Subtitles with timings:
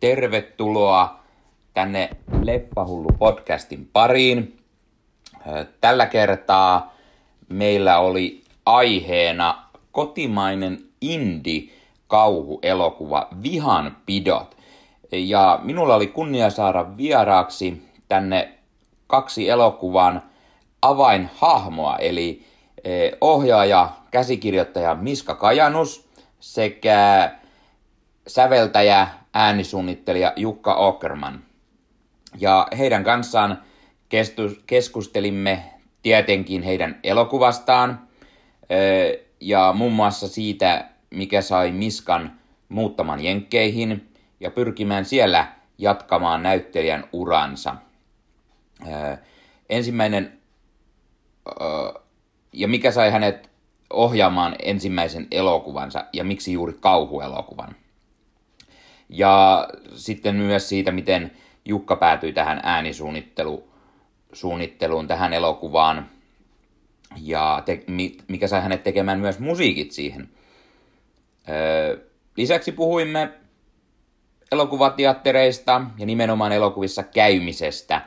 [0.00, 1.18] tervetuloa
[1.74, 2.10] tänne
[2.42, 4.58] Leppahullu podcastin pariin.
[5.80, 6.94] Tällä kertaa
[7.48, 11.72] meillä oli aiheena kotimainen indie
[12.06, 14.56] kauhuelokuva Vihanpidot.
[15.12, 18.52] Ja minulla oli kunnia saada vieraaksi tänne
[19.06, 20.22] kaksi elokuvan
[20.82, 22.44] avainhahmoa, eli
[23.20, 26.08] ohjaaja, käsikirjoittaja Miska Kajanus
[26.40, 27.30] sekä
[28.26, 29.08] säveltäjä,
[29.38, 31.42] äänisuunnittelija Jukka Ockerman.
[32.38, 33.62] Ja heidän kanssaan
[34.66, 35.64] keskustelimme
[36.02, 38.08] tietenkin heidän elokuvastaan
[39.40, 47.76] ja muun muassa siitä, mikä sai Miskan muuttamaan Jenkkeihin ja pyrkimään siellä jatkamaan näyttelijän uransa.
[49.68, 50.38] Ensimmäinen,
[52.52, 53.50] ja mikä sai hänet
[53.90, 57.76] ohjaamaan ensimmäisen elokuvansa ja miksi juuri kauhuelokuvan.
[59.08, 61.32] Ja sitten myös siitä, miten
[61.64, 66.10] Jukka päätyi tähän äänisuunnitteluun, tähän elokuvaan.
[67.22, 67.84] Ja te,
[68.28, 70.28] mikä sai hänet tekemään myös musiikit siihen.
[71.48, 71.98] Öö,
[72.36, 73.32] lisäksi puhuimme
[74.52, 78.02] elokuvateattereista ja nimenomaan elokuvissa käymisestä,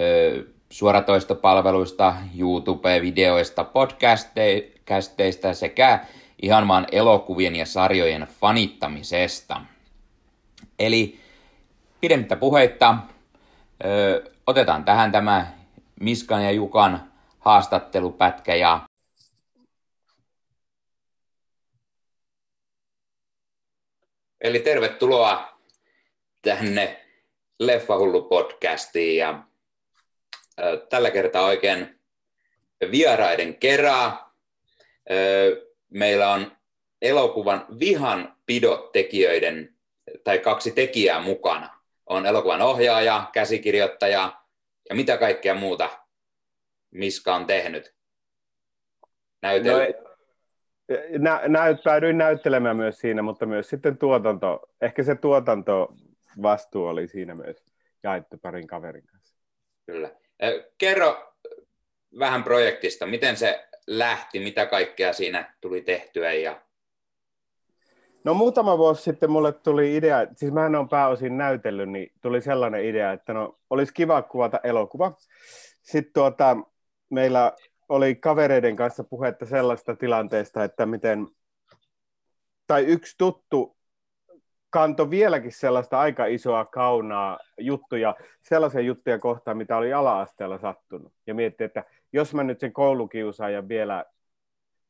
[0.00, 6.04] öö, suoratoistopalveluista, YouTube-videoista, podcasteista sekä
[6.42, 9.60] ihan vaan elokuvien ja sarjojen fanittamisesta.
[10.80, 11.20] Eli
[12.00, 12.94] pidemmittä puheitta,
[13.84, 15.52] ö, otetaan tähän tämä
[16.00, 18.86] Miskan ja Jukan haastattelupätkä ja
[24.40, 25.60] Eli tervetuloa
[26.42, 27.06] tänne
[27.58, 29.42] Leffahullu podcastiin ja
[30.88, 32.00] tällä kertaa oikein
[32.90, 34.30] vieraiden kerää.
[35.88, 36.56] Meillä on
[37.02, 39.79] elokuvan vihan pidot tekijöiden
[40.24, 41.80] tai kaksi tekijää mukana.
[42.06, 44.32] On elokuvan ohjaaja, käsikirjoittaja
[44.88, 45.90] ja mitä kaikkea muuta
[46.90, 47.94] Miska on tehnyt.
[49.42, 49.96] Näytellyt.
[49.98, 50.10] No,
[51.18, 57.34] nä, näyt, päädyin näyttelemään myös siinä, mutta myös sitten tuotanto, ehkä se tuotantovastuu oli siinä
[57.34, 57.64] myös
[58.02, 59.36] jaettu parin kaverin kanssa.
[59.86, 60.10] Kyllä.
[60.78, 61.34] Kerro
[62.18, 66.62] vähän projektista, miten se lähti, mitä kaikkea siinä tuli tehtyä ja
[68.24, 72.84] No muutama vuosi sitten mulle tuli idea, siis mä on pääosin näytellyt, niin tuli sellainen
[72.84, 75.12] idea, että no olisi kiva kuvata elokuva.
[75.82, 76.56] Sitten tuota,
[77.10, 77.52] meillä
[77.88, 81.26] oli kavereiden kanssa puhetta sellaista tilanteesta, että miten,
[82.66, 83.76] tai yksi tuttu
[84.70, 91.12] kanto vieläkin sellaista aika isoa kaunaa juttuja, sellaisia juttuja kohtaan, mitä oli ala-asteella sattunut.
[91.26, 94.04] Ja mietti, että jos mä nyt sen koulukiusaajan vielä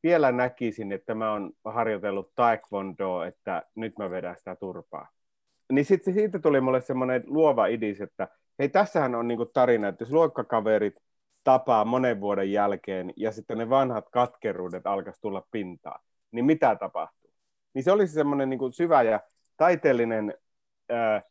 [0.02, 5.08] vielä näkisin, että mä oon harjoitellut taekwondoa, että nyt mä vedän sitä turpaa.
[5.72, 8.28] Niin sitten siitä tuli mulle semmoinen luova idis, että
[8.58, 10.94] hei, tässähän on niinku tarina, että jos luokkakaverit
[11.44, 16.00] tapaa monen vuoden jälkeen ja sitten ne vanhat katkeruudet alkaisi tulla pintaan,
[16.32, 17.30] niin mitä tapahtuu?
[17.74, 19.20] Niin se olisi semmoinen niinku syvä ja
[19.56, 20.34] taiteellinen
[20.92, 21.22] äh,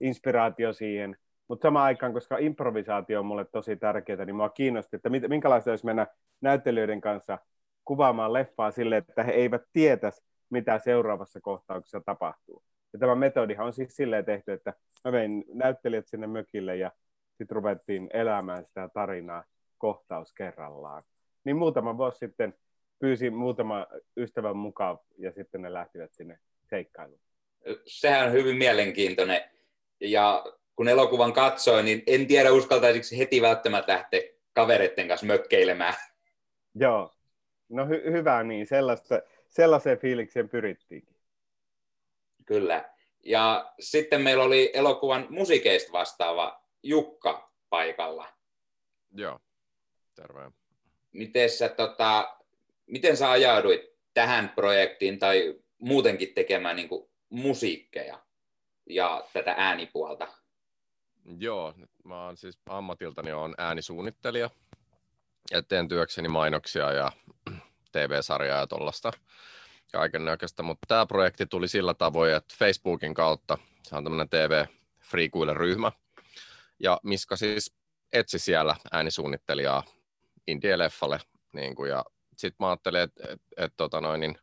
[0.00, 1.16] inspiraatio siihen,
[1.48, 5.86] mutta samaan aikaan, koska improvisaatio on mulle tosi tärkeää, niin mua kiinnosti, että minkälaista olisi
[5.86, 6.06] mennä
[6.40, 7.38] näyttelijöiden kanssa–
[7.84, 12.62] kuvaamaan leffaa sille, että he eivät tietäisi, mitä seuraavassa kohtauksessa tapahtuu.
[12.92, 14.74] Ja tämä metodihan on siis silleen tehty, että
[15.04, 16.90] mä vein näyttelijät sinne mökille ja
[17.38, 19.44] sitten ruvettiin elämään sitä tarinaa
[19.78, 21.02] kohtaus kerrallaan.
[21.44, 22.54] Niin muutama vuosi sitten
[22.98, 26.38] pyysin muutama ystävän mukaan ja sitten ne lähtivät sinne
[26.70, 27.20] seikkailuun.
[27.86, 29.40] Sehän on hyvin mielenkiintoinen.
[30.00, 30.44] Ja
[30.76, 34.20] kun elokuvan katsoin, niin en tiedä uskaltaisiko heti välttämättä lähteä
[34.52, 35.94] kavereiden kanssa mökkeilemään.
[36.74, 37.10] Joo,
[37.68, 41.16] No hy- hyvä niin, sellaista, sellaiseen fiilikseen pyrittiinkin.
[42.46, 42.94] Kyllä.
[43.22, 48.28] Ja sitten meillä oli elokuvan musiikeista vastaava Jukka paikalla.
[49.16, 49.40] Joo,
[50.14, 50.50] terve.
[51.12, 52.36] Miten sä, tota,
[52.86, 53.80] miten sä ajauduit
[54.14, 58.18] tähän projektiin tai muutenkin tekemään niin kuin, musiikkeja
[58.88, 60.28] ja tätä äänipuolta?
[61.38, 61.74] Joo,
[62.04, 64.50] mä oon siis ammatiltani on äänisuunnittelija
[65.50, 67.12] ja teen työkseni mainoksia ja
[67.94, 69.10] TV-sarjaa ja tuollaista
[69.92, 74.64] kaiken näköistä, mutta tämä projekti tuli sillä tavoin, että Facebookin kautta, se on tämmöinen TV
[75.00, 75.92] Freekuille-ryhmä,
[76.80, 77.74] ja Miska siis
[78.12, 79.82] etsi siellä äänisuunnittelijaa
[80.46, 81.20] indie-leffalle,
[81.52, 82.04] niin kuin, ja
[82.36, 84.38] sitten mä ajattelin, että et, et, tota niin,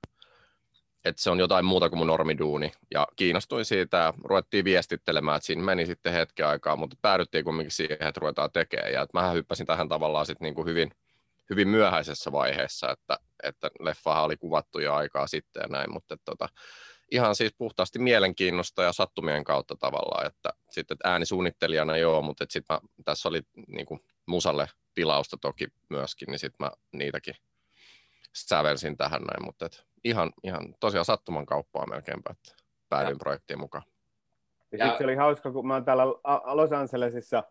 [1.06, 5.46] että se on jotain muuta kuin mun normiduuni, ja kiinnostuin siitä, ja ruvettiin viestittelemään, että
[5.46, 9.32] siinä meni sitten hetken aikaa, mutta päädyttiin kumminkin siihen, että ruvetaan tekemään, ja että mä
[9.32, 10.92] hyppäsin tähän tavallaan sitten niin kuin hyvin,
[11.52, 16.50] hyvin myöhäisessä vaiheessa, että, että leffahan oli kuvattu jo aikaa sitten ja näin, mutta tota,
[17.12, 22.78] ihan siis puhtaasti mielenkiinnosta ja sattumien kautta tavallaan, että sitten että äänisuunnittelijana joo, mutta sitten
[23.06, 27.36] tässä oli niin kuin, musalle tilausta toki myöskin, niin sitten mä niitäkin
[28.36, 33.20] sävelsin tähän näin, mutta et ihan, ihan tosiaan sattuman kauppaa melkeinpä, että päädyin ja.
[33.20, 33.84] projektiin mukaan.
[34.72, 34.98] Ja, ja...
[34.98, 36.06] se oli hauska, kun mä oon täällä
[36.54, 37.44] Los Angelesissa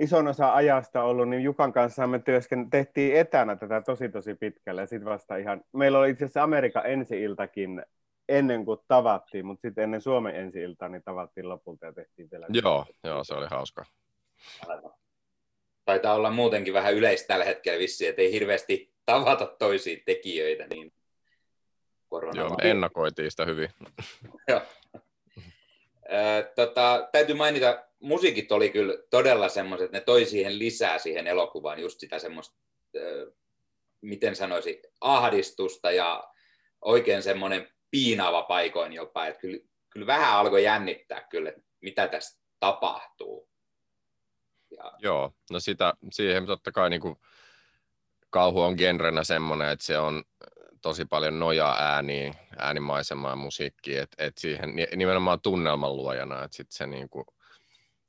[0.00, 4.80] ison osa ajasta ollut, niin Jukan kanssa me työsken, tehtiin etänä tätä tosi tosi pitkälle.
[4.80, 7.82] Ja sit vasta ihan, meillä oli itse asiassa Amerikan ensi-iltakin
[8.28, 12.46] ennen kuin tavattiin, mutta sitten ennen Suomen ensi-iltaa niin tavattiin lopulta ja tehtiin vielä.
[12.48, 13.84] Joo, joo se oli hauska.
[15.84, 20.92] Taitaa olla muutenkin vähän yleistä tällä hetkellä vissiin, että ei hirveästi tavata toisia tekijöitä, niin
[22.08, 23.68] korona Joo, me ennakoitiin sitä hyvin.
[24.48, 24.60] Joo.
[26.54, 31.80] tota, täytyy mainita, musiikit oli kyllä todella semmoiset, että ne toi siihen lisää siihen elokuvaan
[31.80, 32.56] just sitä semmoista,
[34.00, 36.24] miten sanoisi, ahdistusta ja
[36.80, 39.58] oikein semmoinen piinaava paikoin jopa, että kyllä,
[39.90, 43.48] kyllä vähän alkoi jännittää kyllä, että mitä tässä tapahtuu.
[44.76, 44.92] Ja...
[44.98, 47.16] Joo, no sitä, siihen totta kai niin kuin,
[48.30, 50.24] kauhu on genrenä semmoinen, että se on
[50.82, 56.86] tosi paljon nojaa ääniin, äänimaisemaan musiikkiin, että et siihen nimenomaan tunnelman luojana, että sit se
[56.86, 57.26] niinku,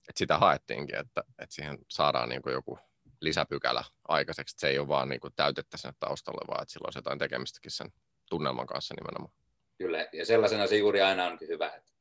[0.10, 2.80] et sitä haettiinkin, että et siihen saadaan niinku joku
[3.22, 6.94] lisäpykälä aikaiseksi, että se ei ole vaan niinku täytettä sen taustalle, vaan että sillä on
[6.96, 7.92] jotain tekemistäkin sen
[8.30, 9.34] tunnelman kanssa nimenomaan.
[9.78, 11.92] Kyllä, ja sellaisena se juuri aina onkin hyvä, että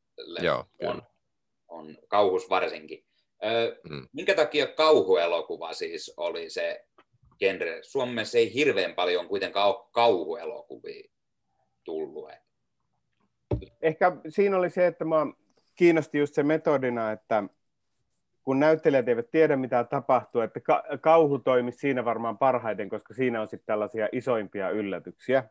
[0.42, 1.02] Joo, on,
[1.68, 3.04] on kauhus varsinkin.
[3.44, 4.08] Öö, mm.
[4.12, 6.86] Minkä takia kauhuelokuva siis oli se
[7.38, 7.78] genre.
[7.82, 11.10] Suomessa ei hirveän paljon kuitenkaan ole kauhuelokuvia
[11.84, 12.30] tullut.
[13.82, 15.26] Ehkä siinä oli se, että mä
[15.74, 17.44] kiinnosti just se metodina, että
[18.44, 20.60] kun näyttelijät eivät tiedä, mitä tapahtuu, että
[21.00, 25.44] kauhu toimisi siinä varmaan parhaiten, koska siinä on sitten tällaisia isoimpia yllätyksiä.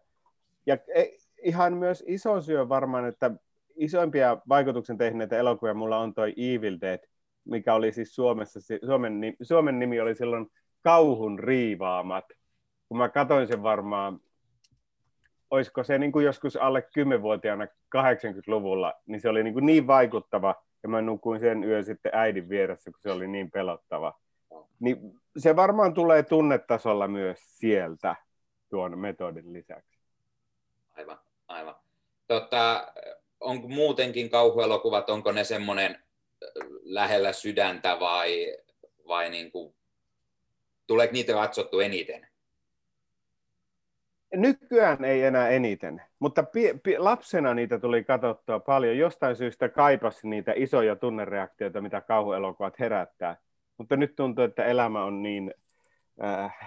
[0.66, 1.06] Ja e,
[1.44, 3.32] ihan myös iso syy varmaan, että
[3.76, 7.00] isoimpia vaikutuksen tehneitä elokuvia mulla on toi Evil Dead,
[7.46, 10.48] mikä oli siis Suomessa, Suomen, Suomen nimi oli silloin
[10.84, 12.26] kauhun riivaamat.
[12.90, 14.20] Kun mä katsoin sen varmaan,
[15.52, 20.56] olisiko se niin kuin joskus alle 10-vuotiaana 80-luvulla, niin se oli niin, kuin niin vaikuttava,
[20.84, 24.20] ja mä nukuin sen yön sitten äidin vieressä, kun se oli niin pelottava.
[24.80, 24.98] Niin
[25.38, 28.16] se varmaan tulee tunnetasolla myös sieltä
[28.70, 30.00] tuon metodin lisäksi.
[30.98, 31.76] Aivan, aivan.
[32.28, 32.94] Tota,
[33.40, 36.04] onko muutenkin kauhuelokuvat, onko ne semmoinen
[36.84, 38.58] lähellä sydäntä vai,
[39.08, 39.76] vai niin kuin
[40.90, 42.28] Tuleeko niitä katsottu eniten?
[44.36, 48.98] Nykyään ei enää eniten, mutta pi- pi- lapsena niitä tuli katsottua paljon.
[48.98, 53.38] Jostain syystä kaipasi niitä isoja tunnereaktioita, mitä kauhuelokuvat herättää.
[53.78, 55.54] Mutta nyt tuntuu, että elämä on niin
[56.24, 56.58] äh,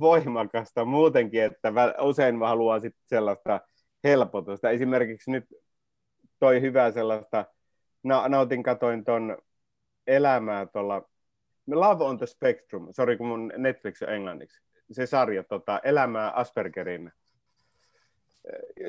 [0.00, 3.60] voimakasta muutenkin, että usein mä haluan sit sellaista
[4.04, 4.70] helpotusta.
[4.70, 5.44] Esimerkiksi nyt
[6.38, 7.44] toi hyvä sellaista,
[8.02, 9.38] na- nautin katoin ton
[10.06, 11.10] elämää tuolla
[11.66, 14.60] Love on the Spectrum, sori kun mun Netflix on englanniksi,
[14.92, 17.12] se sarja, tota, Elämää Aspergerin,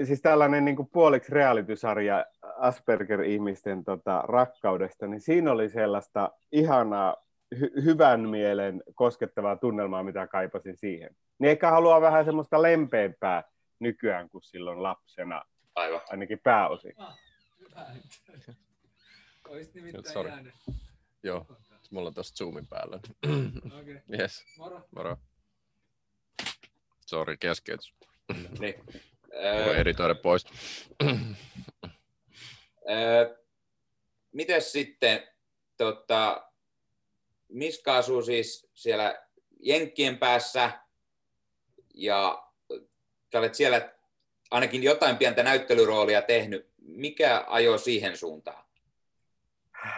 [0.04, 2.26] siis tällainen niin kuin puoliksi reality-sarja
[2.58, 7.16] Asperger-ihmisten tota, rakkaudesta, niin siinä oli sellaista ihanaa,
[7.56, 11.16] hy- hyvän mielen koskettavaa tunnelmaa, mitä kaipasin siihen.
[11.40, 13.44] Niin ehkä haluaa vähän semmoista lempeämpää
[13.80, 15.42] nykyään kuin silloin lapsena,
[15.76, 16.02] Aivan.
[16.10, 16.94] ainakin pääosin.
[16.98, 17.18] Ah,
[17.60, 17.86] hyvä.
[19.50, 20.54] Olisi nimittäin jäänyt.
[21.24, 21.46] Joo.
[21.92, 22.96] Mulla on tosta Zoomin päällä.
[22.96, 23.82] Okei.
[23.82, 24.20] Okay.
[24.20, 24.46] Yes.
[24.58, 24.82] Moro.
[24.96, 25.18] Moro.
[27.12, 27.94] Sori, keskeytys.
[28.60, 28.74] niin.
[29.66, 30.46] Voi editoida pois.
[34.32, 35.28] Mites sitten,
[35.78, 36.48] tota,
[37.50, 39.26] Miska asuu siis siellä
[39.60, 40.72] Jenkkien päässä
[41.94, 42.48] ja
[43.34, 43.90] olet siellä
[44.52, 46.70] ainakin jotain pientä näyttelyroolia tehnyt.
[46.82, 48.66] Mikä ajoi siihen suuntaan?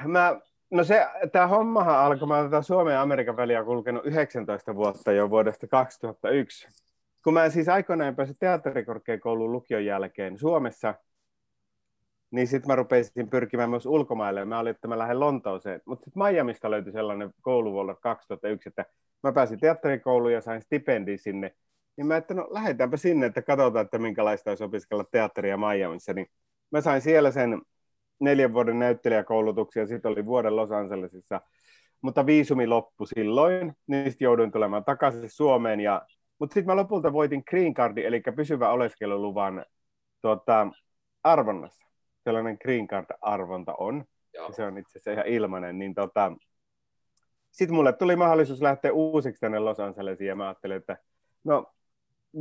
[0.06, 0.40] Mä
[0.74, 5.30] No se, tämä hommahan alkoi, mä tätä Suomen ja Amerikan väliä kulkenut 19 vuotta jo
[5.30, 6.68] vuodesta 2001.
[7.24, 10.96] Kun mä siis aikoinaan pääsin teatterikorkeakoulun lukion jälkeen Suomessa,
[12.32, 14.46] niin sitten mä rupesin pyrkimään myös ulkomaille.
[14.46, 15.82] Mä olin, että mä lähden Lontooseen.
[15.86, 18.86] Mutta sitten Miamista löytyi sellainen koulu vuonna 2001, että
[19.24, 21.56] mä pääsin teatterikouluun ja sain stipendin sinne.
[21.98, 26.14] Niin mä että no lähdetäänpä sinne, että katsotaan, että minkälaista olisi opiskella teatteria Miamissa.
[26.14, 26.28] Niin
[26.72, 27.62] mä sain siellä sen
[28.20, 31.42] neljän vuoden näyttelijäkoulutuksia, sitten oli vuoden Los Angelesissa,
[32.02, 36.02] mutta viisumi loppui silloin, niin sitten jouduin tulemaan takaisin Suomeen, ja,
[36.40, 39.66] mutta sitten mä lopulta voitin Green Cardin, eli pysyvä oleskeluluvan
[40.22, 40.68] tuota,
[41.24, 41.86] arvonnassa.
[42.24, 44.06] Sellainen Green Card-arvonta on,
[44.56, 46.32] se on itse asiassa ihan ilmainen, niin tota,
[47.52, 50.98] sitten mulle tuli mahdollisuus lähteä uusiksi tänne Los Angelesiin, ja mä ajattelin, että
[51.44, 51.74] no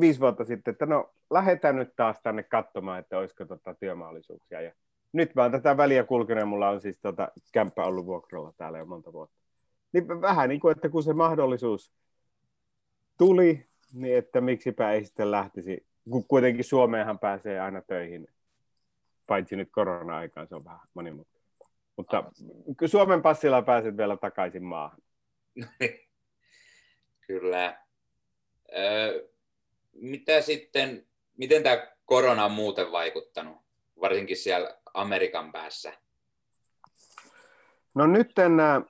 [0.00, 4.60] viisi vuotta sitten, että no lähdetään nyt taas tänne katsomaan, että olisiko tota työmahdollisuuksia.
[4.60, 4.72] Ja
[5.12, 8.86] nyt mä oon tätä väliä kulkenut, mulla on siis tota kämppä ollut vuokralla täällä jo
[8.86, 9.36] monta vuotta.
[9.92, 11.92] Niin vähän niin kuin, että kun se mahdollisuus
[13.18, 18.28] tuli, niin että miksipä ei sitten lähtisi, kun kuitenkin Suomeenhan pääsee aina töihin,
[19.26, 21.42] paitsi nyt korona-aikaan, se on vähän monimutkaista.
[21.96, 24.98] Mutta Suomen passilla pääset vielä takaisin maahan.
[27.26, 27.82] Kyllä.
[28.76, 29.28] Öö,
[29.92, 31.06] mitä sitten,
[31.36, 33.58] miten tämä korona on muuten vaikuttanut,
[34.00, 35.92] varsinkin siellä Amerikan päässä?
[37.94, 38.82] No nyt tänä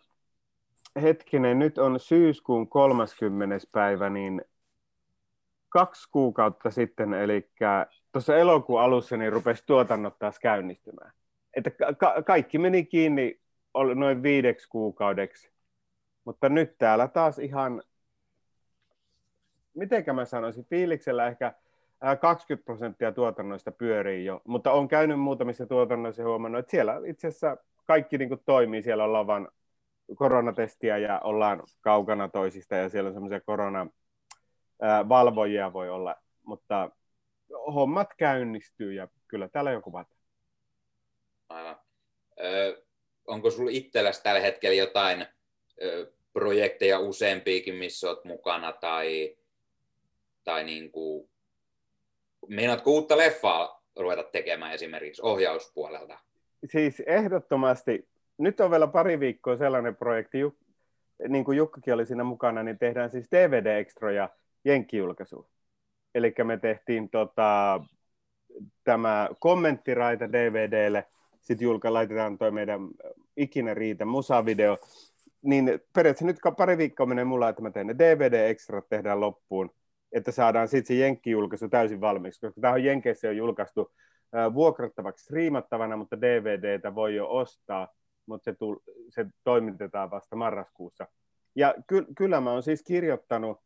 [1.03, 3.67] hetkinen, nyt on syyskuun 30.
[3.73, 4.43] päivä, niin
[5.73, 7.51] kaksi kuukautta sitten, eli
[8.13, 11.13] tuossa elokuun alussa, niin rupesi tuotannot taas käynnistymään.
[11.55, 13.41] Että ka- kaikki meni kiinni
[13.95, 15.51] noin viideksi kuukaudeksi,
[16.25, 17.83] mutta nyt täällä taas ihan,
[19.75, 21.55] mitenkä mä sanoisin, fiiliksellä ehkä
[22.21, 27.57] 20 prosenttia tuotannoista pyörii jo, mutta on käynyt muutamissa tuotannoissa huomannut, että siellä itse asiassa
[27.87, 29.49] kaikki niin kuin toimii, siellä ollaan vain
[30.15, 33.41] koronatestiä ja ollaan kaukana toisista ja siellä on semmoisia
[34.83, 36.91] koronavalvojia voi olla, mutta
[37.75, 40.21] hommat käynnistyy ja kyllä täällä joku kuvataan.
[41.49, 41.77] Aivan.
[42.45, 42.83] Ö,
[43.27, 45.27] onko sinulla itselläsi tällä hetkellä jotain
[45.83, 49.37] ö, projekteja useampiakin, missä olet mukana tai,
[50.45, 51.31] tai niin kuin,
[52.49, 56.19] meinaatko uutta leffaa ruveta tekemään esimerkiksi ohjauspuolelta?
[56.65, 58.09] Siis ehdottomasti
[58.39, 60.39] nyt on vielä pari viikkoa sellainen projekti,
[61.29, 64.29] niin kuin Jukkakin oli siinä mukana, niin tehdään siis DVD-ekstroja
[64.65, 65.49] jenkkijulkaisu.
[66.15, 67.81] Eli me tehtiin tota,
[68.85, 71.09] tämä kommenttiraita DVDlle,
[71.41, 72.81] sitten julka laitetaan toi meidän
[73.37, 74.79] ikinä riitä musavideo,
[75.43, 79.71] niin periaatteessa nyt pari viikkoa menee mulla, että mä teen ne DVD-ekstrat, tehdään loppuun,
[80.13, 83.93] että saadaan sitten se jenkkijulkaisu täysin valmiiksi, koska tämä on Jenkeissä jo julkaistu
[84.55, 87.89] vuokrattavaksi striimattavana, mutta DVDtä voi jo ostaa,
[88.27, 88.77] mutta se, tull,
[89.09, 91.07] se toimitetaan vasta marraskuussa.
[91.55, 93.61] Ja ky, kyllä mä oon siis kirjoittanut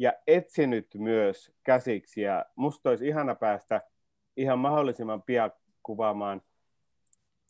[0.00, 3.80] ja etsinyt myös käsiksi, ja musta olisi ihana päästä
[4.36, 5.52] ihan mahdollisimman pian
[5.82, 6.42] kuvaamaan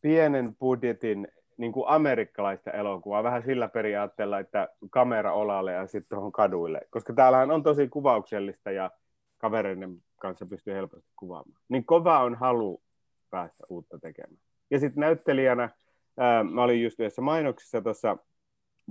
[0.03, 6.33] pienen budjetin niin kuin amerikkalaista elokuvaa, vähän sillä periaatteella, että kamera olalle ja sitten tuohon
[6.33, 8.91] kaduille, koska täällähän on tosi kuvauksellista ja
[9.39, 11.63] kavereiden kanssa pystyy helposti kuvaamaan.
[11.69, 12.83] Niin kova on halu
[13.31, 14.43] päästä uutta tekemään.
[14.71, 15.71] Ja sitten näyttelijänä
[16.19, 18.17] ää, mä olin just yhdessä mainoksissa tuossa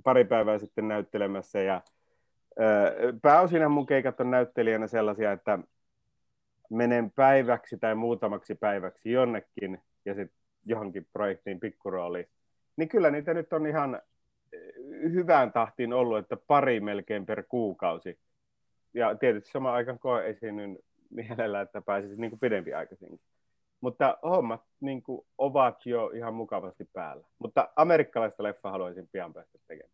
[0.04, 1.82] pari päivää sitten näyttelemässä ja
[3.22, 5.60] pääosinhan mun keikat on näyttelijänä sellaisia, että
[6.70, 12.28] menen päiväksi tai muutamaksi päiväksi jonnekin ja sitten johonkin projektiin pikkurooliin.
[12.76, 14.02] Niin kyllä niitä nyt on ihan
[15.12, 18.20] hyvään tahtiin ollut, että pari melkein per kuukausi.
[18.94, 20.78] Ja tietysti sama aikaan koe esiinnyn
[21.10, 23.20] mielellä, että pääsisi niin kuin pidempi aikaisinkin.
[23.82, 27.28] Mutta hommat niin kuin, ovat jo ihan mukavasti päällä.
[27.40, 29.94] Mutta amerikkalaista leffa haluaisin pian päästä tekemään.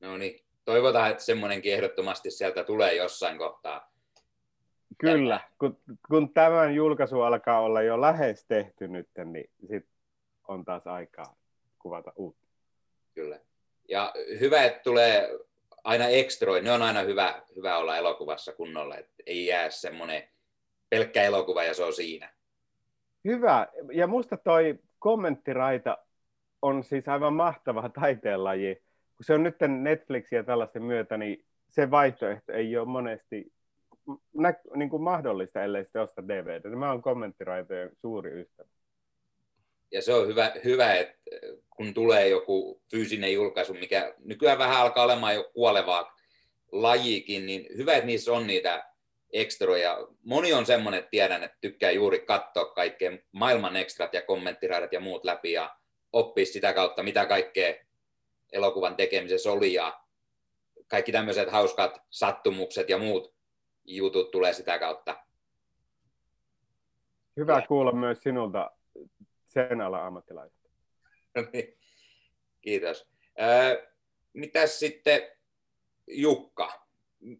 [0.00, 3.92] No niin, toivotaan, että semmoinenkin ehdottomasti sieltä tulee jossain kohtaa.
[4.98, 9.86] Kyllä, kun, kun tämän julkaisu alkaa olla jo lähes tehty nyt, niin sit
[10.48, 11.36] on taas aikaa
[11.78, 12.46] kuvata uutta.
[13.14, 13.40] Kyllä.
[13.88, 15.28] Ja hyvä, että tulee
[15.84, 16.62] aina ekstroi.
[16.62, 20.28] Ne on aina hyvä, hyvä olla elokuvassa kunnolla, että ei jää semmoinen
[20.90, 22.32] pelkkä elokuva ja se on siinä.
[23.24, 23.66] Hyvä.
[23.92, 25.98] Ja musta toi kommenttiraita
[26.62, 28.87] on siis aivan mahtava taiteenlaji.
[29.18, 33.52] Kun se on nyt Netflixin ja tällaisten myötä, niin se vaihtoehto ei ole monesti
[34.34, 36.68] nä- niin kuin mahdollista, ellei sitten osta DVD.
[36.76, 38.68] Mä oon kommenttiraitojen suuri ystävä.
[39.92, 41.18] Ja se on hyvä, hyvä, että
[41.76, 46.16] kun tulee joku fyysinen julkaisu, mikä nykyään vähän alkaa olemaan jo kuolevaa
[46.72, 48.84] lajikin, niin hyvä, että niissä on niitä
[49.32, 49.98] ekstroja.
[50.22, 55.00] Moni on semmoinen, että tiedän, että tykkää juuri katsoa kaikkea maailman ekstrat ja kommenttiraidat ja
[55.00, 55.76] muut läpi ja
[56.12, 57.74] oppia sitä kautta, mitä kaikkea
[58.52, 60.00] elokuvan tekemisessä oli ja
[60.86, 63.34] kaikki tämmöiset hauskat sattumukset ja muut
[63.84, 65.24] jutut tulee sitä kautta.
[67.36, 68.70] Hyvä kuulla myös sinulta
[69.44, 70.68] sen alan ammattilaista.
[72.60, 73.08] Kiitos.
[73.40, 73.88] Äh,
[74.32, 75.22] mitäs sitten
[76.06, 76.86] Jukka,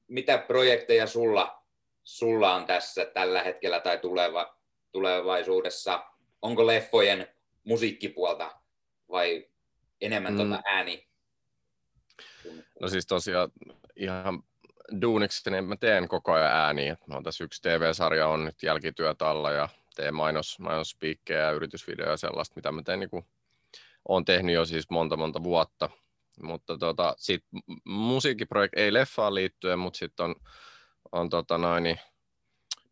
[0.08, 1.62] mitä projekteja sulla,
[2.04, 4.58] sulla on tässä tällä hetkellä tai tuleva,
[4.92, 6.04] tulevaisuudessa?
[6.42, 7.28] Onko leffojen
[7.64, 8.60] musiikkipuolta
[9.08, 9.48] vai
[10.00, 10.36] enemmän mm.
[10.36, 11.08] tuota ääni?
[12.80, 13.50] No siis tosiaan
[13.96, 14.42] ihan
[15.00, 16.96] duuniksi niin mä teen koko ajan ääniä.
[17.10, 22.16] Oon tässä yksi TV-sarja on nyt jälkityötä alla ja teen mainos, mainospiikkejä ja yritysvideoja ja
[22.16, 23.26] sellaista, mitä mä teen, niin kuin,
[24.08, 25.90] olen tehnyt jo siis monta monta vuotta.
[26.42, 27.44] Mutta tota, sit
[27.84, 30.34] musiikkiprojekti ei leffaan liittyen, mutta sitten on,
[31.12, 32.00] on tota noin, niin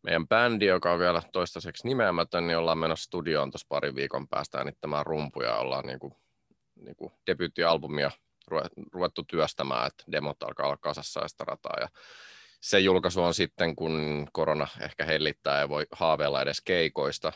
[0.03, 4.59] meidän bändi, joka on vielä toistaiseksi nimeämätön, niin ollaan menossa studioon tuossa parin viikon päästä
[4.59, 5.57] äänittämään rumpuja.
[5.57, 6.15] Ollaan niin kuin,
[6.77, 8.11] niin kuin debyyttialbumia
[8.93, 11.77] ruvettu työstämään, että demot alkaa olla kasassa ja sitä rataa.
[11.81, 11.89] Ja
[12.61, 17.33] se julkaisu on sitten, kun korona ehkä hellittää ja voi haaveilla edes keikoista.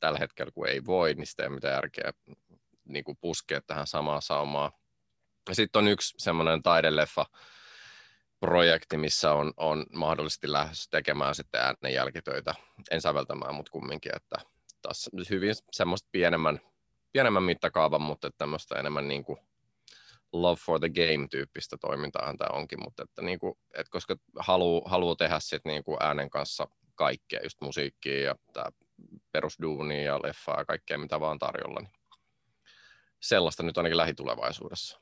[0.00, 2.12] Tällä hetkellä, kun ei voi, niin sitä ei ole mitään järkeä
[2.84, 4.72] niin kuin puskea tähän samaan saumaan.
[5.48, 7.26] Ja sitten on yksi semmoinen taideleffa,
[8.40, 12.54] projekti, missä on, on mahdollisesti lähes tekemään sitten äänen jälkitöitä,
[12.90, 14.36] en säveltämään, mutta kumminkin, että
[14.82, 16.60] taas hyvin semmoista pienemmän,
[17.14, 19.38] pienemmän mittakaavan, mutta tämmöistä enemmän niin kuin
[20.32, 25.16] love for the game-tyyppistä toimintaahan tämä onkin, mutta että, niin kuin, että koska haluaa haluu
[25.16, 28.66] tehdä sit niin kuin äänen kanssa kaikkea, just musiikkia ja tämä
[29.32, 31.92] perusduunia ja leffaa ja kaikkea, mitä vaan tarjolla, niin
[33.20, 35.00] sellaista nyt ainakin lähitulevaisuudessa.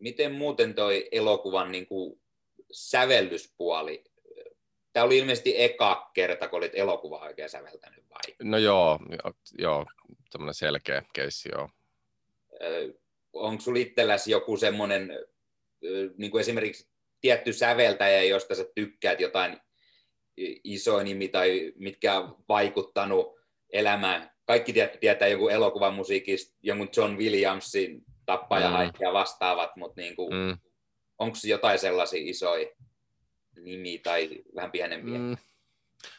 [0.00, 2.20] Miten muuten toi elokuvan niin kuin
[2.72, 4.04] sävellyspuoli?
[4.96, 8.34] Tämä oli ilmeisesti eka kerta, kun olit elokuvaa oikein säveltänyt vai?
[8.42, 8.98] No joo,
[9.58, 9.86] joo
[10.30, 11.68] tämmöinen selkeä keissi, joo
[13.32, 15.10] onko sinulla itselläsi joku semmoinen,
[16.16, 16.88] niin kuin esimerkiksi
[17.20, 19.60] tietty säveltäjä, josta sä tykkäät jotain
[20.64, 23.40] iso nimi tai mitkä on vaikuttanut
[23.72, 24.30] elämään.
[24.44, 28.92] Kaikki tietää joku elokuvan musiikista, jonkun John Williamsin tappaja mm.
[29.00, 30.58] ja vastaavat, mutta niin kuin, mm.
[31.18, 32.68] onko jotain sellaisia isoja
[33.56, 35.18] nimi tai vähän pienempiä?
[35.18, 35.36] Mm.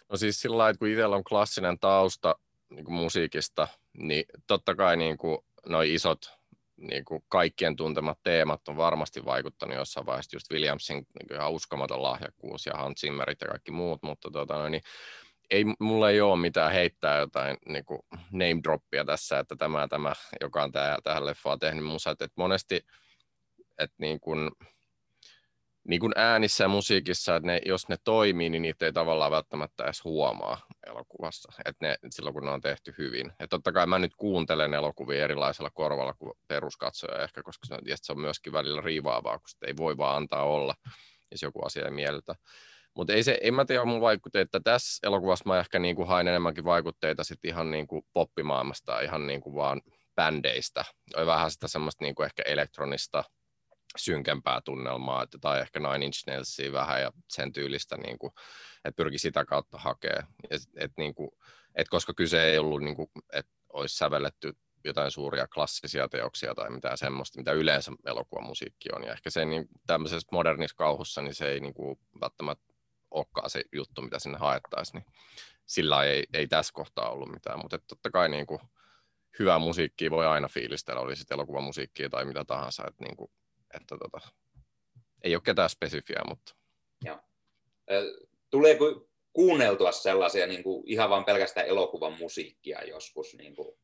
[0.10, 2.36] No siis sillä lailla, että kun itsellä on klassinen tausta
[2.70, 3.68] niin kuin musiikista,
[3.98, 5.38] niin totta kai niin kuin
[5.86, 6.38] isot
[6.78, 12.04] niin kuin kaikkien tuntemat teemat on varmasti vaikuttanut jossain vaiheessa just Williamsin niin ihan uskomaton
[12.04, 14.82] lahjakkuus ja Hans Zimmerit ja kaikki muut, mutta tota, niin
[15.50, 18.00] ei, mulla ei ole mitään heittää jotain niin kuin
[18.32, 20.72] name droppia tässä, että tämä tämä, joka on
[21.04, 22.82] tähän leffaan tehnyt musat, että monesti,
[23.78, 24.52] että niin kuin,
[25.88, 29.84] niin kuin äänissä ja musiikissa, että ne, jos ne toimii, niin niitä ei tavallaan välttämättä
[29.84, 33.34] edes huomaa elokuvassa, että ne, silloin kun ne on tehty hyvin.
[33.40, 38.12] Ja totta kai mä nyt kuuntelen elokuvia erilaisella korvalla kuin peruskatsoja ehkä, koska se, se
[38.12, 40.76] on myöskin välillä riivaavaa, kun ei voi vaan antaa olla,
[41.32, 42.36] jos joku asia ei miellytä.
[42.96, 46.28] Mutta ei se, en mä tiedä mun vaikutteita, tässä elokuvassa mä ehkä niin kuin hain
[46.28, 49.82] enemmänkin vaikutteita sit ihan niin kuin poppimaailmasta, ihan niin kuin vaan
[50.16, 50.86] bändeistä.
[51.16, 53.24] Oli vähän sitä semmoista niin kuin ehkä elektronista,
[53.98, 58.32] synkempää tunnelmaa, että, tai ehkä Nine Inch Nailsia vähän ja sen tyylistä, niin kuin,
[58.86, 60.28] että pyrki sitä kautta hakemaan.
[60.50, 61.30] Et, et, niin kuin,
[61.76, 66.70] et koska kyse ei ollut, niin kuin, että olisi sävelletty jotain suuria klassisia teoksia tai
[66.70, 69.04] mitään semmoista, mitä yleensä elokuvamusiikki on.
[69.04, 72.74] Ja ehkä se niin, tämmöisessä modernissa kauhussa, niin se ei niin kuin, välttämättä
[73.12, 75.02] olekaan se juttu, mitä sinne haettaisiin.
[75.02, 75.14] Niin
[75.66, 78.60] sillä ei, ei tässä kohtaa ollut mitään, mutta totta kai niin kuin,
[79.40, 82.84] hyvää musiikkia voi aina fiilistellä, oli sitten elokuvamusiikkia tai mitä tahansa.
[82.88, 83.32] Että niin kuin,
[83.82, 84.28] että tota,
[85.24, 86.56] ei ole ketään spesifiä, mutta...
[87.06, 87.20] Joo.
[88.50, 93.78] Tuleeko kuunneltua sellaisia niin kuin ihan vain pelkästään elokuvan musiikkia joskus niin kuin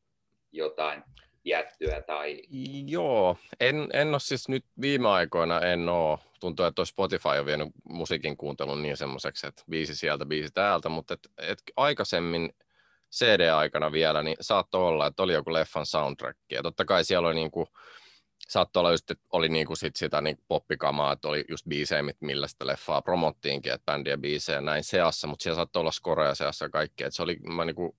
[0.52, 1.02] jotain
[1.44, 2.42] jättyä tai...
[2.86, 6.18] Joo, en, en ole siis nyt viime aikoina en ole.
[6.40, 11.14] Tuntuu, että Spotify on vienyt musiikin kuuntelun niin semmoiseksi, että biisi sieltä, biisi täältä, mutta
[11.14, 12.52] et, et aikaisemmin
[13.14, 16.38] CD-aikana vielä, niin saattoi olla, että oli joku leffan soundtrack.
[16.52, 17.66] Ja totta kai siellä oli niin kuin,
[18.48, 22.48] saattoi olla just, että oli niinku sit sitä niin poppikamaa, että oli just biisejä, millä
[22.48, 27.06] sitä leffaa promottiinkin, että bändiä biisejä näin seassa, mutta siellä saattoi olla skoreja seassa kaikkea.
[27.06, 27.96] Että se oli, mä niinku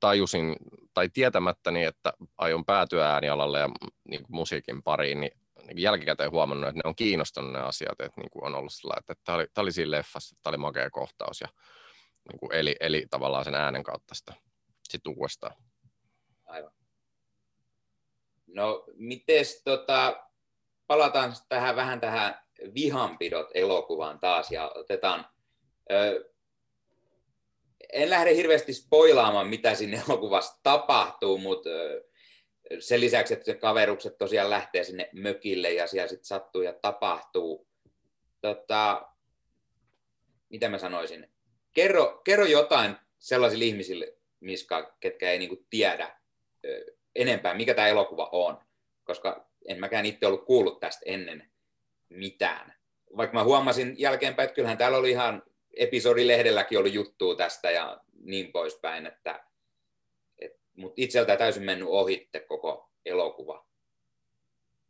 [0.00, 0.56] tajusin,
[0.94, 3.68] tai tietämättäni, että aion päätyä äänialalle ja
[4.08, 5.32] niin kuin musiikin pariin, niin,
[5.66, 8.94] niin jälkikäteen huomannut, että ne on kiinnostunut ne asiat, että niin kuin on ollut sillä,
[8.98, 11.48] että tämä oli, tämä oli siinä leffassa, että tämä oli makea kohtaus ja
[12.28, 14.34] niin kuin eli, eli tavallaan sen äänen kautta sitä
[14.88, 15.54] sitten uudestaan.
[16.46, 16.75] Aivan.
[18.46, 20.26] No, mites tota,
[20.86, 22.40] palataan tähän vähän tähän
[22.74, 25.26] vihanpidot elokuvaan taas ja otetaan,
[25.92, 26.30] ö,
[27.92, 31.70] en lähde hirveästi spoilaamaan, mitä sinne elokuvassa tapahtuu, mutta
[32.78, 37.68] sen lisäksi, että se kaverukset tosiaan lähtee sinne mökille ja siellä sitten sattuu ja tapahtuu.
[38.40, 39.08] Tota,
[40.48, 41.30] mitä mä sanoisin?
[41.72, 46.20] Kerro, kerro jotain sellaisille ihmisille, Miska, ketkä ei niinku tiedä
[47.16, 48.58] enempää, mikä tämä elokuva on,
[49.04, 51.50] koska en mäkään itse ollut kuullut tästä ennen
[52.08, 52.74] mitään.
[53.16, 55.42] Vaikka mä huomasin jälkeenpäin, että kyllähän täällä oli ihan
[55.76, 59.44] episodilehdelläkin ollut juttua tästä ja niin poispäin, että,
[60.38, 63.66] et, mutta itseltä täysin mennyt ohitte koko elokuva.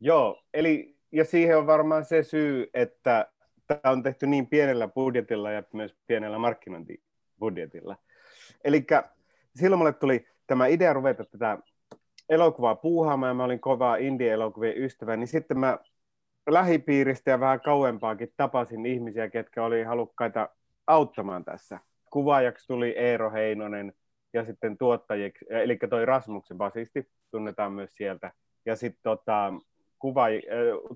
[0.00, 3.30] Joo, eli ja siihen on varmaan se syy, että
[3.66, 7.96] tämä on tehty niin pienellä budjetilla ja myös pienellä markkinointibudjetilla.
[8.64, 8.86] Eli
[9.56, 11.58] silloin mulle tuli tämä idea ruveta tätä
[12.28, 15.78] elokuvaa puuhaamaan ja mä olin kova indie-elokuvien ystävä, niin sitten mä
[16.48, 20.48] lähipiiristä ja vähän kauempaakin tapasin ihmisiä, ketkä oli halukkaita
[20.86, 23.92] auttamaan tässä kuvaajaksi tuli Eero Heinonen
[24.32, 28.32] ja sitten tuottajiksi, eli toi Rasmuksen basisti, tunnetaan myös sieltä.
[28.66, 29.52] Ja sitten tota,
[29.98, 30.26] kuva,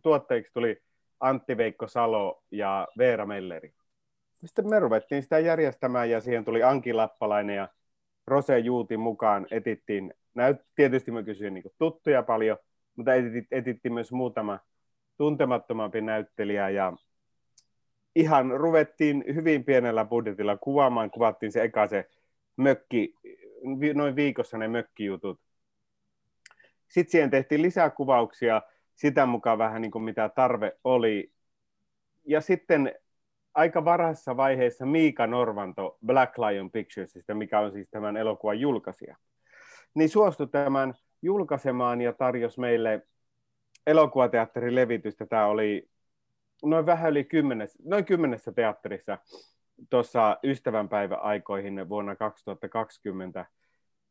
[0.02, 0.82] tuottajiksi tuli
[1.20, 3.74] Antti Veikko Salo ja Veera Melleri.
[4.44, 7.68] Sitten me ruvettiin sitä järjestämään ja siihen tuli Anki Lappalainen ja
[8.26, 12.58] Rose Juuti mukaan etittiin, näyt, tietysti mä kysyin niin tuttuja paljon,
[12.96, 14.58] mutta etit, etittiin myös muutama
[15.16, 16.92] tuntemattomampi näyttelijä ja
[18.16, 22.08] ihan ruvettiin hyvin pienellä budjetilla kuvaamaan, kuvattiin se eka se
[22.56, 23.14] mökki,
[23.94, 25.40] noin viikossa ne mökkijutut.
[26.88, 28.62] Sitten siihen tehtiin lisää kuvauksia,
[28.94, 31.32] sitä mukaan vähän niin kuin mitä tarve oli.
[32.24, 32.94] Ja sitten
[33.54, 39.16] aika varhaisessa vaiheessa Miika Norvanto Black Lion Picturesista, mikä on siis tämän elokuvan julkaisija,
[39.94, 43.06] niin suostui tämän julkaisemaan ja tarjosi meille
[43.86, 45.26] elokuvateatterin levitystä.
[45.26, 45.88] Tämä oli
[46.62, 49.18] noin vähän yli kymmenes, noin kymmenessä teatterissa
[49.90, 53.46] tuossa ystävänpäivän aikoihin vuonna 2020.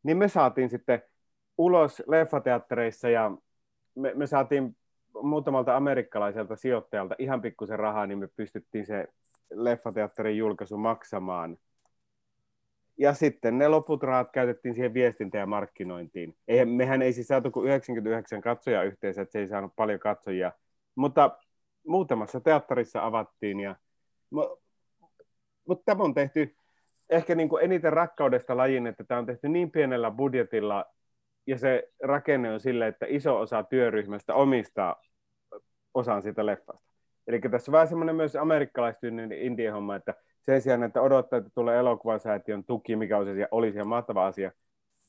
[0.04, 1.02] Niin me saatiin sitten
[1.58, 3.32] ulos leffateattereissa ja
[3.96, 4.78] me, me saatiin
[5.22, 9.08] muutamalta amerikkalaiselta sijoittajalta ihan pikkusen rahaa, niin me pystyttiin se
[9.54, 11.58] leffateatterin julkaisu maksamaan.
[13.00, 16.36] Ja sitten ne loput rahat käytettiin siihen viestintään ja markkinointiin.
[16.48, 20.52] Eihän, mehän ei siis saatu kuin 99 katsoja yhteensä, että se ei saanut paljon katsojia.
[20.96, 21.38] Mutta
[21.88, 23.60] muutamassa teatterissa avattiin.
[23.60, 23.76] Ja,
[25.68, 26.56] mutta tämä on tehty
[27.10, 30.86] ehkä niin kuin eniten rakkaudesta lajin, että tämä on tehty niin pienellä budjetilla
[31.48, 35.02] ja se rakenne on sille, että iso osa työryhmästä omistaa
[35.94, 36.90] osan siitä leffasta.
[37.28, 41.52] Eli tässä on vähän semmoinen myös amerikkalaistyinen indie homma, että sen sijaan, että odottaa, että
[41.56, 44.52] tulee elokuvasäätiön tuki, mikä olisi, olisi ihan mahtava asia,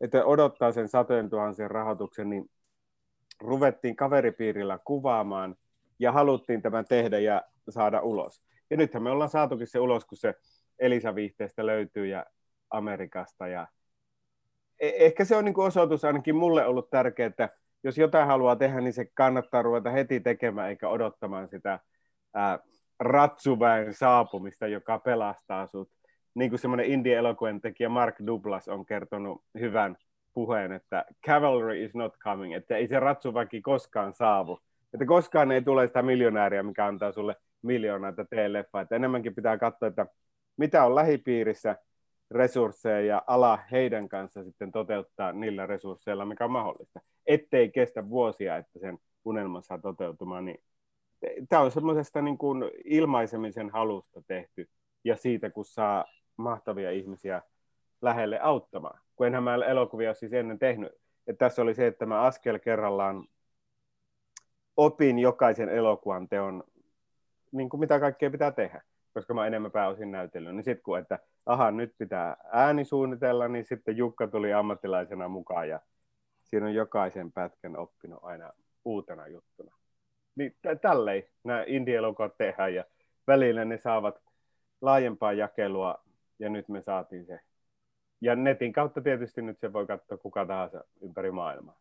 [0.01, 2.51] että odottaa sen satojen tuhansien rahoituksen, niin
[3.41, 5.57] ruvettiin kaveripiirillä kuvaamaan
[5.99, 8.43] ja haluttiin tämän tehdä ja saada ulos.
[8.71, 10.35] Ja nythän me ollaan saatukin se ulos, kun se
[10.79, 12.27] Elisa-viihteestä löytyy ja
[12.71, 13.49] Amerikasta.
[13.49, 13.67] Ja
[14.81, 17.49] e- ehkä se on niin osoitus ainakin mulle ollut tärkeää, että
[17.83, 21.81] jos jotain haluaa tehdä, niin se kannattaa ruveta heti tekemään eikä odottamaan sitä
[22.35, 22.59] ää,
[23.01, 25.89] ratsuväen saapumista, joka pelastaa sut.
[26.35, 29.97] Niin kuin semmoinen indie-elokuvan tekijä Mark Douglas on kertonut hyvän
[30.35, 34.59] puheen, että cavalry is not coming, että ei se ratsuväki koskaan saavu.
[34.95, 38.81] Että koskaan ei tule sitä miljonääriä, mikä antaa sulle miljoonaa, tee leffa.
[38.81, 40.07] Että enemmänkin pitää katsoa, että
[40.57, 41.77] mitä on lähipiirissä,
[42.31, 47.01] resursseja ja ala heidän kanssa sitten toteuttaa niillä resursseilla, mikä on mahdollista.
[47.27, 50.61] Ettei kestä vuosia, että sen unelma saa toteutumaan, niin
[51.49, 54.69] tämä on semmoisesta niin kuin ilmaisemisen halusta tehty
[55.05, 56.05] ja siitä, kun saa
[56.37, 57.43] mahtavia ihmisiä
[58.03, 59.01] lähelle auttamaan.
[59.17, 60.93] Kun enhän mä elokuvia siis ennen tehnyt.
[61.27, 63.25] Et tässä oli se, että mä askel kerrallaan
[64.77, 66.65] opin jokaisen elokuvan teon,
[67.53, 68.83] niin kuin mitä kaikkea pitää tehdä,
[69.15, 70.55] koska mä enemmän pääosin näytellyt.
[70.55, 75.69] Niin sitten kun, että aha, nyt pitää ääni suunnitella, niin sitten Jukka tuli ammattilaisena mukaan
[75.69, 75.81] ja
[76.43, 78.53] siinä on jokaisen pätkän oppinut aina
[78.85, 79.80] uutena juttuna.
[80.37, 82.85] Niin tälleen nämä indie-elokuvat tehdään ja
[83.27, 84.23] välillä ne saavat
[84.81, 86.05] laajempaa jakelua
[86.39, 87.41] ja nyt me saatiin se.
[88.21, 91.81] Ja netin kautta tietysti nyt se voi katsoa kuka tahansa ympäri maailmaa.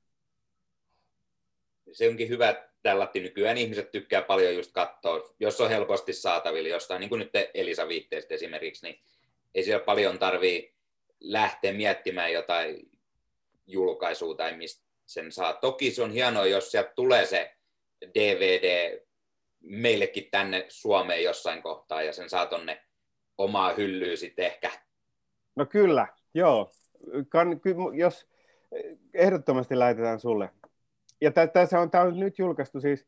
[1.92, 7.00] Se onkin hyvä, tällä nykyään ihmiset tykkää paljon just katsoa, jos on helposti saatavilla jostain,
[7.00, 9.00] niin kuin nyt Elisa viitteestä esimerkiksi, niin
[9.56, 10.74] ei siellä paljon tarvii
[11.20, 12.92] lähteä miettimään jotain
[13.68, 15.54] julkaisua tai mistä sen saa.
[15.54, 17.56] Toki se on hienoa, jos sieltä tulee se
[18.02, 19.00] DVD
[19.62, 22.82] meillekin tänne Suomeen jossain kohtaa ja sen saa tonne
[23.38, 24.72] omaa hyllyä sitten ehkä.
[25.56, 26.72] No kyllä, joo.
[27.30, 27.62] Kan,
[27.94, 28.30] jos
[29.14, 30.50] ehdottomasti lähetetään sulle.
[31.22, 33.08] Ja tässä on, tämä on nyt julkaistu siis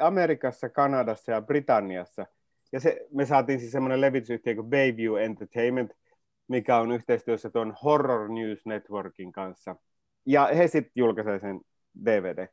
[0.00, 2.26] Amerikassa, Kanadassa ja Britanniassa.
[2.72, 5.92] Ja se, me saatiin siis semmoinen levitysyhtiö kuin Bayview Entertainment,
[6.48, 9.76] mikä on yhteistyössä tuon Horror News Networkin kanssa.
[10.26, 11.60] Ja he sitten julkaisevat sen
[12.04, 12.48] DVD.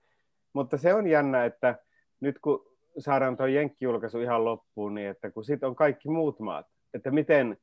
[0.53, 1.75] Mutta se on jännä, että
[2.19, 2.65] nyt kun
[2.97, 7.57] saadaan tuo Jenkki-julkaisu ihan loppuun, niin että kun sitten on kaikki muut maat, että miten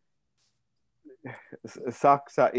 [1.88, 2.50] Saksa,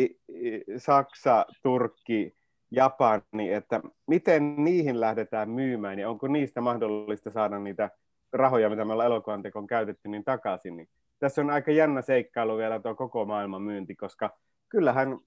[0.77, 2.35] Saksa, Turkki,
[2.71, 7.89] Japani, että miten niihin lähdetään myymään ja onko niistä mahdollista saada niitä
[8.33, 10.77] rahoja, mitä me ollaan elokuvan tekoon käytetty, niin takaisin.
[10.77, 10.89] Niin
[11.19, 14.37] tässä on aika jännä seikkailu vielä tuo koko maailman myynti, koska
[14.69, 15.17] kyllähän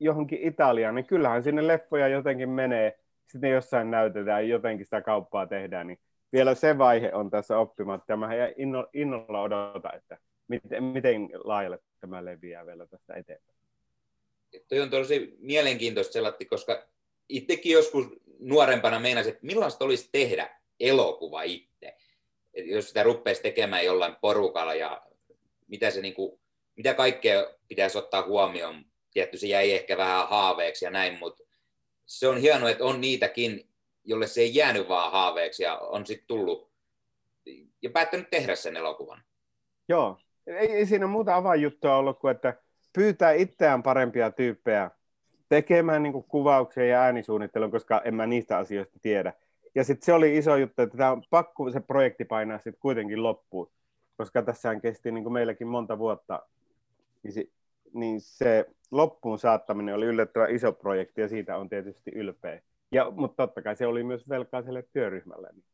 [0.00, 2.99] johonkin Italiaan, niin kyllähän sinne leffoja jotenkin menee,
[3.30, 5.98] sitten jossain näytetään, jotenkin sitä kauppaa tehdään, niin
[6.32, 8.16] vielä se vaihe on tässä oppimatta.
[8.16, 8.28] Mä
[8.92, 13.58] innolla odotan, että miten, miten laajalle tämä leviää vielä tästä eteenpäin.
[14.68, 16.88] Tuo on tosi mielenkiintoista selatti, koska
[17.28, 18.06] itsekin joskus
[18.38, 21.96] nuorempana meinasin, että millaista olisi tehdä elokuva itse.
[22.54, 25.02] Et jos sitä ruppeisi tekemään jollain porukalla ja
[25.66, 26.40] mitä se, niin kuin,
[26.76, 28.84] mitä kaikkea pitäisi ottaa huomioon.
[29.12, 31.44] Tietty se jäi ehkä vähän haaveeksi ja näin, mutta
[32.10, 33.68] se on hienoa, että on niitäkin,
[34.04, 36.70] jolle se ei jäänyt vaan haaveeksi ja on sitten tullut
[37.82, 39.22] ja päättänyt tehdä sen elokuvan.
[39.88, 42.54] Joo, ei, ei siinä muuta avainjuttua ollut kuin, että
[42.92, 44.90] pyytää itseään parempia tyyppejä
[45.48, 49.32] tekemään niin kuvauksia ja äänisuunnittelun, koska en mä niistä asioista tiedä.
[49.74, 53.22] Ja sitten se oli iso juttu, että tämä on pakko se projekti painaa sitten kuitenkin
[53.22, 53.70] loppuun,
[54.16, 56.42] koska tässähän kesti niin kuin meilläkin monta vuotta,
[57.94, 62.62] niin se, loppuun saattaminen oli yllättävän iso projekti ja siitä on tietysti ylpeä.
[62.92, 65.48] Ja, mutta totta kai se oli myös velkaa sille työryhmälle.
[65.52, 65.64] Niin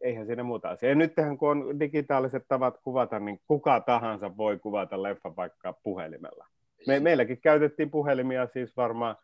[0.00, 0.90] eihän siinä muuta asiaa.
[0.90, 6.46] Ja nythän kun on digitaaliset tavat kuvata, niin kuka tahansa voi kuvata leffa vaikka puhelimella.
[6.86, 9.16] Me, meilläkin käytettiin puhelimia siis varmaan,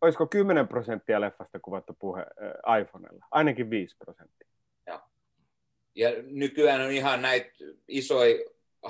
[0.00, 4.48] olisiko 10 prosenttia leffasta kuvattu puhe, äh, iPhonella, ainakin 5 prosenttia.
[5.94, 7.50] Ja nykyään on ihan näitä
[7.88, 8.34] isoja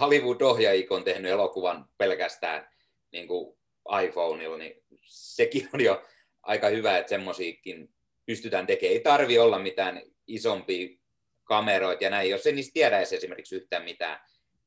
[0.01, 2.69] Hollywood-ohjaajia on tehnyt elokuvan pelkästään
[3.13, 3.59] niin kuin
[4.05, 6.05] iPhoneilla, niin sekin on jo
[6.43, 7.95] aika hyvä, että semmoisiakin
[8.27, 8.93] pystytään tekemään.
[8.93, 10.99] Ei tarvi olla mitään isompia
[11.45, 14.21] kameroita ja näin, jos ei niistä tiedä edes esimerkiksi yhtään mitään.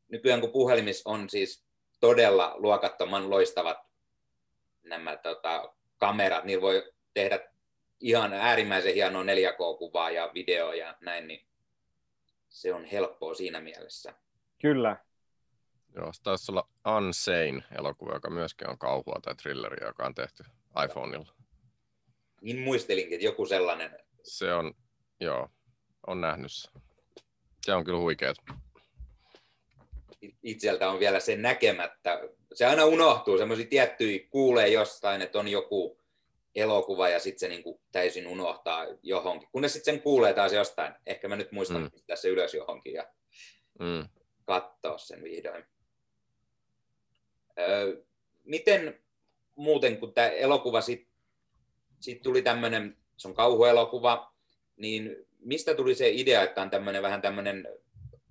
[0.07, 1.65] Nykyään kun puhelimissa on siis
[1.99, 3.77] todella luokattoman loistavat
[4.83, 7.39] nämä tota, kamerat, niin voi tehdä
[7.99, 11.45] ihan äärimmäisen hienoa 4K-kuvaa ja videoa ja näin, niin
[12.49, 14.13] se on helppoa siinä mielessä.
[14.61, 14.97] Kyllä.
[15.95, 20.43] Joo, se taisi olla Unsane elokuva, joka myöskin on kauhua tai thrilleri, joka on tehty
[20.85, 21.33] iPhoneilla.
[22.41, 23.99] Niin muistelinkin, että joku sellainen.
[24.23, 24.73] Se on,
[25.19, 25.49] joo,
[26.07, 26.69] on nähnyt se.
[27.65, 28.37] Se on kyllä huikeet.
[30.43, 32.19] Itseltä on vielä se näkemättä.
[32.53, 36.01] Se aina unohtuu, semmoisia tiettyjä kuulee jostain, että on joku
[36.55, 39.49] elokuva ja sitten se niinku täysin unohtaa johonkin.
[39.51, 40.93] Kunnes sitten sen kuulee taas jostain.
[41.05, 41.91] Ehkä mä nyt muistan mm.
[42.07, 43.07] tässä ylös johonkin ja
[43.79, 44.09] mm.
[44.45, 45.65] katsoa sen vihdoin.
[48.43, 48.99] Miten
[49.55, 51.11] muuten, kun tämä elokuva sitten
[51.99, 54.33] sit tuli tämmöinen, se on kauhuelokuva,
[54.77, 57.67] niin mistä tuli se idea, että on tämmöinen vähän tämmöinen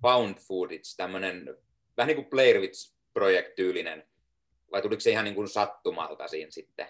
[0.01, 1.57] found footage, tämmöinen
[1.97, 4.03] vähän niin kuin Blair Witch-projekt-tyylinen,
[4.71, 6.87] vai tuliko se ihan niin kuin sattumalta siinä sitten?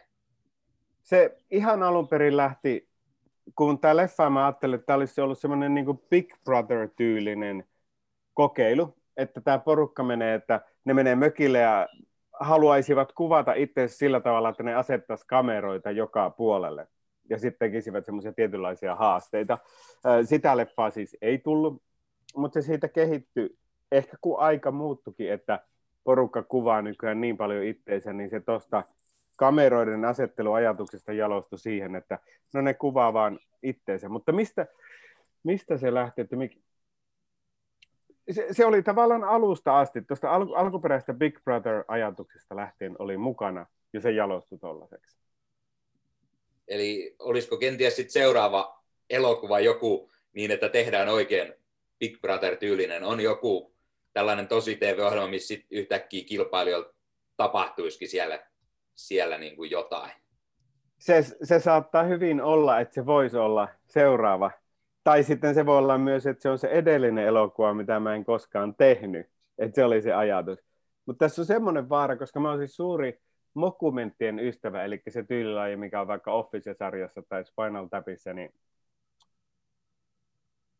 [1.04, 2.90] Se ihan alun perin lähti,
[3.56, 7.64] kun tämä leffa mä ajattelin, että tämä olisi ollut semmoinen niin Big Brother-tyylinen
[8.34, 11.88] kokeilu, että tämä porukka menee, että ne menee mökille ja
[12.42, 16.88] haluaisivat kuvata itse sillä tavalla, että ne asettaisi kameroita joka puolelle
[17.30, 19.58] ja sitten tekisivät semmoisia tietynlaisia haasteita.
[20.24, 21.82] Sitä leffaa siis ei tullut,
[22.36, 23.58] mutta se siitä kehittyi
[23.92, 25.60] ehkä kun aika muuttukin, että
[26.04, 28.84] porukka kuvaa nykyään niin paljon itteensä, niin se tuosta
[29.38, 32.20] kameroiden asetteluajatuksesta jalostui siihen, että
[32.54, 34.10] no ne kuvaa vaan itteensä.
[34.10, 34.68] Mutta mistä,
[35.44, 36.36] mistä se lähti, että.
[38.32, 44.02] Se, se, oli tavallaan alusta asti, tuosta al, alkuperäisestä Big Brother-ajatuksesta lähtien oli mukana, ja
[44.02, 45.18] se jalostui tuollaiseksi.
[46.68, 51.54] Eli olisiko kenties sit seuraava elokuva joku niin, että tehdään oikein
[52.00, 53.74] Big Brother-tyylinen, on joku
[54.14, 56.94] tällainen tosi TV-ohjelma, missä sit yhtäkkiä kilpailijoilla
[57.38, 58.48] tapahtuisikin siellä,
[58.96, 60.12] siellä niin kuin jotain.
[61.00, 64.52] Se, se saattaa hyvin olla, että se voisi olla seuraava.
[65.04, 68.26] Tai sitten se voi olla myös, että se on se edellinen elokuva, mitä mä en
[68.26, 69.28] koskaan tehnyt.
[69.58, 70.60] Että se oli se ajatus.
[71.06, 73.22] Mutta tässä on semmoinen vaara, koska mä oon siis suuri
[73.54, 78.54] mokumenttien ystävä, eli se tyylilaji, mikä on vaikka Office-sarjassa tai Spinal Tapissa, niin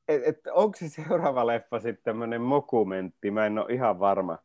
[0.08, 4.38] et, et, onko se seuraava leffa sitten tämmöinen mokumentti, mä en ole ihan varma.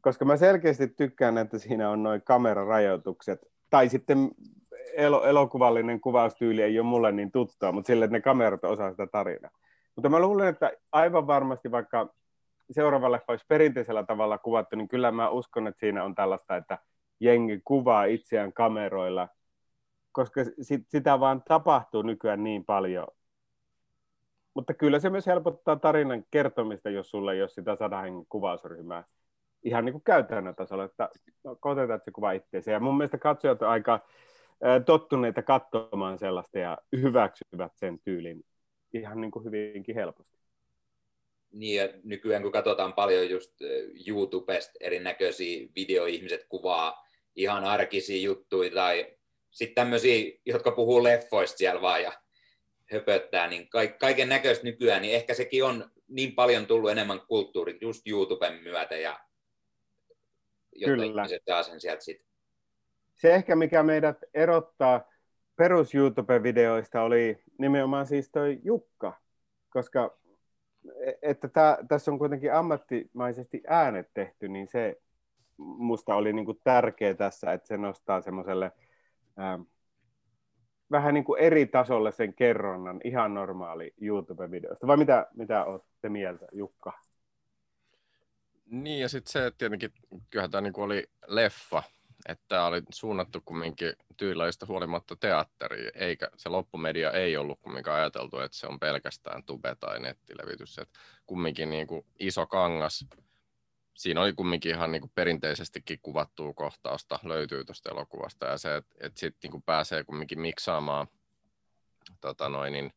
[0.00, 4.30] Koska mä selkeästi tykkään, että siinä on noin kamerarajoitukset, tai sitten
[4.92, 9.06] el- elokuvallinen kuvaustyyli ei ole mulle niin tuttua, mutta sille, että ne kamerat osaa sitä
[9.06, 9.50] tarinaa.
[9.96, 12.14] Mutta mä luulen, että aivan varmasti vaikka
[12.70, 16.78] seuraava leffa olisi perinteisellä tavalla kuvattu, niin kyllä mä uskon, että siinä on tällaista, että
[17.20, 19.28] jengi kuvaa itseään kameroilla,
[20.12, 23.06] koska sit, sitä vaan tapahtuu nykyään niin paljon.
[24.54, 29.04] Mutta kyllä se myös helpottaa tarinan kertomista, jos sulla ei ole sitä sadan kuvausryhmää
[29.64, 31.08] ihan niin kuin käytännön tasolla, että
[31.44, 32.70] no, koitetaan, että se kuvaa itseensä.
[32.70, 34.00] Ja mun mielestä katsojat on aika
[34.86, 38.44] tottuneita katsomaan sellaista ja hyväksyvät sen tyylin
[38.92, 40.38] ihan niin kuin hyvinkin helposti.
[41.52, 43.52] Niin, ja nykyään kun katsotaan paljon just
[44.06, 49.16] YouTubesta erinäköisiä videoihmiset kuvaa ihan arkisia juttuja tai
[49.50, 52.12] sitten tämmöisiä, jotka puhuu leffoista siellä vaan ja
[52.92, 58.06] höpöttää, niin kaiken näköistä nykyään, niin ehkä sekin on niin paljon tullut enemmän kulttuuri just
[58.06, 59.20] YouTuben myötä ja
[60.72, 61.04] jotta Kyllä.
[61.04, 62.33] ihmiset saa sen sieltä sit.
[63.24, 65.04] Se ehkä mikä meidät erottaa
[65.56, 69.20] perus YouTube-videoista oli nimenomaan siis toi Jukka,
[69.70, 70.18] koska
[71.22, 75.00] että tää, tässä on kuitenkin ammattimaisesti äänet tehty, niin se
[75.56, 78.72] musta oli niin kuin tärkeä tässä, että se nostaa semmoiselle
[79.40, 79.62] ähm,
[80.90, 84.86] vähän niin kuin eri tasolle sen kerronnan ihan normaali YouTube-videosta.
[84.86, 86.92] Vai mitä, mitä olette mieltä, Jukka?
[88.66, 89.92] Niin, ja sitten se, että tietenkin
[90.30, 91.82] kyllähän tämä niin oli leffa,
[92.28, 98.38] että tämä oli suunnattu kumminkin tyylaista huolimatta teatteriin, eikä se loppumedia ei ollut kumminkaan ajateltu,
[98.38, 103.06] että se on pelkästään tube tai nettilevitys, että kumminkin niin kuin iso kangas,
[103.94, 108.94] siinä oli kumminkin ihan niin kuin perinteisestikin kuvattua kohtausta löytyy tuosta elokuvasta, ja se, että,
[109.00, 111.06] että sitten niin pääsee kumminkin miksaamaan
[112.20, 112.92] tota noin, niin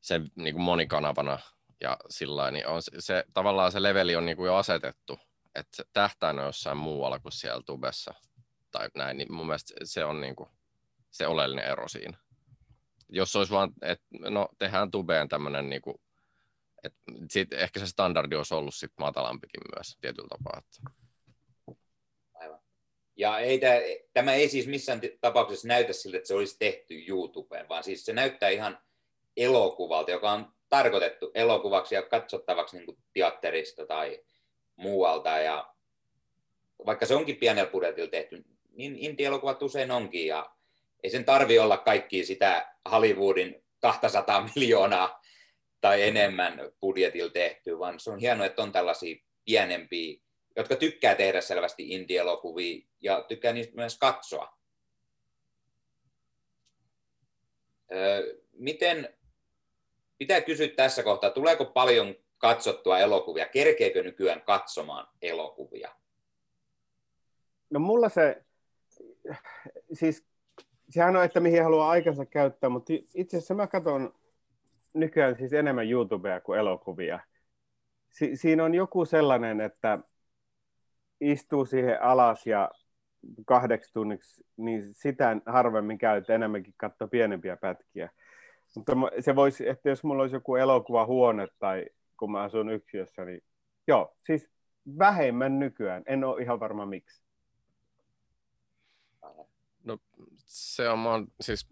[0.00, 1.38] sen niin kuin monikanavana.
[1.80, 5.18] Ja sillä niin on se, se, tavallaan se leveli on niin kuin jo asetettu,
[5.54, 8.14] että tähtäin on jossain muualla kuin siellä tubessa
[8.70, 10.48] tai näin, niin mun mielestä se on niin kuin
[11.10, 12.18] se oleellinen ero siinä.
[13.08, 15.94] Jos olisi vaan, että no tehdään tubeen tämmöinen niin kuin,
[16.84, 16.98] että
[17.30, 20.62] sit ehkä se standardi olisi ollut sit matalampikin myös tietyllä tapaa.
[22.34, 22.60] Aivan.
[23.16, 23.74] Ja ei tämä,
[24.12, 28.12] tämä ei siis missään tapauksessa näytä siltä, että se olisi tehty YouTubeen, vaan siis se
[28.12, 28.78] näyttää ihan
[29.36, 34.24] elokuvalta, joka on tarkoitettu elokuvaksi ja katsottavaksi niin kuin teatterista tai
[34.80, 35.38] muualta.
[35.38, 35.74] Ja
[36.86, 40.26] vaikka se onkin pienellä budjetilla tehty, niin indie-elokuvat usein onkin.
[40.26, 40.50] Ja
[41.02, 45.20] ei sen tarvi olla kaikki sitä Hollywoodin 200 miljoonaa
[45.80, 50.20] tai enemmän budjetilla tehty, vaan se on hienoa, että on tällaisia pienempiä,
[50.56, 54.58] jotka tykkää tehdä selvästi indie-elokuvia ja tykkää niistä myös katsoa.
[58.52, 59.14] Miten
[60.18, 63.48] pitää kysyä tässä kohtaa, tuleeko paljon katsottua elokuvia?
[63.48, 65.90] Kerkeekö nykyään katsomaan elokuvia?
[67.70, 68.44] No mulla se,
[69.92, 70.26] siis
[70.90, 74.14] sehän on, että mihin haluaa aikansa käyttää, mutta itse asiassa mä katson
[74.94, 77.20] nykyään siis enemmän YouTubea kuin elokuvia.
[78.10, 79.98] Si- siinä on joku sellainen, että
[81.20, 82.70] istuu siihen alas ja
[83.46, 88.10] kahdeksi tunniksi, niin sitä harvemmin käy, että enemmänkin katsoo pienempiä pätkiä.
[88.76, 91.86] Mutta se voisi, että jos mulla olisi joku elokuvahuone tai
[92.20, 93.42] kun mä asun yksiössä, niin
[93.86, 94.48] joo, siis
[94.98, 96.02] vähemmän nykyään.
[96.06, 97.22] En ole ihan varma miksi.
[99.84, 99.98] No
[100.46, 101.08] se on, mä
[101.40, 101.68] siis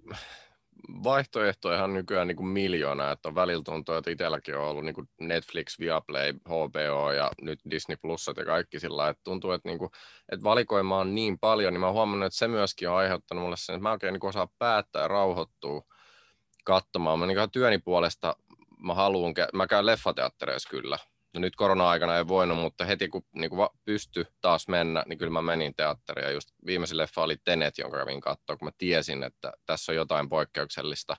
[1.04, 5.08] vaihtoehtojahan nykyään niin kuin miljoona, että on välillä tuntuu, että itselläkin on ollut niin kuin
[5.20, 9.90] Netflix, Viaplay, HBO ja nyt Disney Plusat ja kaikki sillä että tuntuu, että, niin kuin,
[10.32, 13.56] että valikoima on niin paljon, niin mä oon huomannut, että se myöskin on aiheuttanut mulle
[13.58, 15.82] sen, että mä oikein niin osaa päättää ja rauhoittua
[16.64, 17.18] katsomaan.
[17.18, 18.36] Mä niin työni puolesta
[18.82, 20.98] mä haluan, mä käyn leffateattereissa kyllä.
[21.34, 25.32] No nyt korona-aikana ei voinut, mutta heti kun niin kuin pysty taas mennä, niin kyllä
[25.32, 26.24] mä menin teatteriin.
[26.24, 29.96] Ja just viimeisin leffa oli Tenet, jonka kävin katsoa, kun mä tiesin, että tässä on
[29.96, 31.16] jotain poikkeuksellista.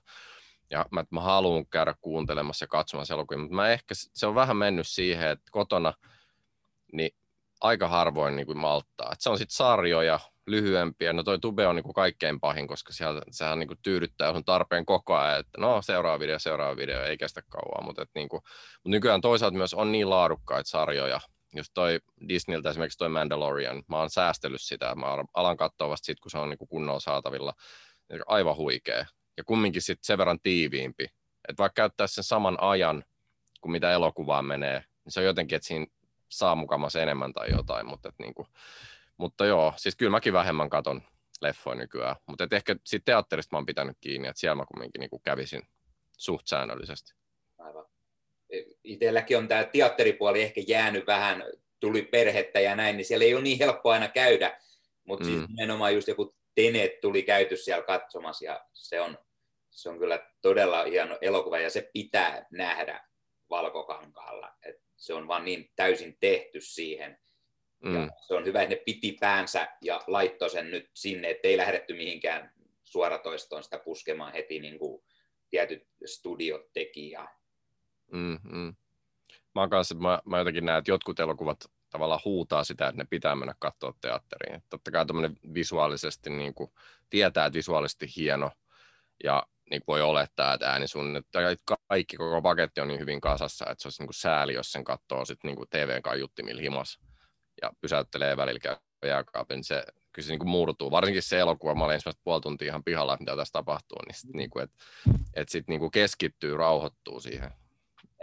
[0.70, 4.56] Ja mä, mä haluan käydä kuuntelemassa ja katsomassa elokuvia, mutta mä ehkä, se on vähän
[4.56, 5.92] mennyt siihen, että kotona
[6.92, 7.10] niin
[7.60, 9.10] aika harvoin niin kuin malttaa.
[9.12, 10.20] Et se on sitten sarjoja,
[10.50, 11.12] lyhyempiä.
[11.12, 14.44] No toi tube on niin kuin kaikkein pahin, koska siellä, sehän niin kuin tyydyttää sun
[14.44, 17.84] tarpeen koko ajan, että no seuraava video, seuraava video, ei kestä kauan.
[17.84, 18.42] Mutta, niin kuin,
[18.74, 21.20] mutta nykyään toisaalta myös on niin laadukkaita sarjoja,
[21.56, 26.20] just toi Disneyltä esimerkiksi toi Mandalorian, mä oon säästellyt sitä, mä alan katsoa vasta sit,
[26.20, 27.52] kun se on niin kuin kunnolla saatavilla.
[28.26, 29.06] Aivan huikea.
[29.36, 31.04] Ja kumminkin sitten sen verran tiiviimpi.
[31.48, 33.04] Että vaikka käyttää sen saman ajan,
[33.60, 35.86] kuin mitä elokuvaan menee, niin se on jotenkin, että siinä
[36.28, 38.48] saa mukamassa enemmän tai jotain, mutta että niin kuin,
[39.20, 41.02] mutta joo, siis kyllä mäkin vähemmän katon
[41.40, 42.16] leffoja nykyään.
[42.26, 45.62] Mutta ehkä sitten teatterista mä oon pitänyt kiinni, että siellä mä kumminkin niin kävisin
[46.16, 47.12] suht säännöllisesti.
[47.58, 47.86] Aivan.
[48.84, 51.44] Itselläkin on tämä teatteripuoli ehkä jäänyt vähän,
[51.80, 54.60] tuli perhettä ja näin, niin siellä ei ole niin helppo aina käydä.
[55.04, 55.40] Mutta siis mm.
[55.40, 59.18] siis nimenomaan just joku Tenet tuli käyty siellä katsomassa ja se on,
[59.70, 63.04] se on kyllä todella hieno elokuva ja se pitää nähdä
[63.50, 64.54] valkokankaalla.
[64.62, 67.18] Et se on vaan niin täysin tehty siihen
[67.84, 67.94] Mm.
[67.94, 71.94] Ja se on hyvä, että ne piti päänsä ja laittoi sen nyt sinne, ettei lähdetty
[71.94, 72.52] mihinkään
[72.84, 75.02] suoratoistoon sitä puskemaan heti niin kuin
[75.50, 77.10] tietyt studiot teki.
[77.10, 77.28] Ja...
[78.12, 78.74] Mm, mm.
[79.54, 81.58] Mä, kanssa, mä, mä jotenkin näen, että jotkut elokuvat
[81.90, 84.56] tavallaan huutaa sitä, että ne pitää mennä katsoa teatteriin.
[84.56, 85.04] Että totta kai
[85.54, 86.70] visuaalisesti niin kuin,
[87.10, 88.50] tietää, että visuaalisesti hieno
[89.24, 91.48] ja niin voi olettaa, että äänisuunnitelma,
[91.88, 94.84] kaikki koko paketti on niin hyvin kasassa, että se olisi niin kuin sääli, jos sen
[94.84, 97.00] katsoo sitten niin TV-kaiuttimilla himassa
[97.62, 100.90] ja pysäyttelee välillä jääkaapin, se kyllä se niin kuin murtuu.
[100.90, 104.34] Varsinkin se elokuva, mä olin ensimmäistä puoli tuntia ihan pihalla, mitä tässä tapahtuu, niin sit,
[104.34, 104.76] niin kuin, että
[105.34, 107.50] et sit niin kuin keskittyy, rauhoittuu siihen.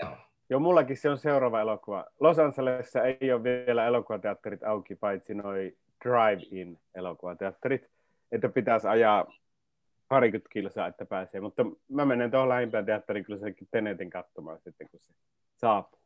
[0.01, 0.17] Joo.
[0.49, 2.05] Joo, mullakin se on seuraava elokuva.
[2.19, 7.89] Los Angelesissa ei ole vielä elokuvateatterit auki, paitsi noi drive-in elokuvateatterit,
[8.31, 9.25] että pitäisi ajaa
[10.07, 11.41] parikymmentä kilsaa, että pääsee.
[11.41, 15.13] Mutta mä menen tuohon lähimpään teatteriin kyllä senkin Tenetin katsomaan sitten, kun se
[15.55, 15.99] saapuu.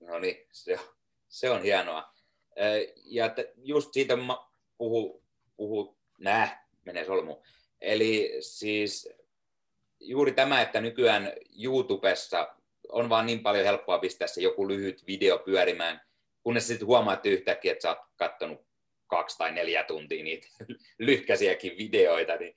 [0.00, 0.78] No niin, se,
[1.28, 2.13] se on hienoa.
[3.04, 4.18] Ja just siitä
[4.78, 5.22] puhu,
[5.56, 7.42] puhu nää, menee solmu.
[7.80, 9.08] Eli siis
[10.00, 11.32] juuri tämä, että nykyään
[11.62, 12.54] YouTubessa
[12.88, 16.00] on vaan niin paljon helppoa pistää se joku lyhyt video pyörimään,
[16.42, 18.66] kunnes sitten huomaat yhtäkkiä, että sä oot kattonut
[19.06, 20.46] kaksi tai neljä tuntia niitä
[20.98, 22.54] lyhkäisiäkin videoita, niin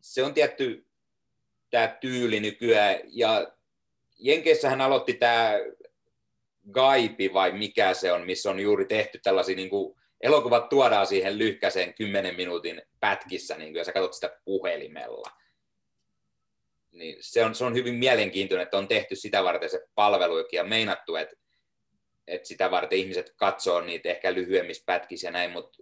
[0.00, 0.86] se on tietty
[1.70, 3.00] tämä tyyli nykyään.
[3.06, 3.52] Ja
[4.18, 5.52] Jenkeissähän aloitti tämä
[6.72, 11.38] Gaipi vai mikä se on, missä on juuri tehty tällaisia niin kuin, elokuvat tuodaan siihen
[11.38, 15.30] lyhkäiseen 10 minuutin pätkissä, niin kuin, ja sä katsot sitä puhelimella.
[16.92, 20.64] Niin se, on, se on hyvin mielenkiintoinen, että on tehty sitä varten se palvelu ja
[20.64, 21.36] meinattu, että,
[22.26, 25.78] että sitä varten ihmiset katsoo niitä ehkä lyhyemmissä pätkissä ja näin, mutta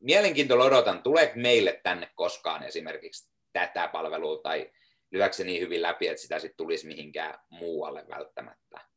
[0.00, 4.70] mielenkiintoista odotan, tuleeko meille tänne koskaan esimerkiksi tätä palvelua tai
[5.10, 8.89] lyökö niin hyvin läpi, että sitä sitten tulisi mihinkään muualle välttämättä.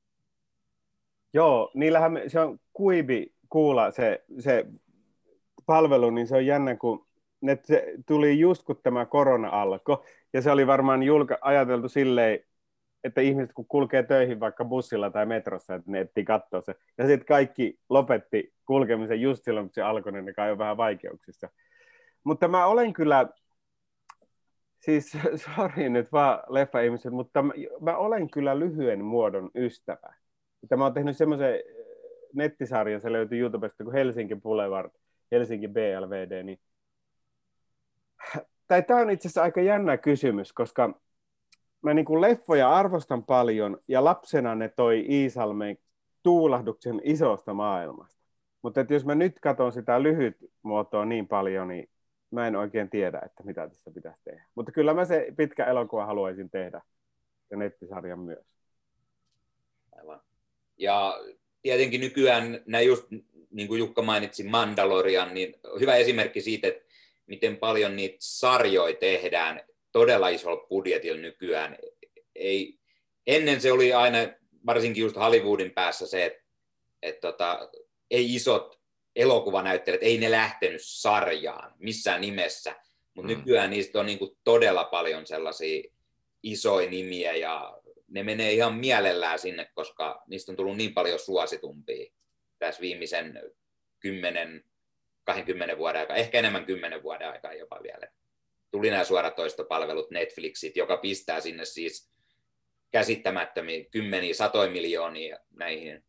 [1.34, 4.66] Joo, niillähän me, se on kuivi kuulla se, se
[5.66, 7.08] palvelu, niin se on jännä, kun
[7.42, 9.98] ne, se tuli just kun tämä korona alkoi,
[10.34, 12.40] ja se oli varmaan julka, ajateltu silleen,
[13.04, 16.76] että ihmiset kun kulkee töihin vaikka bussilla tai metrossa, että ne etsii katsoa se.
[16.98, 20.78] Ja sitten kaikki lopetti kulkemisen just silloin, kun se alkoi, niin ne kai on vähän
[20.78, 21.50] vaikeuksissa.
[22.24, 23.28] Mutta mä olen kyllä,
[24.80, 25.18] siis
[25.56, 30.23] sori nyt vaan leffa-ihmiset, mutta mä, mä olen kyllä lyhyen muodon ystävä.
[30.64, 31.54] Että mä oon tehnyt semmoisen
[32.34, 34.92] nettisarjan, se löytyy YouTubesta kuin Helsinki Boulevard,
[35.32, 36.60] Helsinki BLVD, niin
[38.68, 41.00] tämä on itse asiassa aika jännä kysymys, koska
[41.82, 45.78] mä niin kuin leffoja arvostan paljon ja lapsena ne toi Iisalmeen
[46.24, 48.24] tuulahduksen isosta maailmasta.
[48.62, 51.90] Mutta jos mä nyt katson sitä lyhyt muotoa niin paljon, niin
[52.32, 54.46] mä en oikein tiedä, että mitä tässä pitäisi tehdä.
[54.56, 56.82] Mutta kyllä mä se pitkä elokuva haluaisin tehdä
[57.52, 58.53] ja nettisarjan myös.
[60.78, 61.20] Ja
[61.62, 63.08] tietenkin nykyään, näin just
[63.50, 66.84] niin kuin Jukka mainitsi Mandalorian, niin hyvä esimerkki siitä, että
[67.26, 69.62] miten paljon niitä sarjoja tehdään
[69.92, 71.78] todella isolla budjetilla nykyään.
[72.36, 72.80] Ei,
[73.28, 74.18] ennen se oli aina,
[74.66, 76.44] varsinkin just Hollywoodin päässä se, että,
[77.02, 77.70] että tota,
[78.12, 78.80] ei isot
[79.16, 82.76] elokuvanäyttelijät, ei ne lähtenyt sarjaan missään nimessä,
[83.14, 83.38] mutta mm.
[83.38, 85.84] nykyään niistä on niin kuin todella paljon sellaisia
[86.44, 87.80] isoja nimiä ja
[88.14, 92.14] ne menee ihan mielellään sinne, koska niistä on tullut niin paljon suositumpia
[92.60, 93.42] tässä viimeisen
[94.00, 94.64] 10
[95.24, 98.08] 20 vuoden aikaa, ehkä enemmän 10 vuoden aikaa jopa vielä.
[98.72, 102.12] Tuli nämä suoratoistopalvelut Netflixit, joka pistää sinne siis
[102.92, 106.06] käsittämättömiä kymmeniä, satoja miljoonia näihin.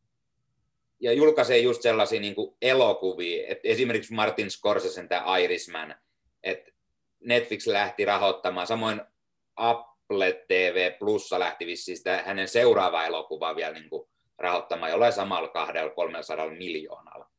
[1.01, 5.95] Ja julkaisee just sellaisia niin kuin elokuvia, että esimerkiksi Martin Scorsesen tämä Irishman,
[6.43, 6.73] että
[7.21, 9.03] Netflix lähti rahoittamaan, samoin
[10.49, 15.49] TV Plussa lähti vissiin sitä hänen seuraavaa elokuvaa vielä niin kuin rahoittamaan jollain samalla
[16.51, 17.31] 200-300 miljoonalla.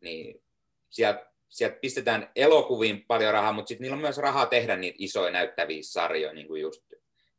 [0.00, 0.42] Niin
[0.90, 5.30] sieltä, sieltä pistetään elokuviin paljon rahaa, mutta sitten niillä on myös rahaa tehdä niitä isoja
[5.30, 6.82] näyttäviä sarjoja, niin kuin just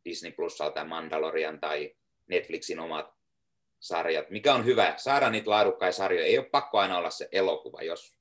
[0.06, 1.95] Disney Plusalta tai Mandalorian tai
[2.28, 3.14] Netflixin omat
[3.80, 4.93] sarjat, mikä on hyvä.
[4.97, 6.26] Saada niitä laadukkaita sarjoja.
[6.26, 8.18] Ei ole pakko aina olla se elokuva, jos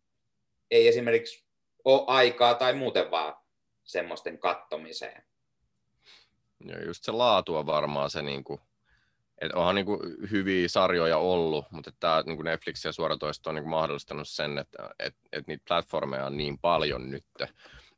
[0.70, 1.44] ei esimerkiksi
[1.84, 3.36] ole aikaa tai muuten vaan
[3.84, 5.29] semmoisten kattomiseen.
[6.64, 8.60] Ja just se laatu on varmaan se niin kuin
[9.40, 10.00] et onhan niin kuin
[10.30, 14.58] hyviä sarjoja ollut, mutta tämä niin kuin Netflix ja suoratoisto on niin kuin mahdollistanut sen,
[14.58, 17.24] että et, et niitä platformeja on niin paljon nyt,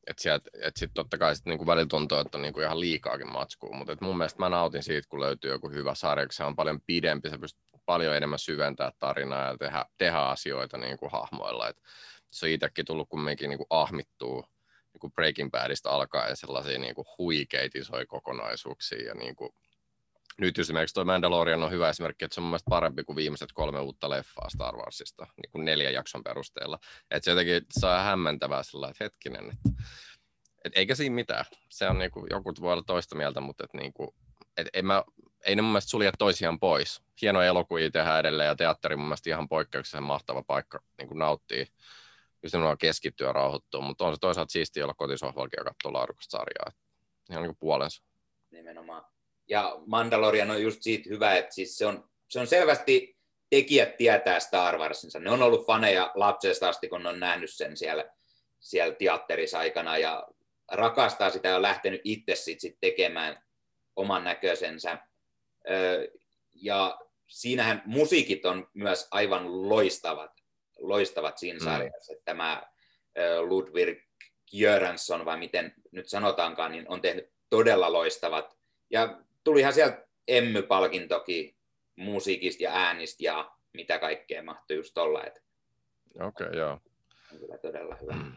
[0.07, 3.77] että et sitten totta kai sit niinku välillä tuntuu, että on niinku ihan liikaakin matskua,
[3.77, 7.31] mutta mun mielestä mä nautin siitä, kun löytyy joku hyvä sarja, se on paljon pidempi,
[7.31, 11.69] se pystyy paljon enemmän syventää tarinaa ja tehdä, tehdä asioita niinku hahmoilla.
[11.69, 11.77] Et
[12.31, 14.49] se on itsekin tullut kumminkin niinku ahmittua
[14.95, 19.55] niinku Breaking Badista alkaen sellaisia niinku huikeita isoja kokonaisuuksia ja niinku
[20.39, 23.81] nyt esimerkiksi tuo Mandalorian on hyvä esimerkki, että se on mun parempi kuin viimeiset kolme
[23.81, 26.79] uutta leffaa Star Warsista, niin kuin neljän jakson perusteella.
[27.11, 29.83] Että se jotenkin saa hämmentävää sillä että hetkinen, että
[30.65, 31.45] et eikä siinä mitään.
[31.69, 34.15] Se on niinku, joku voi olla toista mieltä, mutta et niinku,
[34.57, 35.05] et ei, mä,
[35.47, 37.03] ei ne mun mielestä sulje toisiaan pois.
[37.23, 41.67] Hienoja elokuvia tehdään edelleen ja teatteri mun mielestä ihan poikkeuksellisen mahtava paikka niin kuin nauttii.
[42.43, 46.39] Just on keskittyä ja rauhoittua, mutta on se toisaalta siistiä olla kotisohvalkin ja katsoa laadukasta
[46.39, 46.73] sarjaa.
[47.31, 48.03] Ihan niin kuin puolensa.
[48.51, 49.05] Nimenomaan.
[49.49, 53.17] Ja Mandalorian on just siitä hyvä, että siis se, on, se on selvästi
[53.51, 55.19] tekijät tietää Star Warsinsa.
[55.19, 58.05] Ne on ollut faneja lapsesta asti, kun ne on nähnyt sen siellä,
[58.61, 60.29] siellä teatterissa aikana ja
[60.73, 63.43] rakastaa sitä ja on lähtenyt itse sit, sit tekemään
[63.97, 64.99] oman näköisensä.
[66.55, 70.42] Ja siinähän musiikit on myös aivan loistavat,
[70.83, 71.65] loistavat siinä mm.
[71.65, 72.13] sarjassa.
[72.25, 72.63] Tämä
[73.41, 73.99] Ludwig
[74.59, 78.57] Göransson, vai miten nyt sanotaankaan, niin on tehnyt todella loistavat.
[78.91, 81.55] Ja tulihan sieltä Emmy-palkintokin
[81.97, 85.19] musiikista ja äänistä ja mitä kaikkea mahtuu just olla.
[85.19, 85.37] Okei,
[86.47, 86.81] okay, joo.
[87.33, 88.13] On kyllä todella hyvä.
[88.13, 88.33] Mm.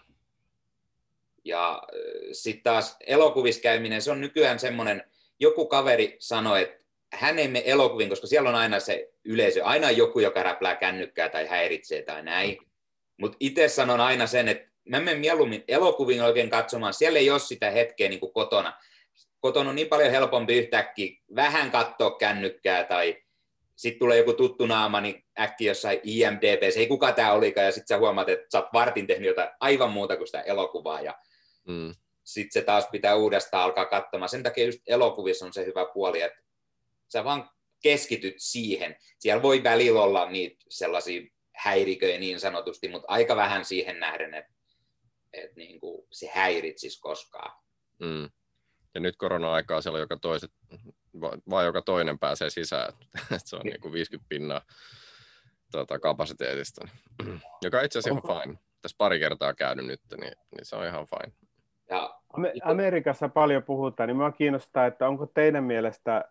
[1.44, 1.84] Ja
[2.32, 5.04] sitten taas elokuvissa käyminen, se on nykyään semmoinen,
[5.40, 9.92] joku kaveri sanoi, että hän ei mene elokuviin, koska siellä on aina se yleisö, aina
[9.92, 12.58] joku, joka räplää kännykkää tai häiritsee tai näin.
[13.18, 17.40] Mutta itse sanon aina sen, että mä menen mieluummin elokuviin oikein katsomaan, siellä ei ole
[17.40, 18.74] sitä hetkeä niin kuin kotona.
[19.40, 23.18] Kotona on niin paljon helpompi yhtäkkiä vähän katsoa kännykkää tai
[23.76, 27.88] sitten tulee joku tuttu naama, niin äkki jossain IMDB, ei kuka tämä olikaan, ja sitten
[27.88, 31.20] sä huomaat, että sä oot vartin tehnyt jotain aivan muuta kuin sitä elokuvaa, ja
[31.68, 31.96] mm.
[32.24, 34.30] sitten se taas pitää uudestaan alkaa katsomaan.
[34.30, 36.40] Sen takia just elokuvissa on se hyvä puoli, että
[37.08, 37.50] sä vaan
[37.84, 38.96] keskityt siihen.
[39.20, 41.22] Siellä voi välillä olla niitä sellaisia
[41.56, 44.54] häiriköjä niin sanotusti, mutta aika vähän siihen nähden, että,
[45.34, 47.62] että niin kuin se häiritsisi koskaan.
[48.00, 48.30] Mm.
[48.96, 50.52] Ja nyt korona-aikaa siellä on joka toiset,
[51.50, 52.94] vai joka toinen pääsee sisään.
[53.46, 54.62] se on niin kuin 50 pinnaa
[55.72, 56.88] tuota, kapasiteetista.
[57.62, 58.60] Joka itse asiassa ihan fine.
[58.82, 61.34] Tässä pari kertaa käynyt nyt, niin, niin se on ihan fine.
[61.90, 62.20] Ja,
[62.64, 66.24] Amerikassa paljon puhutaan, niin minua kiinnostaa, että onko teidän mielestä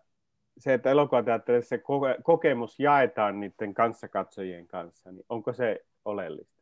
[0.57, 1.83] se, että elokuvateatterissa se
[2.23, 6.61] kokemus jaetaan niiden kanssakatsojien kanssa, niin onko se oleellista?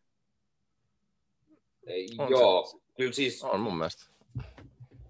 [2.17, 2.77] On Joo, se.
[2.97, 3.43] kyllä siis...
[3.43, 4.05] On mun mielestä.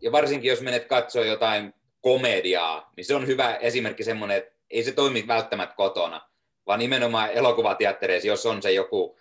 [0.02, 4.84] Ja varsinkin jos menet katsoa jotain komediaa, niin se on hyvä esimerkki semmoinen, että ei
[4.84, 6.22] se toimi välttämättä kotona,
[6.68, 9.18] vaan nimenomaan elokuvateattereissa, jos on se joku,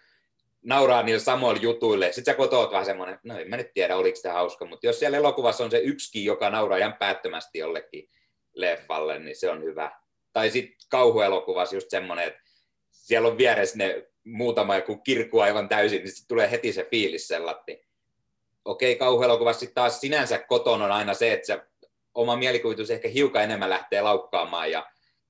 [0.63, 4.19] nauraa niille samoille jutuille, sitten sä kotoot vähän semmoinen, no en mä nyt tiedä, oliko
[4.23, 8.09] tämä hauska, mutta jos siellä elokuvassa on se yksikin, joka nauraa ihan päättömästi jollekin
[8.55, 9.91] leffalle, niin se on hyvä.
[10.33, 12.41] Tai sitten kauhuelokuvassa just semmoinen, että
[12.91, 17.87] siellä on vieressä ne muutama joku kirkku aivan täysin, niin tulee heti se fiilis sellatti.
[18.65, 21.61] Okei, kauhuelokuvassa sitten taas sinänsä koton on aina se, että se
[22.15, 24.87] oma mielikuvitus ehkä hiukan enemmän lähtee laukkaamaan ja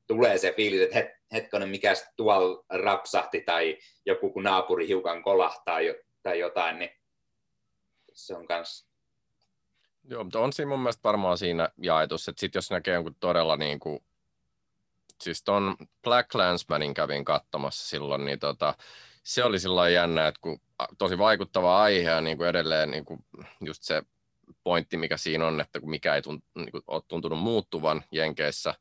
[0.06, 5.78] tulee se fiilis, että het, hetkonen, mikä tuolla rapsahti tai joku kun naapuri hiukan kolahtaa
[6.22, 6.90] tai jotain, niin
[8.12, 8.91] se on kans
[10.04, 13.56] Joo, mutta on siinä mun mielestä varmaan siinä jaetus, että sit jos näkee jonkun todella
[13.56, 14.04] niin kuin,
[15.22, 18.74] siis ton Black Clansmanin kävin katsomassa silloin, niin tota,
[19.22, 20.60] se oli silloin jännä, että kun
[20.98, 23.24] tosi vaikuttava aihe ja niin kuin edelleen niin kuin
[23.60, 24.02] just se
[24.64, 28.74] pointti, mikä siinä on, että kun mikä ei tunt, niin kuin, ole tuntunut muuttuvan Jenkeissä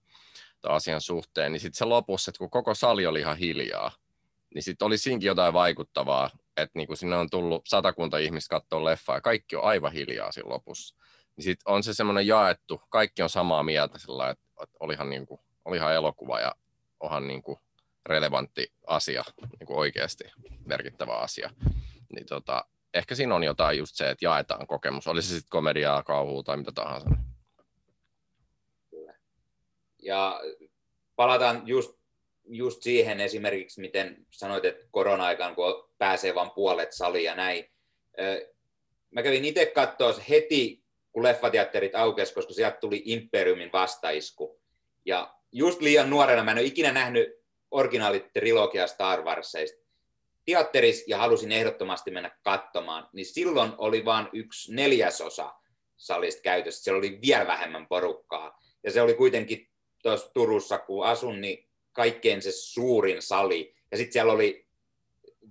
[0.64, 3.92] asian suhteen, niin sitten se lopussa, että kun koko sali oli ihan hiljaa,
[4.54, 8.84] niin sitten oli siinkin jotain vaikuttavaa, että niin kuin sinne on tullut satakunta ihmistä katsoa
[8.84, 10.96] leffaa ja kaikki on aivan hiljaa siinä lopussa
[11.36, 15.26] niin sit on se semmoinen jaettu, kaikki on samaa mieltä sillä että, että olihan, niin
[15.26, 16.56] kuin, olihan elokuva ja
[17.00, 17.60] onhan niin kuin
[18.06, 19.24] relevantti asia,
[19.60, 20.24] niin kuin oikeasti
[20.66, 21.50] merkittävä asia.
[22.16, 26.04] Niin tota, ehkä siinä on jotain just se, että jaetaan kokemus, oli se sitten komediaa,
[26.04, 27.10] kauhua tai mitä tahansa.
[30.04, 30.42] Ja
[31.16, 32.01] palataan just,
[32.46, 37.66] just siihen esimerkiksi, miten sanoit, että korona-aikaan, kun pääsee vain puolet salia ja näin.
[39.12, 40.82] Mä kävin itse katsoa heti
[41.12, 44.62] kun leffateatterit aukesi, koska sieltä tuli Imperiumin vastaisku.
[45.06, 47.30] Ja just liian nuorena mä en ole ikinä nähnyt
[47.72, 49.82] originaalit trilogia Star Warsista
[50.46, 55.54] teatterissa ja halusin ehdottomasti mennä katsomaan, niin silloin oli vain yksi neljäsosa
[55.98, 56.84] salista käytössä.
[56.84, 58.60] Siellä oli vielä vähemmän porukkaa.
[58.84, 59.70] Ja se oli kuitenkin
[60.04, 63.76] tuossa Turussa, kun asun, niin kaikkein se suurin sali.
[63.92, 64.68] Ja sitten siellä oli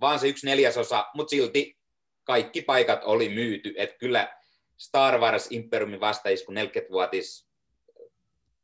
[0.00, 1.78] vaan se yksi neljäsosa, mutta silti
[2.24, 3.74] kaikki paikat oli myyty.
[3.76, 4.38] Että kyllä
[4.76, 7.50] Star Wars Imperiumin vastaisku 40-vuotis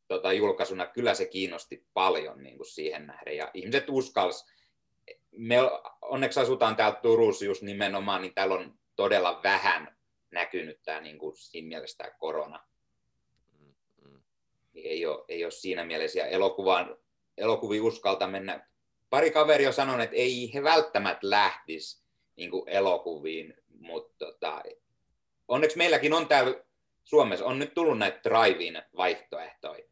[0.09, 3.37] tota, julkaisuna, kyllä se kiinnosti paljon niin kuin siihen nähden.
[3.37, 4.47] Ja ihmiset uskalls,
[5.31, 5.57] me
[6.03, 9.97] onneksi asutaan täällä Turussa just nimenomaan, niin täällä on todella vähän
[10.31, 12.65] näkynyt tämä niin kuin siinä mielessä tämä korona.
[14.73, 16.19] Niin ei, ole, ei ole siinä mielessä.
[16.19, 16.97] Ja elokuvan,
[17.39, 18.67] elokuvi uskalta mennä.
[19.11, 22.03] Pari kaveri on sanonut, että ei he välttämättä lähtisi
[22.37, 24.63] niin elokuviin, mutta tota,
[25.49, 26.55] onneksi meilläkin on täällä
[27.05, 29.85] Suomessa, on nyt tullut näitä drive vaihtoehtoja.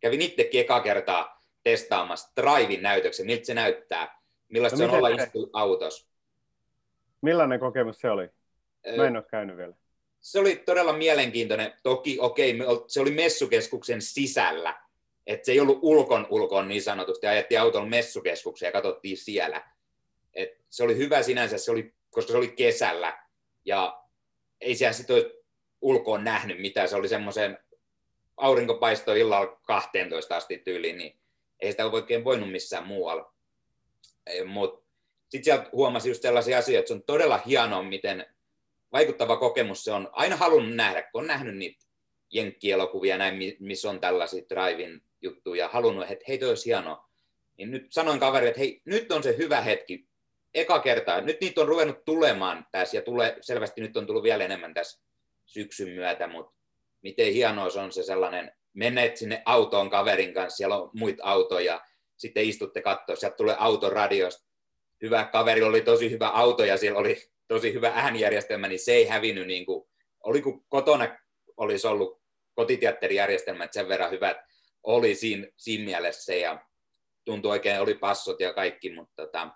[0.00, 5.08] Kävin itsekin eka kertaa testaamassa drive näytöksen, miltä se näyttää, millaista no, se on olla
[5.08, 6.06] istu autossa.
[7.20, 8.28] Millainen kokemus se oli?
[8.96, 9.74] Mä en ole käynyt vielä.
[10.20, 11.72] Se oli todella mielenkiintoinen.
[11.82, 14.80] Toki, okei, okay, se oli messukeskuksen sisällä.
[15.26, 17.26] Että se ei ollut ulkon ulkon niin sanotusti.
[17.26, 19.70] Ajettiin auton messukeskukseen ja katsottiin siellä.
[20.34, 23.18] Et se oli hyvä sinänsä, se oli, koska se oli kesällä.
[23.64, 24.02] Ja
[24.60, 25.24] ei siellä sitten
[25.80, 26.88] ulkoon nähnyt mitään.
[26.88, 27.58] Se oli semmoisen
[28.36, 31.18] aurinkopaisto illalla 12 asti tyyliin, niin
[31.60, 33.34] ei sitä oikein voinut missään muualla.
[34.46, 34.86] Mutta
[35.28, 38.26] sitten sieltä huomasi just sellaisia asioita, että se on todella hienoa, miten
[38.92, 40.08] vaikuttava kokemus se on.
[40.12, 41.84] Aina halunnut nähdä, kun on nähnyt niitä
[42.30, 47.08] jenkkielokuvia näin, missä on tällaisia drive juttuun ja halunnut, että hei toi olisi hienoa.
[47.58, 50.06] Niin nyt sanoin kaverille, että hei, nyt on se hyvä hetki.
[50.54, 51.20] Eka kertaa.
[51.20, 55.02] Nyt niitä on ruvennut tulemaan tässä ja tulee, selvästi nyt on tullut vielä enemmän tässä
[55.44, 56.54] syksyn myötä, mutta
[57.02, 61.80] miten hienoa se on se sellainen, menet sinne autoon kaverin kanssa, siellä on muita autoja,
[62.16, 64.46] sitten istutte katsoa, sieltä tulee autoradiosta.
[65.02, 69.06] Hyvä kaveri oli tosi hyvä auto ja siellä oli tosi hyvä äänijärjestelmä, niin se ei
[69.06, 69.88] hävinnyt, niin kuin,
[70.20, 71.18] oli kuin kotona
[71.56, 72.22] olisi ollut
[72.54, 74.36] kotiteatterijärjestelmät sen verran hyvät
[74.82, 76.66] oli siinä, siinä mielessä ja
[77.24, 79.50] tuntui oikein, oli passot ja kaikki, mutta tota,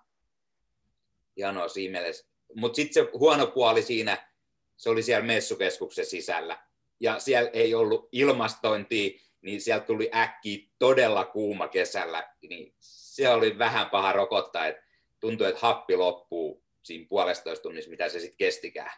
[1.37, 2.27] hienoa siinä mielessä.
[2.55, 4.33] Mutta sitten se huono puoli siinä,
[4.77, 6.67] se oli siellä messukeskuksen sisällä
[7.01, 13.59] ja siellä ei ollut ilmastointia, niin sieltä tuli äkki todella kuuma kesällä, niin se oli
[13.59, 14.83] vähän paha rokottaa, että
[15.21, 18.91] tuntui, että happi loppuu siinä puolestoista tunnissa, mitä se sitten kestikään.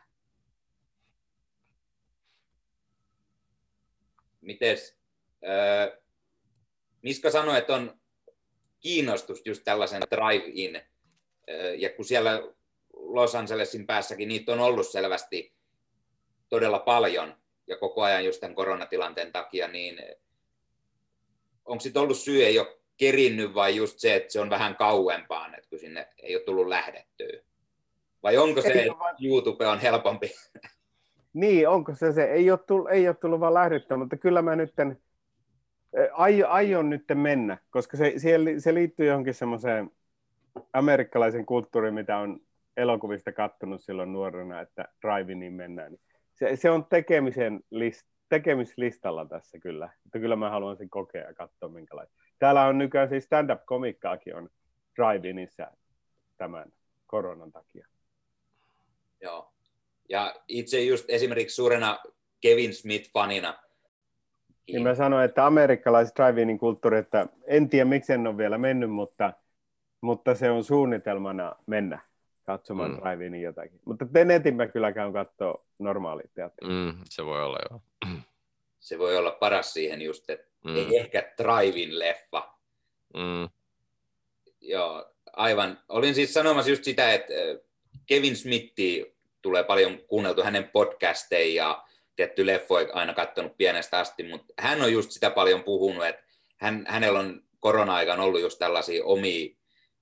[4.40, 4.98] Mites,
[5.44, 5.98] äh,
[7.02, 7.98] Miska sanoi, että on
[8.80, 10.82] kiinnostus just tällaisen drive-in,
[11.76, 12.42] ja kun siellä
[12.92, 15.52] Los Angelesin päässäkin niitä on ollut selvästi
[16.48, 17.34] todella paljon,
[17.66, 20.02] ja koko ajan just tämän koronatilanteen takia, niin
[21.64, 25.54] onko sitten ollut syy, ei ole kerinnyt vai just se, että se on vähän kauempaan,
[25.54, 27.42] että kun sinne ei ole tullut lähdettyä?
[28.22, 30.34] Vai onko se, että YouTube on helpompi?
[31.32, 32.24] Niin, onko se se?
[32.24, 34.74] Ei ole tullut, ei ole tullut vaan lähdettyä, mutta kyllä mä nyt
[36.12, 38.14] aion, aion nyt mennä, koska se,
[38.58, 39.90] se liittyy johonkin semmoiseen
[40.72, 42.40] amerikkalaisen kulttuuriin, mitä on
[42.76, 45.96] elokuvista kattonut silloin nuorena, että drive-iniin mennään.
[46.34, 49.90] Se, se on tekemisen list, tekemislistalla tässä kyllä.
[50.06, 52.14] Että kyllä mä haluan sen kokea ja katsoa minkälaista.
[52.38, 54.48] Täällä on nykyään siis stand-up-komikkaakin on
[54.96, 55.70] drive-inissä
[56.36, 56.72] tämän
[57.06, 57.86] koronan takia.
[59.20, 59.52] Joo.
[60.08, 61.98] Ja itse just esimerkiksi suurena
[62.40, 63.67] Kevin Smith-fanina.
[64.68, 68.90] Niin mä sanoin, että amerikkalaiset drive kulttuuri, että en tiedä miksi en ole vielä mennyt,
[68.90, 69.32] mutta,
[70.00, 71.98] mutta se on suunnitelmana mennä
[72.44, 72.96] katsomaan mm.
[72.96, 73.80] drive jotakin.
[73.84, 76.72] Mutta Tenetin mä kyllä käyn katsoa normaali teatteri.
[76.72, 77.80] Mm, se voi olla joo.
[78.80, 80.76] Se voi olla paras siihen just, että mm.
[80.76, 82.54] ei ehkä drive leffa.
[83.14, 83.48] Mm.
[84.60, 85.78] Joo, aivan.
[85.88, 87.32] Olin siis sanomassa just sitä, että
[88.06, 91.84] Kevin Smithi tulee paljon kuunneltu hänen podcasteja ja
[92.18, 96.22] tietty leffoja aina katsonut pienestä asti, mutta hän on just sitä paljon puhunut, että
[96.56, 99.56] hän, hänellä on korona-aikaan ollut just tällaisia omia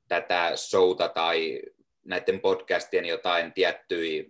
[0.09, 1.62] tätä showta tai
[2.05, 4.25] näiden podcastien jotain tiettyjä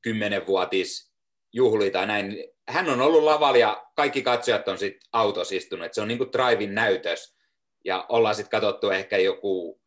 [0.00, 1.12] kymmenenvuotis
[1.52, 2.44] juhlia tai näin.
[2.68, 5.94] Hän on ollut lavalla ja kaikki katsojat on sitten autossa istunut.
[5.94, 7.36] se on niin kuin drive näytös.
[7.84, 9.80] Ja ollaan sitten katsottu ehkä joku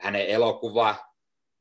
[0.00, 0.96] hänen elokuva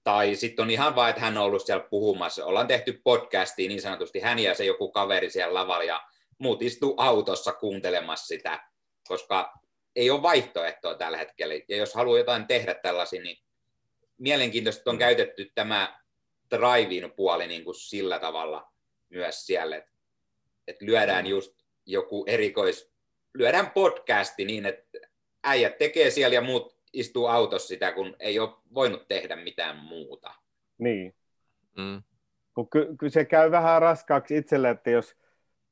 [0.10, 2.45] tai sitten on ihan vain, että hän on ollut siellä puhumassa.
[2.45, 6.03] Ollaan tehty podcastia niin sanotusti, hän ja se joku kaveri siellä lavalla, ja
[6.38, 8.64] muut istuu autossa kuuntelemassa sitä,
[9.07, 9.53] koska
[9.95, 11.53] ei ole vaihtoehtoa tällä hetkellä.
[11.68, 13.38] Ja jos haluaa jotain tehdä tällaisia, niin
[14.18, 15.99] mielenkiintoista on käytetty tämä
[16.51, 18.72] drive puoli niin kuin sillä tavalla
[19.10, 19.91] myös siellä, että,
[20.68, 21.30] että lyödään mm.
[21.30, 21.51] just
[21.86, 22.91] joku erikois,
[23.34, 24.99] lyödään podcasti niin, että
[25.43, 30.34] äijät tekee siellä ja muut istuu autossa sitä, kun ei ole voinut tehdä mitään muuta.
[30.78, 31.16] Niin.
[31.78, 32.04] Mm.
[32.72, 35.16] Ky- ky- se käy vähän raskaaksi itselle, että jos,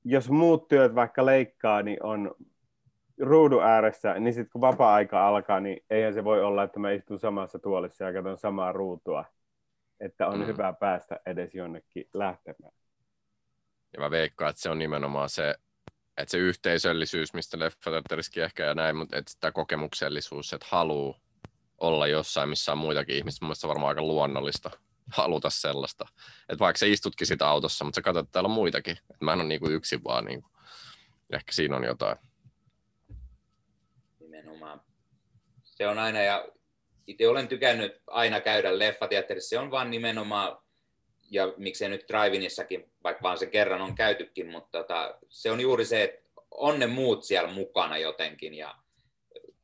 [0.03, 2.35] jos muut työt vaikka leikkaa, niin on
[3.19, 7.19] ruudun ääressä, niin sitten kun vapaa-aika alkaa, niin eihän se voi olla, että mä istun
[7.19, 9.25] samassa tuolissa ja katson samaa ruutua.
[9.99, 10.45] Että on mm.
[10.45, 12.73] hyvä päästä edes jonnekin lähtemään.
[13.93, 15.55] Ja mä veikkaan, että se on nimenomaan se
[16.17, 21.15] että se yhteisöllisyys, mistä leffateatterissakin ehkä ja näin, mutta että sitä kokemuksellisuus, että haluu
[21.77, 24.71] olla jossain, missä on muitakin ihmisiä, mun mielestä varmaan aika luonnollista
[25.11, 26.05] haluta sellaista.
[26.49, 28.97] Että vaikka sä istutkin sitä autossa, mutta sä katsot, että täällä on muitakin.
[28.97, 30.49] Että mä en ole niinku yksin vaan, niinku.
[31.33, 32.17] ehkä siinä on jotain.
[34.19, 34.81] Nimenomaan.
[35.63, 36.47] Se on aina, ja
[37.07, 40.57] itse olen tykännyt aina käydä leffateatterissa, se on vaan nimenomaan
[41.31, 45.85] ja miksei nyt Drivinissakin, vaikka vaan se kerran on käytykin, mutta tota, se on juuri
[45.85, 48.75] se, että on ne muut siellä mukana jotenkin ja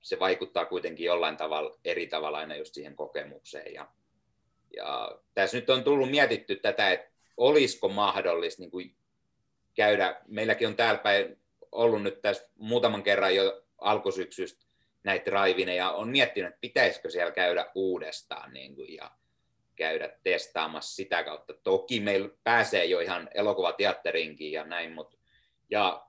[0.01, 3.73] se vaikuttaa kuitenkin jollain tavalla eri tavalla aina just siihen kokemukseen.
[3.73, 3.87] Ja,
[4.75, 8.95] ja tässä nyt on tullut mietitty tätä, että olisiko mahdollista niin kuin
[9.75, 11.37] käydä, meilläkin on täällä päin
[11.71, 14.65] ollut nyt tässä muutaman kerran jo alkusyksystä
[15.03, 18.53] näitä raivineja, on miettinyt, että pitäisikö siellä käydä uudestaan.
[18.53, 19.11] Niin kuin, ja
[19.75, 21.53] käydä testaamassa sitä kautta.
[21.53, 25.17] Toki meillä pääsee jo ihan elokuvateatterinkin ja näin, mutta
[25.69, 26.07] ja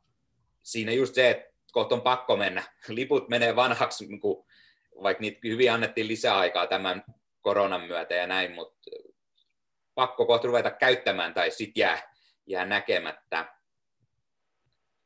[0.62, 2.62] siinä just se, että kohta on pakko mennä.
[2.88, 4.46] Liput menee vanhaksi, niin kun,
[5.02, 7.04] vaikka niitä hyvin annettiin lisäaikaa tämän
[7.40, 8.90] koronan myötä ja näin, mutta
[9.94, 12.14] pakko kohta ruveta käyttämään tai sitten jää,
[12.46, 13.54] jää näkemättä.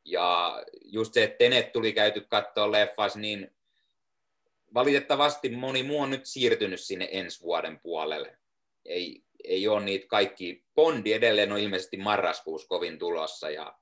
[0.05, 3.57] Ja just se, että Tenet tuli käyty katsoa leffas, niin
[4.75, 8.39] valitettavasti moni muu on nyt siirtynyt sinne ensi vuoden puolelle.
[8.85, 10.65] Ei, ei ole niitä kaikki.
[10.75, 13.79] Bondi edelleen on ilmeisesti marraskuussa kovin tulossa ja,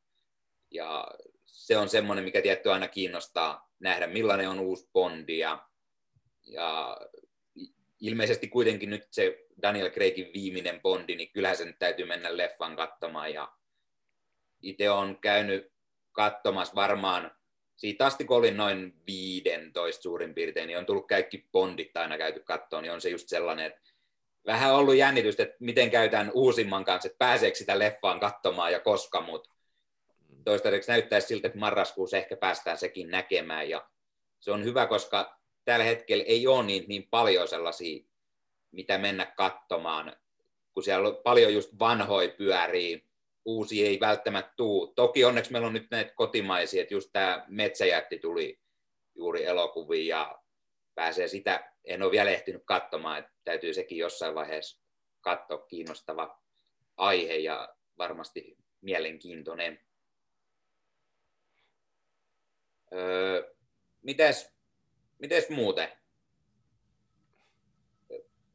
[0.71, 1.09] ja
[1.45, 5.69] se on semmoinen, mikä tietty aina kiinnostaa nähdä, millainen on uusi Bondi ja,
[6.45, 6.97] ja
[8.01, 12.77] ilmeisesti kuitenkin nyt se Daniel Craigin viimeinen Bondi, niin kyllähän se nyt täytyy mennä leffan
[12.77, 13.53] katsomaan ja
[14.63, 15.73] itse on käynyt
[16.13, 17.37] katsomassa varmaan
[17.77, 22.41] siitä asti, kun olin noin 15 suurin piirtein, niin on tullut kaikki Bondit aina käyty
[22.41, 23.81] kattoon, niin on se just sellainen, että
[24.47, 29.21] vähän ollut jännitystä, että miten käytän uusimman kanssa, että pääseekö sitä leffaan katsomaan ja koska,
[29.21, 29.51] mutta
[30.45, 33.89] toistaiseksi näyttäisi siltä, että marraskuussa ehkä päästään sekin näkemään ja
[34.41, 38.05] se on hyvä, koska tällä hetkellä ei ole niin, niin paljon sellaisia,
[38.73, 40.17] mitä mennä katsomaan,
[40.75, 43.05] kun siellä on paljon just vanhoja pyörii,
[43.45, 44.87] uusi ei välttämättä tuu.
[44.87, 48.61] Toki onneksi meillä on nyt näitä kotimaisia, että just tämä Metsäjätti tuli
[49.15, 50.39] juuri elokuviin ja
[50.95, 54.83] pääsee sitä, en ole vielä ehtinyt katsomaan, että täytyy sekin jossain vaiheessa
[55.21, 56.43] katsoa kiinnostava
[56.97, 59.81] aihe ja varmasti mielenkiintoinen.
[62.93, 63.55] Öö,
[64.03, 64.53] mites,
[65.19, 65.93] mites muuten?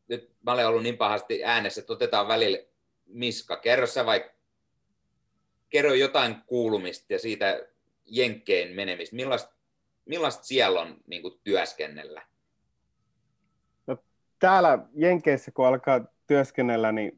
[0.08, 2.58] Nyt mä olen ollut niin pahasti äänessä, että otetaan välillä
[3.06, 3.58] Miska.
[3.58, 4.42] Kerro sä vaikka
[5.70, 7.68] kerro jotain kuulumista ja siitä
[8.06, 9.16] Jenkkeen menemistä.
[9.16, 9.56] Millaista,
[10.06, 12.31] millaista siellä on niin kuin, työskennellä?
[14.42, 17.18] Täällä Jenkeissä, kun alkaa työskennellä, niin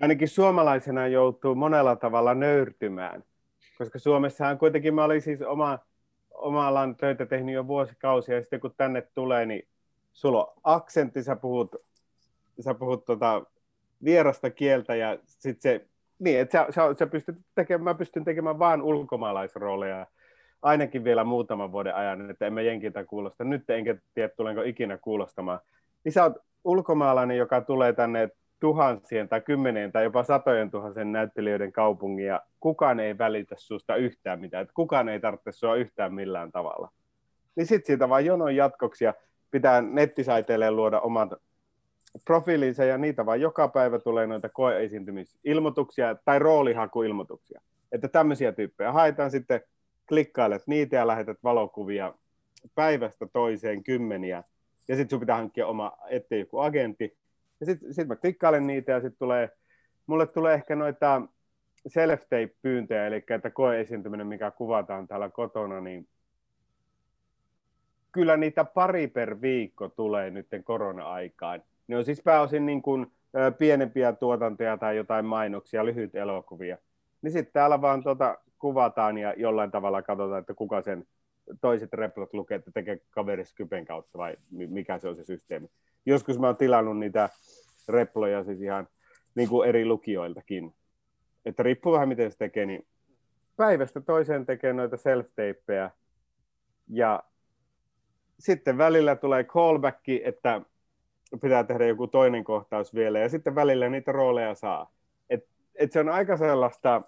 [0.00, 3.24] ainakin suomalaisena joutuu monella tavalla nöyrtymään.
[3.78, 5.78] Koska Suomessahan kuitenkin mä olin siis oma,
[6.30, 9.68] oma alan töitä tehnyt jo vuosikausia, ja sitten kun tänne tulee, niin
[10.12, 11.76] sulla on aksentti, sä puhut,
[12.60, 13.42] sä puhut tota
[14.04, 15.86] vierasta kieltä, ja sitten se
[16.18, 20.06] niin, että sä, sä, sä pystyt tekemään, mä pystyn tekemään vain ulkomaalaisrooleja
[20.62, 23.44] ainakin vielä muutaman vuoden ajan, että emme jenkiltä kuulosta.
[23.44, 25.60] Nyt enkä tiedä, tulenko ikinä kuulostamaan.
[26.04, 26.32] Niin sä oot
[26.64, 28.28] ulkomaalainen, joka tulee tänne
[28.60, 34.40] tuhansien tai kymmenien tai jopa satojen tuhansien näyttelijöiden kaupungin ja kukaan ei välitä susta yhtään
[34.40, 36.92] mitään, että kukaan ei tarvitse sua yhtään millään tavalla.
[37.56, 39.14] Niin sitten siitä vaan jonon jatkoksi ja
[39.50, 41.32] pitää nettisaiteille luoda omat
[42.24, 47.60] profiilinsa ja niitä vaan joka päivä tulee noita koeesiintymisilmoituksia tai roolihakuilmoituksia.
[47.92, 49.60] Että tämmöisiä tyyppejä haetaan sitten,
[50.08, 52.14] klikkailet niitä ja lähetät valokuvia
[52.74, 54.42] päivästä toiseen kymmeniä.
[54.88, 57.18] Ja sitten sun pitää hankkia oma, ettei joku agentti.
[57.60, 59.50] Ja sitten sit mä klikkailen niitä ja sitten tulee,
[60.06, 61.22] mulle tulee ehkä noita
[61.88, 66.08] self-tape-pyyntöjä, eli että koeesiintyminen, mikä kuvataan täällä kotona, niin
[68.12, 71.62] kyllä niitä pari per viikko tulee nyt korona-aikaan.
[71.88, 73.12] Ne on siis pääosin niin kuin,
[73.58, 76.78] pienempiä tuotantoja tai jotain mainoksia, lyhyt elokuvia.
[77.22, 81.06] Niin sitten täällä vaan tuota kuvataan ja jollain tavalla katsotaan, että kuka sen
[81.60, 85.70] toiset replot lukee, että tekee kaveri Skypen kautta vai mikä se on se systeemi.
[86.06, 87.28] Joskus mä oon tilannut niitä
[87.88, 88.88] reploja siis ihan
[89.34, 90.74] niin kuin eri lukijoiltakin.
[91.44, 92.86] Että riippuu vähän miten se tekee, niin
[93.56, 95.26] päivästä toiseen tekee noita self
[96.88, 97.22] ja
[98.38, 100.62] sitten välillä tulee callback, että
[101.40, 104.92] pitää tehdä joku toinen kohtaus vielä, ja sitten välillä niitä rooleja saa.
[105.30, 107.02] Et, et se on aika sellaista,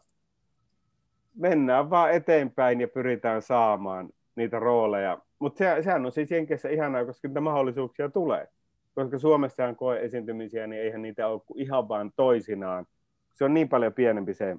[1.34, 4.10] mennään vaan eteenpäin ja pyritään saamaan
[4.40, 5.18] niitä rooleja.
[5.38, 8.48] Mutta se, sehän on siis Jenkeissä ihanaa, koska niitä mahdollisuuksia tulee.
[8.94, 12.86] Koska Suomessa on koe esiintymisiä, niin eihän niitä ole ihan vaan toisinaan.
[13.34, 14.56] Se on niin paljon pienempi se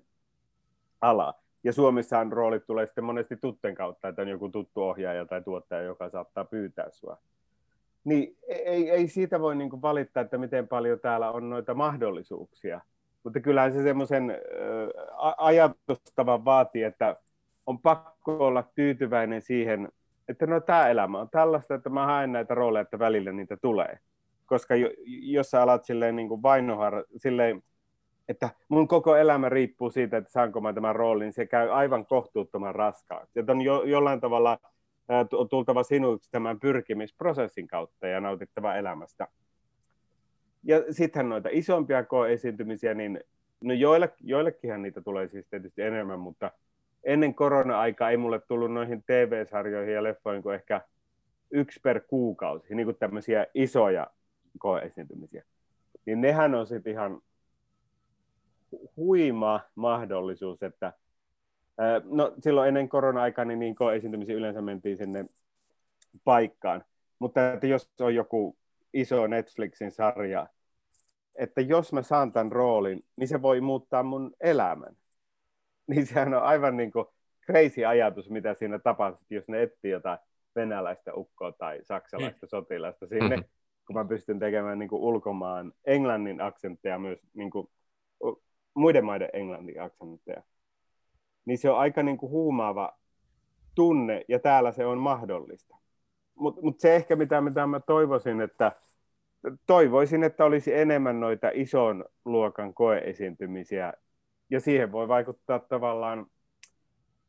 [1.02, 1.34] ala.
[1.64, 5.82] Ja Suomessahan roolit tulee sitten monesti tutten kautta, että on joku tuttu ohjaaja tai tuottaja,
[5.82, 7.18] joka saattaa pyytää sua
[8.04, 12.82] niin ei, ei siitä voi niin kuin valittaa, että miten paljon täällä on noita mahdollisuuksia.
[13.24, 14.38] Mutta kyllähän se semmoisen
[15.38, 17.16] ajatustavan vaatii, että
[17.72, 19.90] on pakko olla tyytyväinen siihen,
[20.28, 24.00] että no tämä elämä on tällaista, että mä haen näitä rooleja, että välillä niitä tulee.
[24.46, 27.64] Koska jo, jos sä alat silleen niin kuin vainohar, silleen,
[28.30, 32.06] että mun koko elämä riippuu siitä, että saanko mä tämän roolin, niin se käy aivan
[32.06, 33.40] kohtuuttoman raskaaksi.
[33.40, 34.60] Että on jo, jollain tavalla
[35.34, 39.28] on tultava sinuiksi tämän pyrkimisprosessin kautta ja nautittava elämästä.
[40.64, 43.20] Ja sittenhän noita isompia koe-esiintymisiä, niin
[43.62, 46.52] no joille, joillekinhan niitä tulee siis tietysti enemmän, mutta
[47.04, 50.82] ennen korona-aikaa ei mulle tullut noihin TV-sarjoihin ja leffoihin kuin ehkä
[51.52, 54.08] yksi per kuukausi, niin kuin tämmöisiä isoja
[54.60, 55.44] koe-esiintymisiä.
[56.06, 57.22] Niin nehän on sitten ihan
[58.98, 60.94] huima mahdollisuus, että
[62.04, 65.26] No silloin ennen korona-aikaa niin, niin esiintymisiä yleensä mentiin sinne
[66.24, 66.84] paikkaan.
[67.20, 68.58] Mutta että jos on joku
[68.94, 70.48] iso Netflixin sarja,
[71.36, 74.96] että jos mä saan tämän roolin, niin se voi muuttaa mun elämän.
[75.92, 77.06] Niin sehän on aivan niin kuin
[77.46, 80.20] crazy ajatus, mitä siinä tapahtuu, jos ne etsii jotain
[80.56, 82.50] venäläistä ukkoa tai saksalaista mm.
[82.50, 83.50] sotilasta sinne, mm-hmm.
[83.88, 87.68] kun mä pystyn tekemään niin kuin ulkomaan englannin aksentteja myös niin kuin,
[88.74, 90.44] muiden maiden englannin aksentteja.
[91.46, 92.98] Niin se on aika niin kuin huumaava
[93.76, 95.78] tunne, ja täällä se on mahdollista.
[96.36, 98.72] Mutta mut se ehkä, mitä, mitä mä toivoisin, että
[99.68, 103.94] toivoisin, että olisi enemmän noita ison luokan koeesiintymisiä,
[104.52, 106.26] ja siihen voi vaikuttaa tavallaan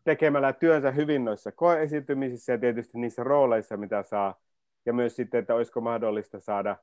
[0.04, 4.40] tekemällä työnsä hyvin noissa koeesiintymisissä ja tietysti niissä rooleissa, mitä saa,
[4.86, 6.76] ja myös sitten, että olisiko mahdollista saada,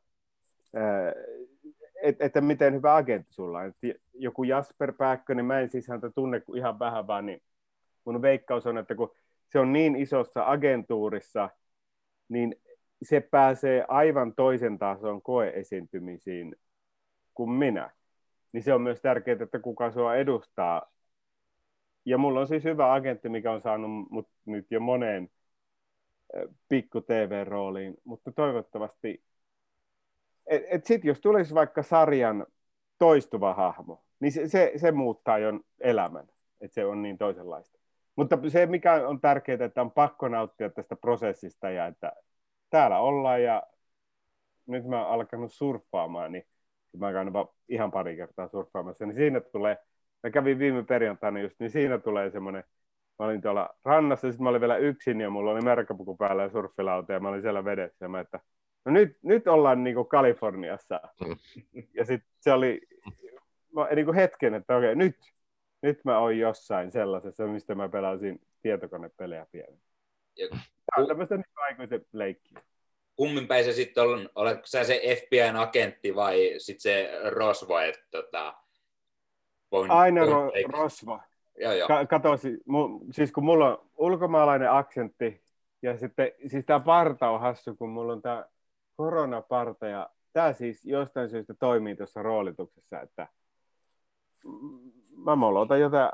[2.02, 3.74] että, miten hyvä agentti sulla on.
[4.14, 4.94] Joku Jasper
[5.36, 7.42] niin mä en siis häntä tunne kuin ihan vähän vaan, niin
[8.06, 9.16] mun veikkaus on, että kun
[9.48, 11.50] se on niin isossa agentuurissa,
[12.30, 12.56] niin
[13.02, 16.56] se pääsee aivan toisen tason koeesiintymisiin
[17.34, 17.99] kuin minä.
[18.52, 20.91] Niin se on myös tärkeää, että kuka sua edustaa.
[22.06, 25.30] Ja mulla on siis hyvä agentti, mikä on saanut mut nyt jo moneen
[26.70, 29.24] pikku TV-rooliin, mutta toivottavasti,
[30.47, 32.45] et, et sit jos tulisi vaikka sarjan
[32.97, 36.28] toistuva hahmo, niin se, se, se muuttaa jo elämän,
[36.62, 37.80] että se on niin toisenlaista.
[38.16, 42.14] Mutta se, mikä on tärkeää, että on pakko nauttia tästä prosessista ja että
[42.70, 43.64] täällä ollaan ja
[44.66, 46.47] nyt mä oon alkanut surffaamaan, niin
[46.98, 47.34] mä oon käynyt
[47.70, 49.78] ihan pari kertaa surffaamassa, niin siinä tulee,
[50.24, 52.64] mä kävin viime perjantaina just, niin siinä tulee semmoinen,
[53.20, 56.50] mä olin tuolla rannassa, sitten mä olin vielä yksin ja mulla oli merkkapuku päällä ja
[56.50, 58.40] surffilauta ja mä olin siellä vedessä ja mä, että
[58.86, 61.02] no nyt, nyt ollaan niinku Kaliforniassa.
[61.28, 61.36] Mm.
[61.94, 62.82] Ja sitten se oli
[63.76, 65.18] mä, niinku hetken, että okei, nyt,
[65.82, 69.80] nyt mä oon jossain sellaisessa, mistä mä pelasin tietokonepelejä pienen.
[70.50, 72.62] Tämä on tämmöistä niin aikuisen leikkiä.
[73.20, 78.05] Kummin päin se sitten on, oletko sä se FBIn agentti vai sitten se Rosvo, että
[78.11, 78.53] tota,
[79.72, 81.20] voin, Aina ro, Rosvo.
[81.57, 81.88] Joo, joo.
[81.88, 82.30] Ka- kato,
[83.11, 85.41] siis kun mulla on ulkomaalainen aksentti,
[85.82, 88.45] ja sitten, siis tämä parta on hassu, kun mulla on tämä
[88.95, 93.28] koronaparta, ja tämä siis jostain syystä toimii tuossa roolituksessa, että
[95.15, 96.11] mä molotan jotain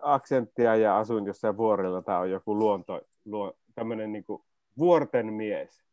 [0.00, 4.24] aksenttia ja asuin jossain vuorilla, tämä on joku luonto, luo, tämmöinen niin
[4.78, 5.91] vuorten mies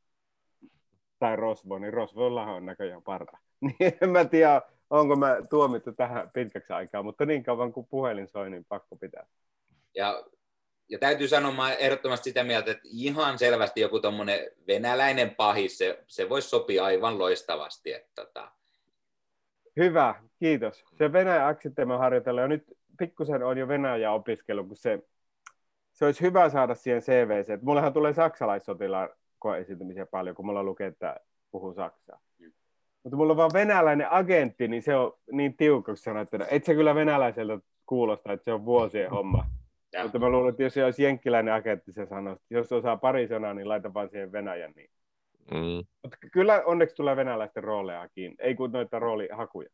[1.19, 3.37] tai rosvo, niin rosvoilla on näköjään parta.
[3.61, 8.27] Niin en mä tiedä, onko mä tuomittu tähän pitkäksi aikaa, mutta niin kauan kuin puhelin
[8.27, 9.25] soi, niin pakko pitää.
[9.95, 10.23] Ja,
[10.89, 16.03] ja täytyy sanoa, mä ehdottomasti sitä mieltä, että ihan selvästi joku tuommoinen venäläinen pahis, se,
[16.07, 17.93] se voisi sopia aivan loistavasti.
[17.93, 18.51] Että, tota...
[19.77, 20.85] Hyvä, kiitos.
[20.97, 22.63] Se Venäjä aksentti mä harjoitellaan, ja nyt
[22.99, 24.99] pikkusen on jo Venäjä opiskellut, kun se
[25.99, 27.61] se olisi hyvä saada siihen CVC.
[27.61, 29.09] Mullehan tulee saksalaissotilaan
[29.59, 31.19] esiintymisiä paljon, kun mulla lukee, että
[31.51, 32.19] puhuu saksaa.
[32.39, 32.51] Mm.
[33.03, 36.73] Mutta mulla on vaan venäläinen agentti, niin se on niin tiukaksi sanoa, että et se
[36.73, 39.45] kyllä venäläiseltä kuulosta, että se on vuosien homma.
[39.93, 40.03] Ja.
[40.03, 43.27] Mutta mä luulen, että jos se olisi jenkkiläinen agentti, se sanoo, että jos osaa pari
[43.27, 44.73] sanaa, niin laita vaan siihen Venäjän.
[44.75, 44.89] Niin.
[45.51, 45.85] Mm.
[46.03, 49.69] Mutta kyllä onneksi tulee venäläisten roolejakin, ei kuin noita roolihakuja.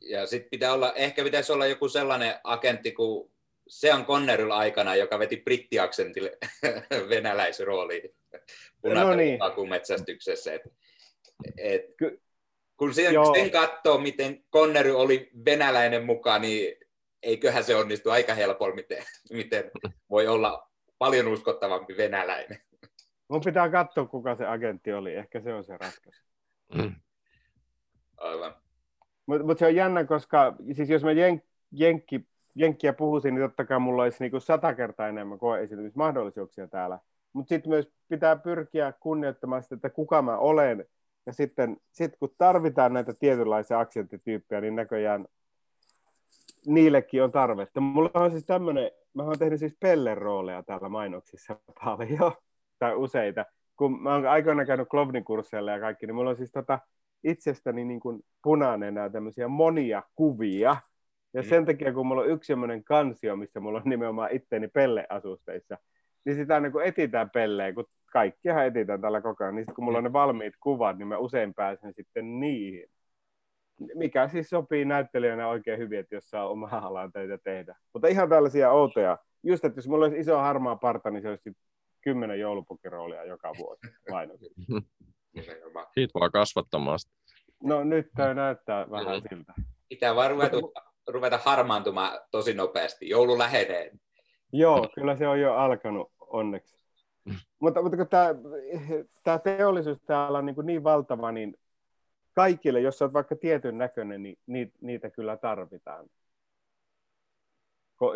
[0.00, 3.31] Ja sitten pitää olla, ehkä pitäisi olla joku sellainen agentti kuin
[3.72, 6.38] Sean Conneryl aikana, joka veti brittiaksentille
[7.10, 8.14] venäläisrooliin
[8.82, 9.38] no niin.
[9.68, 10.54] metsästyksessä.
[10.54, 10.62] Et,
[11.58, 11.84] et,
[12.76, 16.76] kun sen, sen katsoo, miten Connery oli venäläinen mukaan, niin
[17.22, 19.70] eiköhän se onnistu aika helpolla, miten, miten
[20.10, 22.58] voi olla paljon uskottavampi venäläinen.
[23.28, 25.14] Mun pitää katsoa, kuka se agentti oli.
[25.14, 26.22] Ehkä se on se ratkaisu.
[26.74, 26.94] Mm.
[28.16, 28.54] Aivan.
[29.26, 33.64] Mutta mut se on jännä, koska siis jos mä jen, jenkki jenkkiä puhuisin, niin totta
[33.64, 36.98] kai mulla olisi niin sata kertaa enemmän koeesitymismahdollisuuksia täällä.
[37.32, 40.84] Mutta sitten myös pitää pyrkiä kunnioittamaan sitä, että kuka mä olen.
[41.26, 45.26] Ja sitten sit kun tarvitaan näitä tietynlaisia aksenttityyppejä, niin näköjään
[46.66, 47.80] niillekin on tarvetta.
[47.80, 52.32] Mulla on siis tämmöinen, mä oon tehnyt siis pellerooleja täällä mainoksissa paljon,
[52.78, 53.44] tai useita.
[53.76, 56.78] Kun mä oon aikoinaan käynyt Klovnin kursseilla ja kaikki, niin mulla on siis tota
[57.24, 60.76] itsestäni niin kuin punainen nämä tämmöisiä monia kuvia,
[61.34, 61.48] ja mm.
[61.48, 65.78] sen takia, kun mulla on yksi semmoinen kansio, missä mulla on nimenomaan itteeni pelleasusteissa,
[66.24, 69.54] niin sitä niin kuin etitään pelleen, kun kaikkiahan etitään tällä koko ajan.
[69.54, 72.86] Niin sitten kun mulla on ne valmiit kuvat, niin mä usein pääsen sitten niihin.
[73.94, 77.76] Mikä siis sopii näyttelijänä oikein hyvin, että jos saa omaa alaan töitä tehdä.
[77.92, 79.18] Mutta ihan tällaisia outoja.
[79.42, 81.52] Just, että jos mulla olisi iso harmaa parta, niin se olisi
[82.00, 83.80] kymmenen joulupukiroolia joka vuosi
[85.94, 86.98] Siitä vaan kasvattamaan
[87.62, 89.52] No nyt tämä näyttää vähän siltä.
[89.88, 90.56] Pitää vaan ruveta
[91.06, 93.08] ruveta harmaantumaan tosi nopeasti.
[93.08, 93.90] Joulu lähenee.
[94.52, 96.76] Joo, kyllä se on jo alkanut onneksi.
[97.60, 98.28] mutta, mutta kun tämä,
[99.24, 101.56] tämä teollisuus täällä on niin, kuin niin valtava, niin
[102.34, 106.06] kaikille, jos olet vaikka tietyn näköinen, niin niitä, niitä kyllä tarvitaan.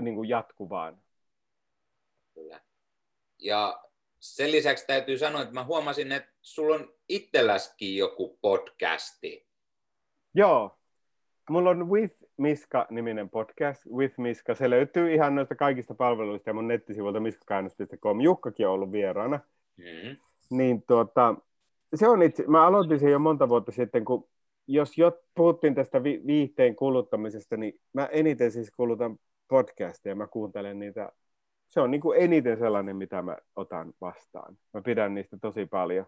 [0.01, 1.03] niin kuin jatkuvaan.
[2.34, 2.61] Kyllä.
[3.39, 3.82] Ja
[4.20, 9.47] sen lisäksi täytyy sanoa, että mä huomasin, että sulla on itselläskin joku podcasti.
[10.34, 10.78] Joo.
[11.51, 14.55] Mulla on With Miska-niminen podcast, With Miska.
[14.55, 18.20] Se löytyy ihan noista kaikista palveluista ja mun nettisivuilta miskakäännös.com.
[18.20, 19.40] Jukkakin on ollut vieraana.
[19.76, 20.16] Mm.
[20.51, 21.34] Niin tuota,
[21.94, 24.28] se on itse, mä aloitin sen jo monta vuotta sitten, kun
[24.66, 29.18] jos jo puhuttiin tästä vi- viihteen kuluttamisesta, niin mä eniten siis kulutan
[29.49, 31.12] podcastia, mä kuuntelen niitä.
[31.68, 34.59] Se on niin kuin eniten sellainen, mitä mä otan vastaan.
[34.74, 36.07] Mä pidän niistä tosi paljon.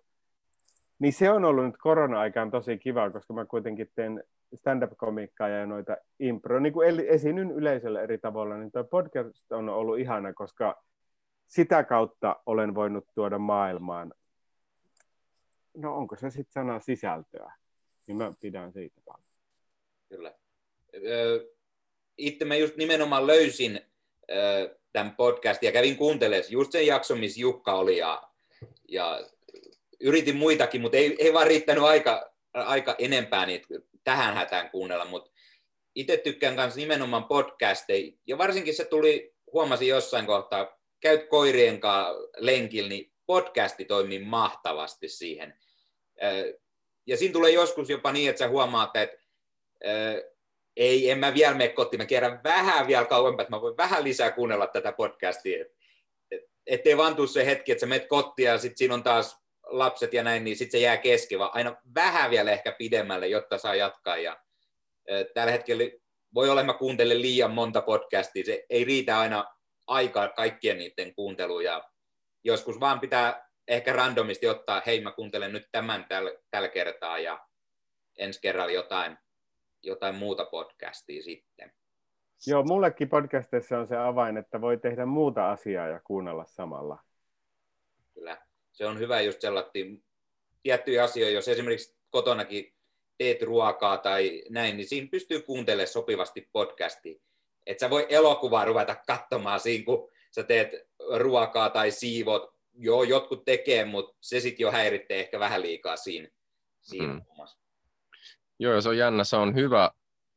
[0.99, 4.25] Niin se on ollut nyt korona-aikaan tosi kiva, koska mä kuitenkin teen
[4.55, 9.99] stand-up-komiikkaa ja noita impro, niin kuin esiinnyn yleisölle eri tavalla, niin tuo podcast on ollut
[9.99, 10.83] ihana, koska
[11.47, 14.13] sitä kautta olen voinut tuoda maailmaan,
[15.77, 17.53] no onko se sitten sana sisältöä,
[18.07, 19.29] niin mä pidän siitä paljon.
[20.09, 20.35] Kyllä.
[22.19, 23.81] Itse mä just nimenomaan löysin
[24.93, 28.23] tämän podcastin ja kävin kuuntelemaan just sen jakson, missä Jukka oli ja,
[28.89, 29.21] ja
[30.01, 33.67] yritin muitakin, mutta ei, ei vaan riittänyt aika, aika enempää niitä
[34.09, 35.31] tähän hätään kuunnella, mutta
[35.95, 42.15] itse tykkään myös nimenomaan podcasteja, ja varsinkin se tuli, huomasin jossain kohtaa, käyt koirien kanssa
[42.37, 45.59] lenkillä, niin podcasti toimii mahtavasti siihen.
[47.07, 49.17] Ja siinä tulee joskus jopa niin, että sä huomaat, että
[50.77, 54.05] ei, en mä vielä mene kotiin, mä kierrän vähän vielä kauempaa, että mä voin vähän
[54.05, 55.65] lisää kuunnella tätä podcastia.
[56.67, 60.13] Ettei vaan tule se hetki, että sä menet kotiin ja sitten siinä on taas lapset
[60.13, 63.75] ja näin, niin sitten se jää kesken, vaan aina vähän vielä ehkä pidemmälle, jotta saa
[63.75, 64.17] jatkaa.
[64.17, 64.37] Ja,
[65.35, 65.85] tällä hetkellä
[66.35, 69.45] voi olla, että mä kuuntelen liian monta podcastia, se ei riitä aina
[69.87, 71.91] aikaa kaikkien niiden kuunteluun, ja
[72.45, 77.47] joskus vaan pitää ehkä randomisti ottaa, hei mä kuuntelen nyt tämän tällä, tällä kertaa, ja
[78.19, 79.19] ensi kerralla jotain,
[79.83, 81.73] jotain muuta podcastia sitten.
[82.47, 86.99] Joo, mullekin podcastissa on se avain, että voi tehdä muuta asiaa ja kuunnella samalla.
[88.15, 88.48] Kyllä
[88.79, 90.03] se on hyvä just sellainen
[90.63, 92.75] tiettyjä asioita, jos esimerkiksi kotonakin
[93.19, 97.19] teet ruokaa tai näin, niin siinä pystyy kuuntelemaan sopivasti podcastia.
[97.67, 100.69] Että sä voi elokuvaa ruveta katsomaan siinä, kun sä teet
[101.17, 102.55] ruokaa tai siivot.
[102.75, 106.29] Joo, jotkut tekee, mutta se sitten jo häiritsee ehkä vähän liikaa siinä,
[106.81, 107.23] siinä hmm.
[108.59, 109.91] Joo, ja se on jännä, se on hyvä,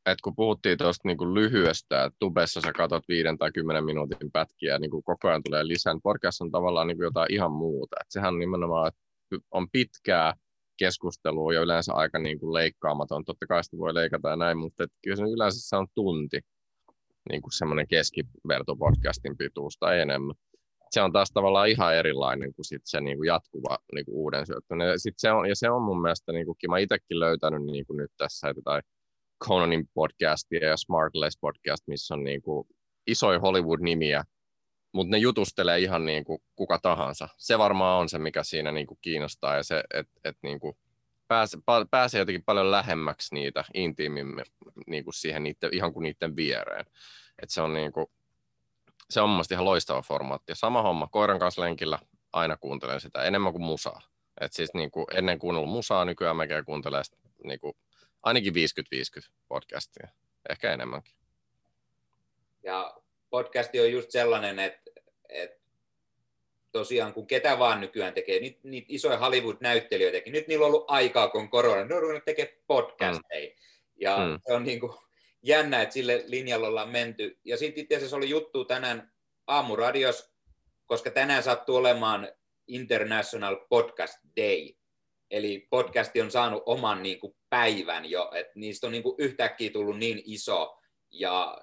[0.06, 4.80] että kun puhuttiin tuosta niin lyhyestä, että tubessa sä katsot viiden tai kymmenen minuutin pätkiä,
[4.80, 7.96] niin kuin koko ajan tulee lisää, niin podcast on tavallaan niin kuin jotain ihan muuta.
[8.02, 9.02] Että sehän nimenomaan että
[9.52, 10.34] on pitkää
[10.78, 13.26] keskustelua ja yleensä aika niin kuin leikkaamaton.
[13.26, 16.40] Totta kai sitä voi leikata ja näin, mutta että kyllä se yleensä se on tunti,
[17.30, 20.36] niin kuin semmoinen keskivertopodcastin pituus tai enemmän.
[20.92, 24.46] Se on taas tavallaan ihan erilainen kuin sit se niin kuin jatkuva niin kuin uuden
[24.46, 24.76] syöttö.
[24.76, 27.86] Ja, sit se on, ja se on mun mielestä, niin kuin, mä itsekin löytänyt niin
[27.86, 28.82] kuin nyt tässä, tai
[29.48, 32.68] Conanin podcastia ja Smartless podcast, missä on niin kuin
[33.08, 34.24] isoja Hollywood-nimiä,
[34.92, 37.30] mutta ne jutustelee ihan niin kuin kuka tahansa.
[37.38, 40.60] Se varmaan on se, mikä siinä niin kuin kiinnostaa ja se, että et niin
[41.28, 41.60] pääsee,
[41.92, 44.46] pääsee jotenkin paljon lähemmäksi niitä intiimimmin
[44.88, 46.86] niin kuin siihen niiden, ihan kuin niiden viereen.
[47.42, 48.06] Et se on niin kuin,
[49.10, 50.56] se on mun ihan loistava formaatti.
[50.56, 52.00] Sama homma, koiran kanssa lenkillä
[52.34, 54.02] aina kuuntelen sitä enemmän kuin musaa.
[54.42, 57.04] Et siis niin kuin ennen kuunnellut musaa, nykyään mä kuuntelen
[57.44, 57.74] niin kuin
[58.24, 58.58] ainakin 50-50
[59.48, 60.08] podcastia,
[60.50, 61.14] ehkä enemmänkin.
[62.64, 62.98] Ja
[63.30, 64.92] podcasti on just sellainen, että,
[65.30, 65.62] että
[66.72, 71.28] tosiaan kun ketä vaan nykyään tekee, niitä, niitä isoja Hollywood-näyttelijöitäkin, nyt niillä on ollut aikaa,
[71.28, 73.50] kun on korona, ne on ruvennut tekemään podcasteja.
[73.50, 73.56] Mm.
[73.96, 74.40] Ja mm.
[74.48, 74.94] se on niin kuin
[75.44, 77.40] jännä, että sille linjalle ollaan menty.
[77.46, 79.12] Ja sitten itse asiassa oli juttu tänään
[79.48, 80.32] aamuradios,
[80.86, 82.28] koska tänään sattuu olemaan
[82.68, 84.74] International Podcast Day.
[85.32, 89.70] Eli podcasti on saanut oman niin kuin, päivän jo, että niistä on niin kuin, yhtäkkiä
[89.70, 90.78] tullut niin iso,
[91.12, 91.58] ja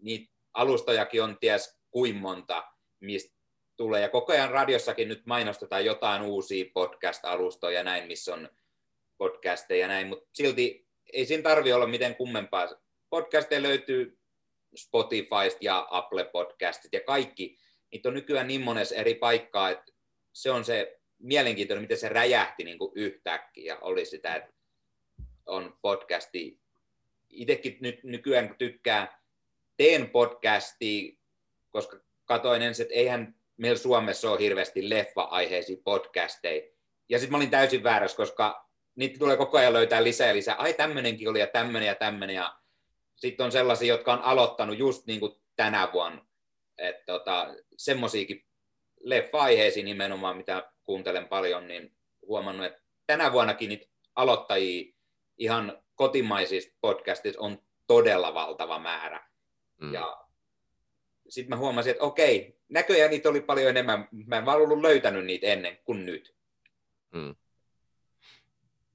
[0.00, 2.64] niitä alustojakin on ties kuin monta,
[3.00, 3.34] mistä
[3.76, 4.00] tulee.
[4.00, 8.48] Ja koko ajan radiossakin nyt mainostetaan jotain uusia podcast-alustoja näin, missä on
[9.18, 12.68] podcasteja ja näin, mutta silti ei siinä tarvi olla miten kummempaa.
[13.10, 14.18] Podcasteja löytyy
[14.76, 17.58] Spotifysta ja Apple Podcastit ja kaikki.
[17.92, 19.92] Niitä on nykyään niin monessa eri paikkaa, että
[20.32, 23.78] se on se mielenkiintoinen, miten se räjähti niin kuin yhtäkkiä.
[23.80, 24.52] Oli sitä, että
[25.46, 26.58] on podcasti.
[27.30, 29.20] Itsekin nyt nykyään tykkää,
[29.76, 31.18] teen podcasti,
[31.70, 36.62] koska katoin ensin, että eihän meillä Suomessa ole hirveästi leffa-aiheisia podcasteja.
[37.08, 40.54] Ja sitten mä olin täysin väärässä, koska niitä tulee koko ajan löytää lisää ja lisää.
[40.54, 42.36] Ai tämmönenkin oli ja tämmöinen ja tämmöinen.
[42.36, 42.58] Ja
[43.16, 46.26] sitten on sellaisia, jotka on aloittanut just niin kuin tänä vuonna.
[46.78, 48.44] Että tota, semmoisiakin
[49.00, 54.94] leffa-aiheisiin nimenomaan, mitä kuuntelen paljon, niin huomannut, että tänä vuonnakin niitä aloittajia
[55.38, 59.28] ihan kotimaisista podcastista on todella valtava määrä.
[59.80, 59.94] Mm.
[59.94, 60.26] Ja
[61.28, 64.08] sitten mä huomasin, että okei, näköjään niitä oli paljon enemmän.
[64.26, 66.34] Mä en vaan ollut löytänyt niitä ennen kuin nyt.
[67.12, 67.34] Mm.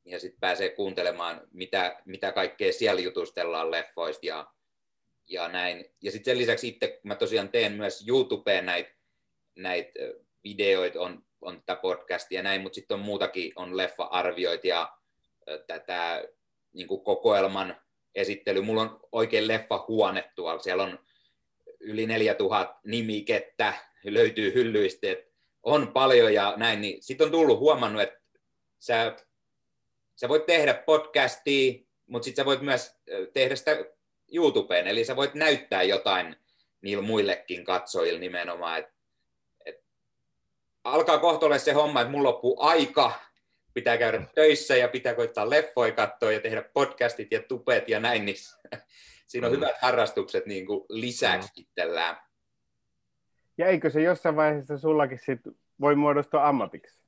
[0.06, 4.54] Ja sitten pääsee kuuntelemaan, mitä, mitä kaikkea siellä jutustellaan leffoista ja,
[5.28, 5.86] ja näin.
[6.02, 9.00] Ja sitten sen lisäksi itse, mä tosiaan teen myös YouTubeen näitä
[9.56, 9.88] näit
[10.44, 14.94] videoita, on, on tätä podcastia ja näin, mutta sitten on muutakin, on leffa-arvioita ja
[15.68, 16.24] tätä
[16.74, 17.76] niin kokoelman
[18.16, 18.62] esittely.
[18.62, 20.62] Mulla on oikein leffa-huone tuolla.
[20.62, 21.00] Siellä on
[21.80, 23.74] yli 4000 nimikettä,
[24.04, 25.08] löytyy hyllyistä,
[25.64, 26.82] on paljon ja näin.
[26.82, 28.20] Niin sitten on tullut huomannut, että
[28.80, 29.16] sä,
[30.16, 31.74] sä voit tehdä podcastia,
[32.06, 32.92] mutta sitten sä voit myös
[33.34, 33.86] tehdä sitä
[34.34, 36.36] YouTubeen, eli sä voit näyttää jotain
[36.82, 38.80] niillä muillekin katsojille nimenomaan.
[38.80, 38.99] Et, et,
[40.84, 43.12] alkaa kohta olla se homma, että mulla loppuu aika,
[43.74, 48.26] pitää käydä töissä ja pitää koittaa leffoja katsoa ja tehdä podcastit ja tupet ja näin,
[48.26, 48.38] niin
[49.28, 49.56] siinä on mm.
[49.56, 51.62] hyvät harrastukset niin kuin lisäksi mm.
[51.62, 52.18] itsellään.
[53.58, 55.40] Ja eikö se jossain vaiheessa sullakin sit
[55.82, 57.00] voi muodostua ammatiksi?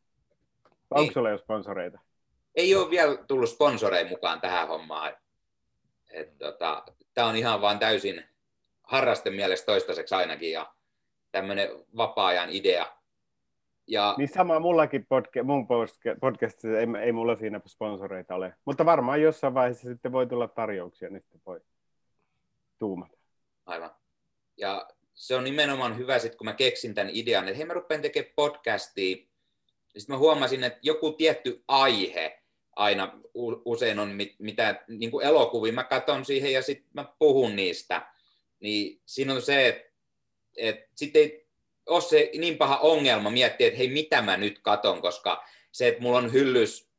[0.91, 1.13] Onko niin.
[1.13, 1.99] sulla jo sponsoreita?
[2.55, 5.17] Ei ole vielä tullut sponsoreja mukaan tähän hommaan.
[6.37, 8.23] Tota, Tämä on ihan vain täysin
[8.83, 10.73] harrasten mielestä toistaiseksi ainakin ja
[11.31, 13.00] tämmöinen vapaa-ajan idea.
[13.87, 14.15] Ja...
[14.17, 15.67] Niin sama mullakin podca- mun
[16.21, 18.53] podcastissa, ei, ei mulla siinä sponsoreita ole.
[18.65, 21.61] Mutta varmaan jossain vaiheessa sitten voi tulla tarjouksia, niin sitten voi
[22.79, 23.17] tuumata.
[23.65, 23.91] Aivan.
[24.57, 28.01] Ja se on nimenomaan hyvä, sit, kun mä keksin tämän idean, että hei mä rupean
[28.01, 29.15] tekemään podcastia.
[29.97, 32.41] Sitten mä huomasin, että joku tietty aihe
[32.75, 33.19] aina
[33.65, 38.11] usein on, mitä niin kuin elokuvia, mä katson siihen ja sitten mä puhun niistä.
[38.59, 39.91] Niin siinä on se, että,
[40.57, 41.40] että sitten ei
[41.85, 46.01] ole se niin paha ongelma miettiä, että hei mitä mä nyt katon, koska se, että
[46.01, 46.91] mulla on hyllys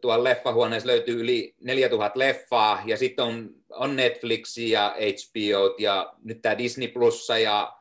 [0.00, 6.42] tuolla leffahuoneessa löytyy yli 4000 leffaa, ja sitten on, on Netflixi ja HBO ja nyt
[6.42, 7.76] tämä Disney Plussa ja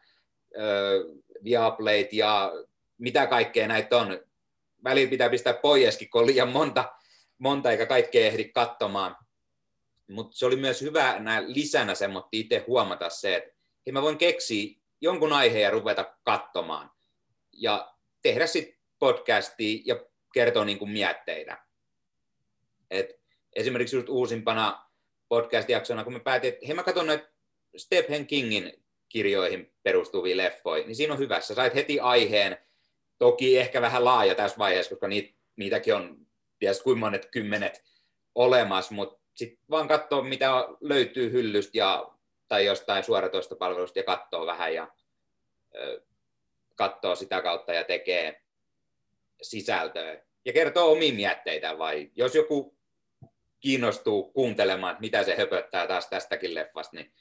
[0.58, 2.54] äh, Viaplayt ja
[2.98, 4.20] mitä kaikkea näitä on.
[4.84, 6.94] Välillä pitää pistää poieskin, kun on liian monta,
[7.38, 9.16] monta eikä kaikkea ehdi katsomaan.
[10.08, 13.56] Mutta se oli myös hyvä lisänä semmoinen itse huomata se, että
[13.86, 16.92] hei, mä voin keksiä jonkun aiheen ja ruveta katsomaan.
[17.54, 21.58] Ja tehdä sitten podcastia ja kertoa niin kuin mietteitä.
[22.92, 23.20] Et
[23.56, 24.86] esimerkiksi just uusimpana
[25.30, 27.28] podcast-jaksona, kun me päätin, että hei mä katson noita
[27.78, 31.42] Stephen Kingin kirjoihin perustuvia leffoja, niin siinä on hyvä.
[31.42, 32.58] Sä sait heti aiheen,
[33.18, 36.18] toki ehkä vähän laaja tässä vaiheessa, koska niit, niitäkin on
[36.60, 37.84] ties kuinka monet kymmenet
[38.36, 42.12] olemassa, mutta sitten vaan katsoa, mitä löytyy hyllystä ja,
[42.50, 44.88] tai jostain suoratoistopalvelusta ja katsoo vähän ja
[46.76, 48.42] katsoo sitä kautta ja tekee
[49.42, 52.78] sisältöä ja kertoo omiin mietteitä vai jos joku
[53.60, 57.14] kiinnostuu kuuntelemaan, mitä se höpöttää taas tästäkin leffasta, niin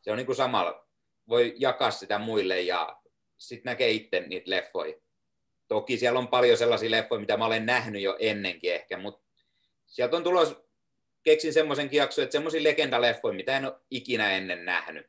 [0.00, 0.88] se on niin kuin samalla.
[1.28, 3.00] Voi jakaa sitä muille ja
[3.38, 4.94] sitten näkee itse niitä leffoja.
[5.68, 9.28] Toki siellä on paljon sellaisia leffoja, mitä mä olen nähnyt jo ennenkin ehkä, mutta
[9.86, 10.67] sieltä on tulos,
[11.30, 15.06] keksin semmoisen jakson, että semmoisia legendaleffoja, mitä en ole ikinä ennen nähnyt,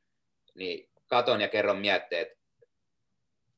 [0.53, 2.27] niin katon ja kerron mietteet.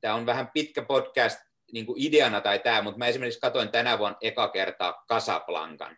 [0.01, 1.39] Tämä on vähän pitkä podcast
[1.71, 5.97] niin kuin ideana tai tämä, mutta mä esimerkiksi katoin tänä vuonna eka kertaa Casablancan.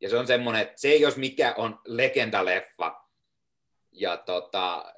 [0.00, 2.94] Ja se on semmoinen, että se jos mikä on legendaleffa.
[3.92, 4.94] Ja tota,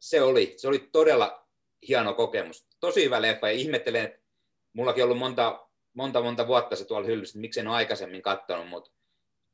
[0.00, 1.48] se oli, se oli todella
[1.88, 2.66] hieno kokemus.
[2.80, 4.18] Tosi hyvä leffa ja ihmettelen, että
[4.72, 8.68] mullakin on ollut monta, monta, monta vuotta se tuolla hyllyssä, miksi en ole aikaisemmin katsonut,
[8.68, 8.90] mutta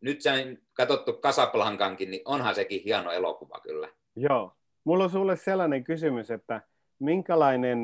[0.00, 3.88] nyt sen katsottu Casablancankin, niin onhan sekin hieno elokuva kyllä.
[4.16, 4.52] Joo.
[4.84, 6.62] Mulla on sulle sellainen kysymys, että
[6.98, 7.82] minkälainen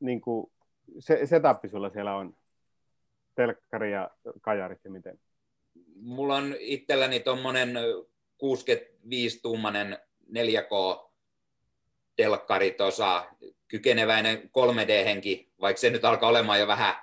[0.00, 0.52] niin kuin,
[0.98, 2.36] se, setappi sulla siellä on?
[3.34, 4.10] Telkkari ja
[4.40, 5.18] kajarit ja miten?
[6.00, 7.74] mulla on itselläni tuommoinen
[8.44, 9.98] 65-tuumainen
[10.30, 11.06] 4K
[12.16, 13.26] telkkari tuossa,
[13.68, 16.94] kykeneväinen 3D-henki, vaikka se nyt alkaa olemaan jo vähän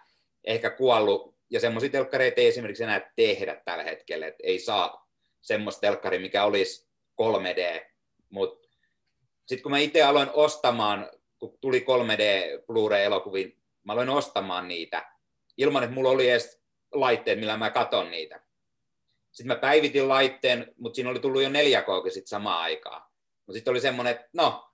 [0.43, 5.09] ehkä kuollut, ja semmoisia telkkareita ei esimerkiksi enää tehdä tällä hetkellä, että ei saa
[5.41, 6.87] semmoista telkkari, mikä olisi
[7.21, 7.85] 3D,
[8.29, 8.69] mutta
[9.45, 11.09] sitten kun mä itse aloin ostamaan,
[11.39, 12.23] kun tuli 3D
[12.65, 15.05] Blu-ray-elokuviin, mä aloin ostamaan niitä,
[15.57, 16.61] ilman että mulla oli edes
[16.91, 18.41] laitteet, millä mä katon niitä.
[19.31, 23.01] Sitten mä päivitin laitteen, mutta siinä oli tullut jo 4K sitten samaan aikaan.
[23.45, 24.69] Mutta sitten oli semmoinen, että no,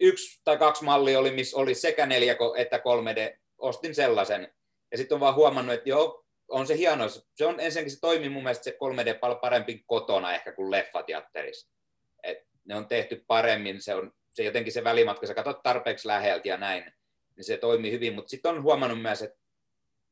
[0.00, 3.38] yksi tai kaksi mallia oli, missä oli sekä 4K että 3D.
[3.58, 4.54] Ostin sellaisen.
[4.90, 7.08] Ja sitten on vaan huomannut, että joo, on se hieno.
[7.08, 11.70] Se on ensinnäkin se toimii mun mielestä se 3D paljon parempi kotona ehkä kuin leffateatterissa.
[12.22, 16.48] Et ne on tehty paremmin, se on se jotenkin se välimatka, sä katsot tarpeeksi läheltä
[16.48, 16.92] ja näin,
[17.36, 19.38] niin se toimii hyvin, mutta sitten on huomannut myös, että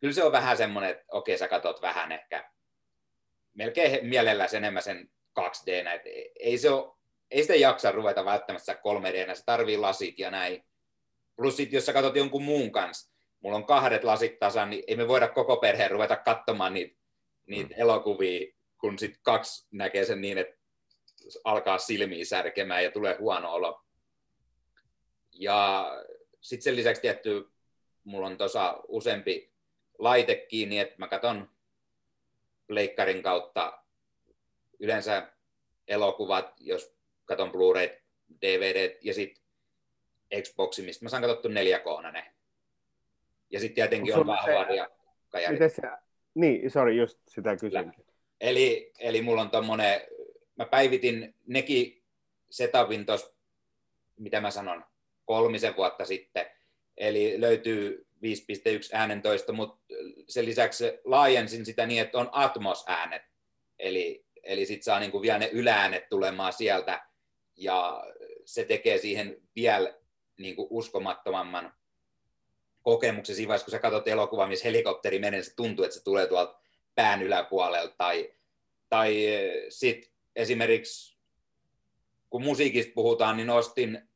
[0.01, 2.51] kyllä se on vähän semmoinen, että okei, sä katsot vähän ehkä
[3.55, 5.11] melkein mielellänsä enemmän sen
[5.41, 6.09] 2D, että
[6.41, 6.95] ei se ole
[7.31, 10.65] ei sitä jaksa ruveta välttämättä 3 d se tarvii lasit ja näin.
[11.37, 13.14] Plus sit, jos sä katsot jonkun muun kanssa,
[13.45, 16.97] mulla on kahdet lasit tasan, niin ei me voida koko perheen ruveta katsomaan niitä,
[17.47, 17.81] niitä mm.
[17.81, 20.57] elokuvia, kun sit kaksi näkee sen niin, että
[21.45, 23.85] alkaa silmiä särkemään ja tulee huono olo.
[25.33, 25.87] Ja
[26.41, 27.51] sitten sen lisäksi tietty,
[28.05, 29.53] mulla on tuossa useampi
[29.99, 31.51] laite kiinni, että mä katson
[32.69, 33.83] leikkarin kautta
[34.81, 35.33] yleensä
[35.89, 38.01] elokuvat, jos katon Blu-ray,
[38.43, 39.45] DVD ja sitten
[40.43, 42.34] Xboxi, mistä mä saan katsottu 4 k ne.
[43.51, 44.91] Ja sitten tietenkin on vahva ja
[45.29, 45.53] kajari.
[45.53, 45.83] Miten se,
[46.35, 47.93] niin, sorry, just sitä kysyn.
[48.41, 50.01] Eli, eli mulla on tommonen,
[50.57, 52.05] mä päivitin nekin
[52.51, 53.35] setupin tuossa,
[54.17, 54.85] mitä mä sanon,
[55.25, 56.47] kolmisen vuotta sitten.
[56.97, 58.31] Eli löytyy 5.1
[58.93, 59.95] äänentoista, mutta
[60.29, 63.23] sen lisäksi laajensin sitä niin, että on Atmos-äänet.
[63.79, 67.07] Eli, eli sitten saa niinku vielä ne ylääänet tulemaan sieltä,
[67.57, 68.05] ja
[68.45, 69.95] se tekee siihen vielä
[70.39, 71.75] niinku uskomattomamman
[72.85, 76.27] kokemuksen siinä vaiheessa, kun sä katsot elokuvaa, missä helikopteri menee, se tuntuu, että se tulee
[76.27, 76.61] tuolta
[76.95, 77.95] pään yläpuolelta.
[77.99, 78.35] Tai,
[78.89, 79.17] tai
[79.69, 81.17] sitten esimerkiksi,
[82.31, 84.09] kun musiikista puhutaan, niin ostin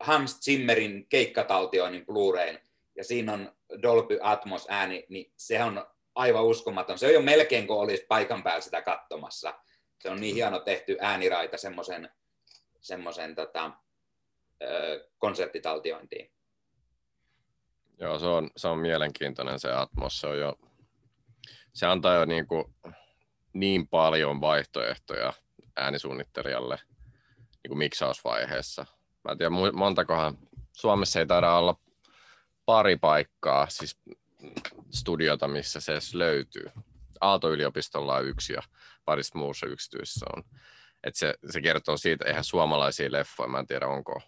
[0.00, 2.60] Hans Zimmerin keikkataltioinnin Blu-rayn,
[2.96, 3.52] ja siinä on
[3.82, 6.98] Dolby Atmos ääni, niin se on aivan uskomaton.
[6.98, 9.54] Se on jo melkein kuin olisi paikan päällä sitä katsomassa.
[9.98, 12.10] Se on niin hieno tehty ääniraita semmoisen
[12.86, 13.70] semmoisen tota,
[15.18, 16.30] konserttitaltiointiin.
[18.00, 20.20] Joo, se on, se on mielenkiintoinen se Atmos.
[20.20, 20.58] Se, on jo,
[21.72, 22.64] se antaa jo niin, kuin
[23.52, 25.32] niin paljon vaihtoehtoja
[25.76, 26.78] äänisuunnittelijalle
[27.38, 28.86] niin kuin miksausvaiheessa.
[29.24, 30.38] Mä en tiedä, montakohan
[30.72, 31.76] Suomessa ei taida olla
[32.66, 34.00] pari paikkaa, siis
[34.90, 36.70] studiota, missä se edes löytyy.
[37.20, 38.62] Aalto-yliopistolla on yksi ja
[39.04, 40.42] parissa muussa yksityisessä on.
[41.04, 44.20] Et se, se kertoo siitä, eihän suomalaisia leffoja, mä en tiedä onko,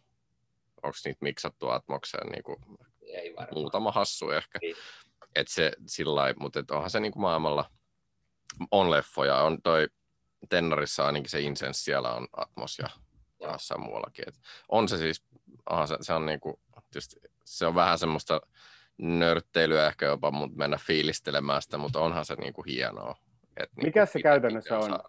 [0.82, 2.58] onko niitä miksattu Atmokseen niin kuin
[3.14, 4.58] ei muutama hassu ehkä.
[4.62, 4.76] Niin.
[5.34, 7.70] Et se sillä mutta et onhan se niin kuin maailmalla
[8.70, 9.88] on leffoja, on toi
[10.48, 12.88] Tennarissa ainakin se Incense, siellä on Atmos ja
[13.40, 14.28] jossain muuallakin.
[14.28, 14.34] Et
[14.68, 15.24] on se siis,
[15.70, 16.56] onhan se, se on niin kuin,
[16.90, 18.40] tietysti, se on vähän semmoista
[18.98, 23.16] nörtteilyä ehkä jopa, mutta mennä fiilistelemään sitä, mutta onhan se niin kuin hienoa.
[23.56, 24.90] Et niin Mikä se käytännössä on?
[24.90, 25.08] Saa.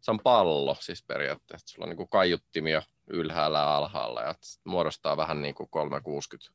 [0.00, 1.68] Se on pallo siis periaatteessa.
[1.68, 4.34] Sulla on niin kuin kaiuttimia ylhäällä ja alhaalla ja
[4.64, 6.52] muodostaa vähän niin kuin 360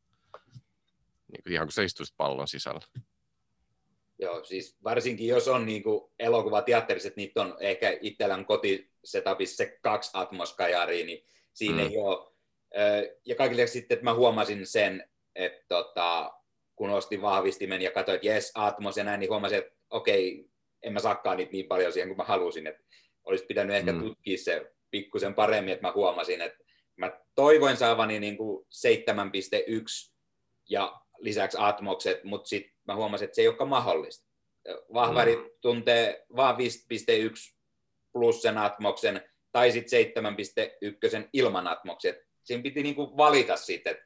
[1.31, 2.81] niin kuin ihan kuin se istuisit pallon sisällä.
[4.19, 9.79] Joo, siis varsinkin jos on niin kuin elokuvateatterissa, että niitä on ehkä itsellään kotisetapissa se
[9.81, 11.89] kaksi atmoskajaria, niin siinä mm.
[11.89, 12.31] ei ole.
[13.25, 16.33] Ja kaikille sitten, että mä huomasin sen, että tota,
[16.75, 20.49] kun ostin vahvistimen ja katsoin, että jes, Atmos ja näin, niin huomasin, että okei,
[20.83, 22.83] en mä saakaan niitä niin paljon siihen kuin mä halusin, että
[23.23, 23.99] olisi pitänyt ehkä mm.
[23.99, 26.63] tutkia se pikkusen paremmin, että mä huomasin, että
[26.95, 30.13] mä toivoin saavani niin kuin 7.1
[30.69, 34.27] ja lisäksi Atmokset, mutta sitten mä huomasin, että se ei olekaan mahdollista.
[34.93, 35.49] Vahvari mm.
[35.61, 36.61] tuntee vain 5.1
[38.13, 39.21] plus sen Atmoksen
[39.51, 40.05] tai sitten
[41.21, 42.15] 7.1 ilman Atmoksen.
[42.43, 44.05] Siinä piti niinku valita sitten, että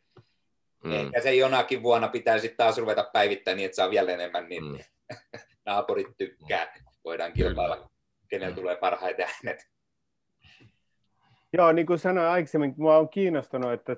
[0.84, 0.92] mm.
[0.92, 4.64] ehkä se jonakin vuonna pitää sitten taas ruveta päivittämään niin, että saa vielä enemmän, niin
[4.64, 4.78] mm.
[5.66, 6.74] naapurit tykkää.
[7.04, 7.90] Voidaan kilpailla,
[8.28, 8.56] kenellä mm.
[8.56, 9.68] tulee parhaiten äänet.
[11.54, 13.96] Joo, niin kuin sanoin aikaisemmin, mua on kiinnostunut, että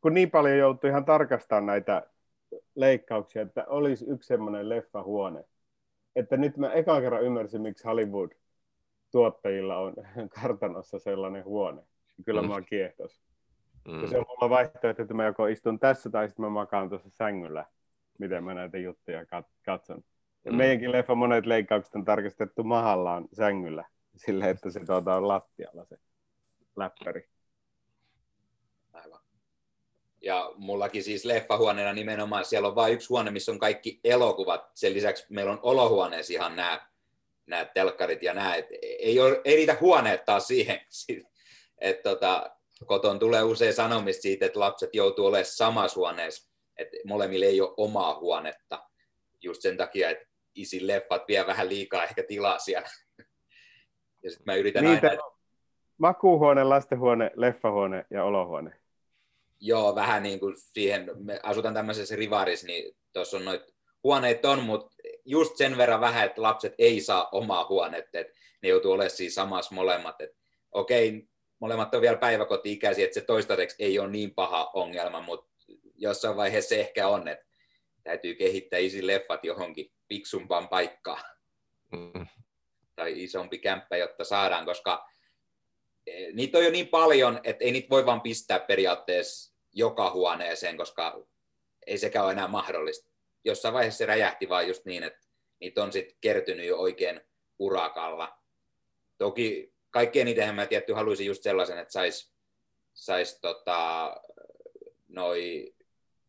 [0.00, 2.10] kun niin paljon joutuu ihan tarkastamaan näitä
[2.74, 5.44] leikkauksia, että olisi yksi semmoinen leffahuone.
[6.16, 9.94] Että nyt mä eka kerran ymmärsin, miksi Hollywood-tuottajilla on
[10.42, 11.82] kartanossa sellainen huone.
[12.24, 12.48] Kyllä mm.
[12.48, 13.20] mä kiehtos.
[13.88, 14.08] Mm.
[14.08, 17.64] Se on mulla vaihtoehto, että mä joko istun tässä tai sitten mä makaan tuossa sängyllä,
[18.18, 19.26] miten mä näitä juttuja
[19.64, 20.04] katson.
[20.44, 20.58] Ja mm.
[20.58, 23.84] meidänkin leffa monet leikkaukset on tarkastettu mahallaan sängyllä,
[24.16, 25.96] sillä että se tuota on lattialla se
[26.76, 27.28] läppäri.
[30.22, 34.70] Ja mullakin siis leffahuoneena nimenomaan, siellä on vain yksi huone, missä on kaikki elokuvat.
[34.74, 36.88] Sen lisäksi meillä on olohuoneessa ihan nämä,
[37.46, 38.54] nämä telkkarit ja nämä.
[38.54, 40.80] Et ei, ole, ei riitä huoneet taas siihen.
[41.80, 42.50] Et tota,
[42.86, 46.50] koton tulee usein sanomista siitä, että lapset joutuu olemaan samassa huoneessa.
[46.76, 48.84] Että molemmille ei ole omaa huonetta.
[49.42, 52.88] Just sen takia, että isin leffat vie vähän liikaa ehkä tilaa siellä.
[54.22, 55.22] Ja sitten mä yritän Niitä aina...
[55.98, 58.80] Makuuhuone, lastenhuone, leffahuone ja olohuone.
[59.60, 63.62] Joo, vähän niin kuin siihen, me asutaan tämmöisessä rivarissa, niin tuossa on noit
[64.04, 68.32] huoneet on, mutta just sen verran vähän, että lapset ei saa omaa huonetta, että
[68.62, 70.20] ne joutuu olemaan siinä samassa molemmat.
[70.20, 70.36] Että
[70.72, 71.28] okei,
[71.58, 75.50] molemmat on vielä päiväkoti-ikäisiä, että se toistaiseksi ei ole niin paha ongelma, mutta
[75.94, 77.46] jossain vaiheessa se ehkä on, että
[78.02, 81.24] täytyy kehittää isi leffat johonkin piksumpaan paikkaan.
[81.92, 82.26] Mm.
[82.96, 85.08] Tai isompi kämppä, jotta saadaan, koska
[86.32, 91.24] niitä on jo niin paljon, että ei niitä voi vaan pistää periaatteessa joka huoneeseen, koska
[91.86, 93.10] ei sekään ole enää mahdollista.
[93.44, 95.20] Jossain vaiheessa se räjähti vaan just niin, että
[95.60, 97.20] niitä on sitten kertynyt jo oikein
[97.58, 98.38] urakalla.
[99.18, 102.32] Toki kaikkein niitä mä tietty haluaisin just sellaisen, että sais,
[102.94, 104.16] sais tota,
[105.08, 105.74] noi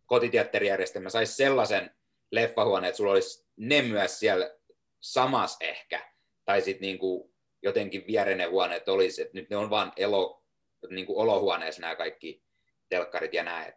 [0.06, 1.96] kotiteatterijärjestelmä saisi sellaisen
[2.32, 4.56] leffahuoneen, että sulla olisi ne myös siellä
[5.00, 6.12] samas ehkä,
[6.46, 10.44] tai sitten niinku jotenkin viereinen huoneet olisi, että nyt ne on vain elo,
[10.90, 12.44] niinku olohuoneessa nämä kaikki
[12.90, 13.76] telkkarit ja näet.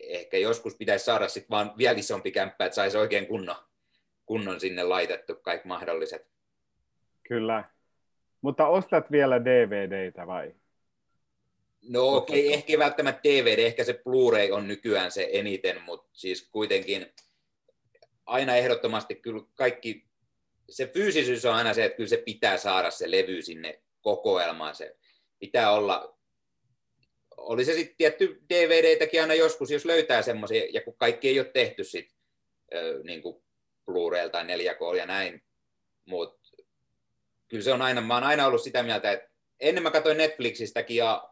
[0.00, 3.56] Ehkä joskus pitäisi saada sitten vaan vielä isompi kämppä, että saisi oikein kunnon,
[4.26, 6.26] kunnon sinne laitettu kaikki mahdolliset.
[7.28, 7.64] Kyllä.
[8.40, 10.54] Mutta ostat vielä DVDitä vai?
[11.88, 16.48] No okei, okay, ehkä välttämättä DVD, ehkä se Blu-ray on nykyään se eniten, mutta siis
[16.52, 17.06] kuitenkin
[18.26, 20.06] aina ehdottomasti kyllä kaikki,
[20.70, 24.96] se fyysisyys on aina se, että kyllä se pitää saada se levy sinne kokoelmaan, se
[25.38, 26.13] pitää olla,
[27.36, 31.50] oli se sitten tietty DVDtäkin aina joskus, jos löytää semmoisia, ja kun kaikki ei ole
[31.54, 32.18] tehty sitten
[33.04, 33.44] niin kuin
[33.90, 35.42] Blu-ray tai 4K ja näin,
[36.04, 36.48] mutta
[37.48, 39.30] kyllä se on aina, mä oon aina ollut sitä mieltä, että
[39.60, 41.30] ennen mä katsoin Netflixistäkin ja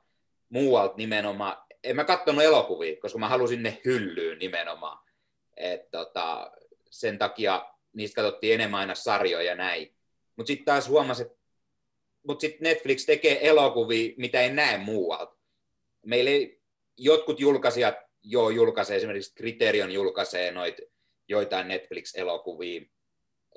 [0.48, 1.56] muualta nimenomaan.
[1.84, 5.08] En mä katsonut elokuvia, koska mä halusin ne hyllyyn nimenomaan.
[5.56, 6.52] Et tota,
[6.90, 9.94] sen takia niistä katsottiin enemmän aina sarjoja ja näin.
[10.36, 11.38] Mutta sitten taas huomasin, että
[12.26, 15.41] mut sit Netflix tekee elokuvia, mitä ei näe muualta.
[16.06, 16.62] Meillä ei,
[16.98, 20.76] jotkut julkaisijat jo julkaisee, esimerkiksi Criterion julkaisee noit,
[21.28, 22.90] joitain Netflix-elokuvia,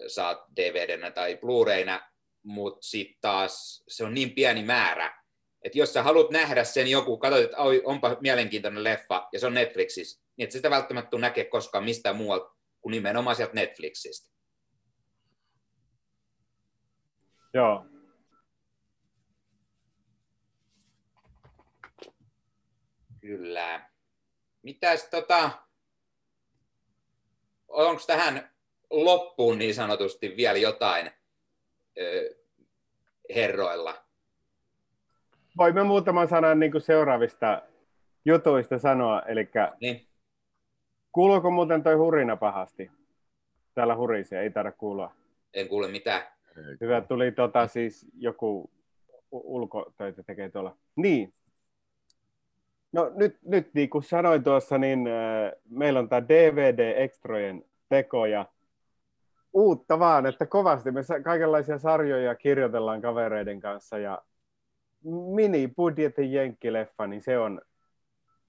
[0.08, 2.12] saat DVDnä tai Blu-rayna,
[2.44, 5.22] mutta sitten taas se on niin pieni määrä,
[5.62, 9.48] että jos sä haluat nähdä sen joku, katsot, että oi, onpa mielenkiintoinen leffa, ja se
[9.48, 14.36] on Netflixissä, niin et sitä välttämättä tule näkee koskaan mistään muualta kuin nimenomaan sieltä Netflixistä.
[17.54, 17.86] Joo.
[23.26, 23.90] Kyllä.
[24.62, 25.52] Mitäs tota,
[27.68, 28.50] onko tähän
[28.90, 31.12] loppuun niin sanotusti vielä jotain
[32.00, 32.36] ö,
[33.36, 34.06] herroilla?
[35.58, 37.62] voimme muutaman sanan niin seuraavista
[38.26, 39.22] jutuista sanoa.
[39.22, 39.50] Eli
[39.82, 40.08] niin.
[41.12, 42.92] kuuluuko muuten toi hurina pahasti?
[43.74, 45.12] Täällä hurisee, ei taida kuulua.
[45.54, 46.22] En kuule mitään.
[46.82, 48.72] Hyvä, tuli tota, siis joku
[49.32, 50.78] ulkotöitä tekee tuolla.
[50.96, 51.34] Niin.
[52.96, 58.46] No nyt, nyt niin kuin sanoin tuossa, niin äh, meillä on tämä DVD-ekstrojen teko ja
[59.54, 64.22] uutta vaan, että kovasti me kaikenlaisia sarjoja kirjoitellaan kavereiden kanssa ja
[65.36, 67.62] mini-budjetin jenkkileffa, niin se on,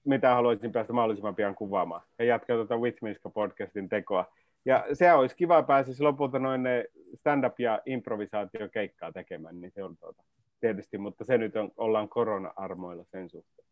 [0.03, 2.01] mitä haluaisin päästä mahdollisimman pian kuvaamaan.
[2.19, 4.25] Ja jatkaa tuota Witmiska podcastin tekoa.
[4.65, 9.97] Ja se olisi kiva pääsisi lopulta noin ne stand-up ja improvisaatiokeikkaa tekemään, niin se on
[9.97, 10.23] tuota,
[10.59, 13.66] tietysti, mutta se nyt on, ollaan korona-armoilla sen suhteen.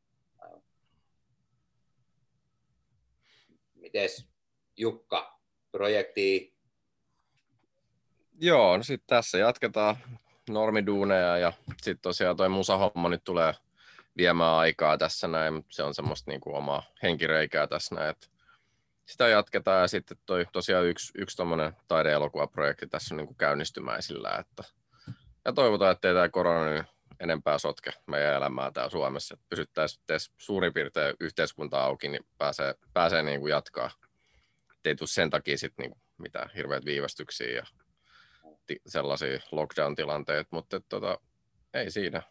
[3.73, 4.27] Mites
[4.77, 5.39] Jukka,
[5.71, 6.55] projekti?
[8.41, 9.97] Joo, no sitten tässä jatketaan
[10.49, 13.53] normiduuneja ja sitten tosiaan toi musahomma nyt tulee
[14.17, 15.65] viemään aikaa tässä näin.
[15.69, 18.09] Se on semmoista niin kuin omaa henkireikää tässä näin.
[18.09, 18.27] Että
[19.05, 24.35] sitä jatketaan ja sitten toi tosiaan yksi, yksi tuommoinen taideelokuvaprojekti tässä on niin kuin käynnistymäisillä.
[24.39, 24.63] Että,
[25.45, 26.83] ja toivotaan, että tämä korona
[27.19, 29.33] enempää sotke meidän elämää täällä Suomessa.
[29.33, 33.91] Että pysyttäisiin suurin piirtein yhteiskunta auki, niin pääsee, pääsee niin kuin jatkaa.
[34.75, 37.65] Et ei tule sen takia sitten niin mitään hirveät viivästyksiä ja
[38.87, 41.19] sellaisia lockdown-tilanteita, mutta et, tota,
[41.73, 42.21] ei siinä.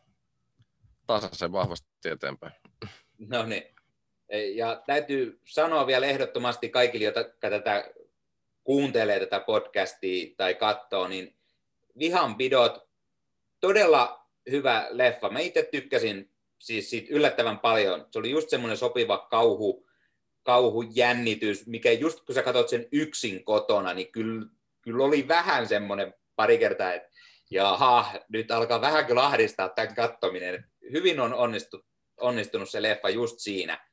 [1.07, 2.53] Tasaisen vahvasti eteenpäin.
[3.19, 3.75] No niin.
[4.55, 7.91] Ja täytyy sanoa vielä ehdottomasti kaikille, jotka tätä
[8.65, 11.37] kuuntelee tätä podcastia tai katsoo, niin
[11.99, 12.89] Vihanpidot,
[13.61, 15.31] todella hyvä leffa.
[15.31, 18.07] Mä itse tykkäsin siis siitä yllättävän paljon.
[18.11, 19.87] Se oli just semmoinen sopiva kauhu,
[20.43, 24.47] kauhujännitys, mikä just kun sä katsot sen yksin kotona, niin kyllä,
[24.83, 27.09] kyllä oli vähän semmoinen pari kertaa, että
[27.51, 30.65] jaha, nyt alkaa vähän kyllä ahdistaa tämän kattominen.
[30.93, 31.87] Hyvin on onnistu,
[32.21, 33.89] onnistunut se leffa just siinä.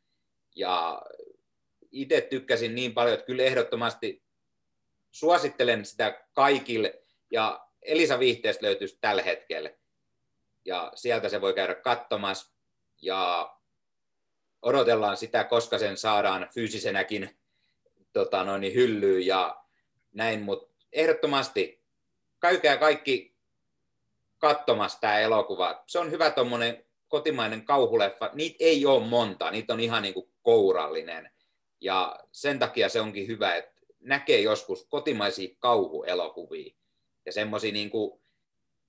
[0.56, 1.02] Ja
[1.91, 4.23] itse tykkäsin niin paljon, että kyllä ehdottomasti
[5.11, 7.03] suosittelen sitä kaikille.
[7.32, 9.69] Ja Elisa Viihteestä löytyisi tällä hetkellä.
[10.65, 12.53] Ja sieltä se voi käydä katsomassa.
[13.01, 13.55] Ja
[14.61, 17.39] odotellaan sitä, koska sen saadaan fyysisenäkin
[18.13, 19.63] tota noin, hyllyyn ja
[20.13, 21.83] näin, mutta ehdottomasti
[22.39, 23.35] käykää kaikki
[24.38, 25.83] katsomassa tämä elokuva.
[25.88, 28.29] Se on hyvä tuommoinen kotimainen kauhuleffa.
[28.33, 31.31] Niitä ei ole monta, niitä on ihan niin kuin kourallinen.
[31.81, 36.75] Ja sen takia se onkin hyvä, että näkee joskus kotimaisia kauhuelokuvia.
[37.25, 38.20] Ja semmoisia niin kuin,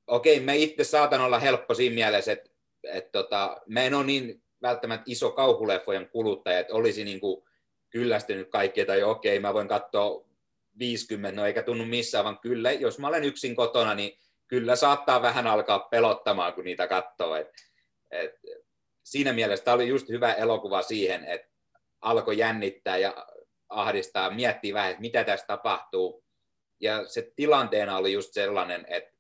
[0.07, 2.51] okei, me itse saatan olla helppo siinä mielessä, että
[2.85, 7.45] et tota, mä en ole niin välttämättä iso kauhuleffojen kuluttaja, että olisi niin kuin
[7.91, 10.25] kyllästynyt kaikkea tai okei, mä voin katsoa
[10.79, 14.19] 50, no eikä tunnu missään, vaan kyllä, jos mä olen yksin kotona, niin
[14.49, 17.37] kyllä saattaa vähän alkaa pelottamaan, kun niitä katsoo.
[17.37, 17.49] Et,
[18.11, 18.35] et,
[19.03, 21.49] siinä mielessä tämä oli just hyvä elokuva siihen, että
[22.01, 23.27] alkoi jännittää ja
[23.69, 26.25] ahdistaa, miettiä vähän, että mitä tässä tapahtuu.
[26.81, 29.12] Ja se tilanteena oli just sellainen, että,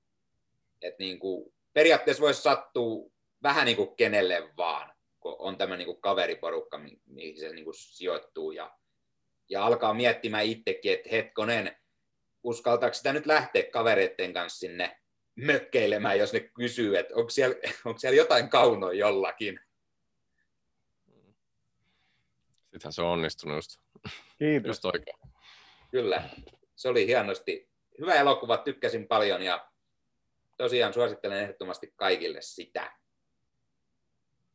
[0.82, 3.10] että niin kuin, periaatteessa voisi sattua
[3.42, 7.74] vähän niin kuin kenelle vaan, kun on tämä niin kuin kaveriporukka, mihin se niin kuin
[7.74, 8.50] sijoittuu.
[8.52, 8.76] Ja,
[9.48, 11.76] ja alkaa miettimään itsekin, että hetkonen,
[12.42, 14.98] uskaltaako sitä nyt lähteä kavereiden kanssa sinne
[15.34, 19.60] mökkeilemään, jos ne kysyy, että onko siellä, onko siellä jotain kaunoa jollakin.
[22.72, 23.80] Sittenhän se on onnistunut just,
[24.38, 24.68] Kiitos.
[24.68, 25.18] just oikein.
[25.90, 26.28] Kyllä,
[26.76, 27.70] se oli hienosti.
[28.00, 29.71] Hyvä elokuva, tykkäsin paljon ja
[30.62, 32.92] tosiaan suosittelen ehdottomasti kaikille sitä.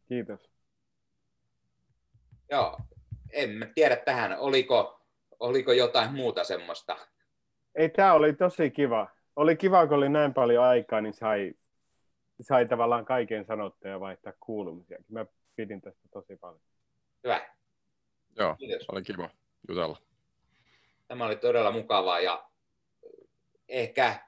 [0.10, 0.52] Kiitos.
[2.52, 2.80] Joo,
[3.32, 5.02] en tiedä tähän, oliko,
[5.40, 6.98] oliko jotain muuta semmoista.
[7.76, 9.08] Ei, tämä oli tosi kiva.
[9.36, 11.54] Oli kiva, kun oli näin paljon aikaa, niin sai,
[12.42, 14.98] sai tavallaan kaiken sanottua ja vaihtaa kuulumisia.
[15.10, 15.26] Mä
[15.56, 16.62] pidin tästä tosi paljon.
[17.24, 17.50] Hyvä.
[18.36, 18.90] Joo, Kiitos.
[18.90, 19.30] oli kiva
[19.70, 19.98] jutella.
[21.08, 22.50] Tämä oli todella mukavaa ja
[23.70, 24.27] ehkä,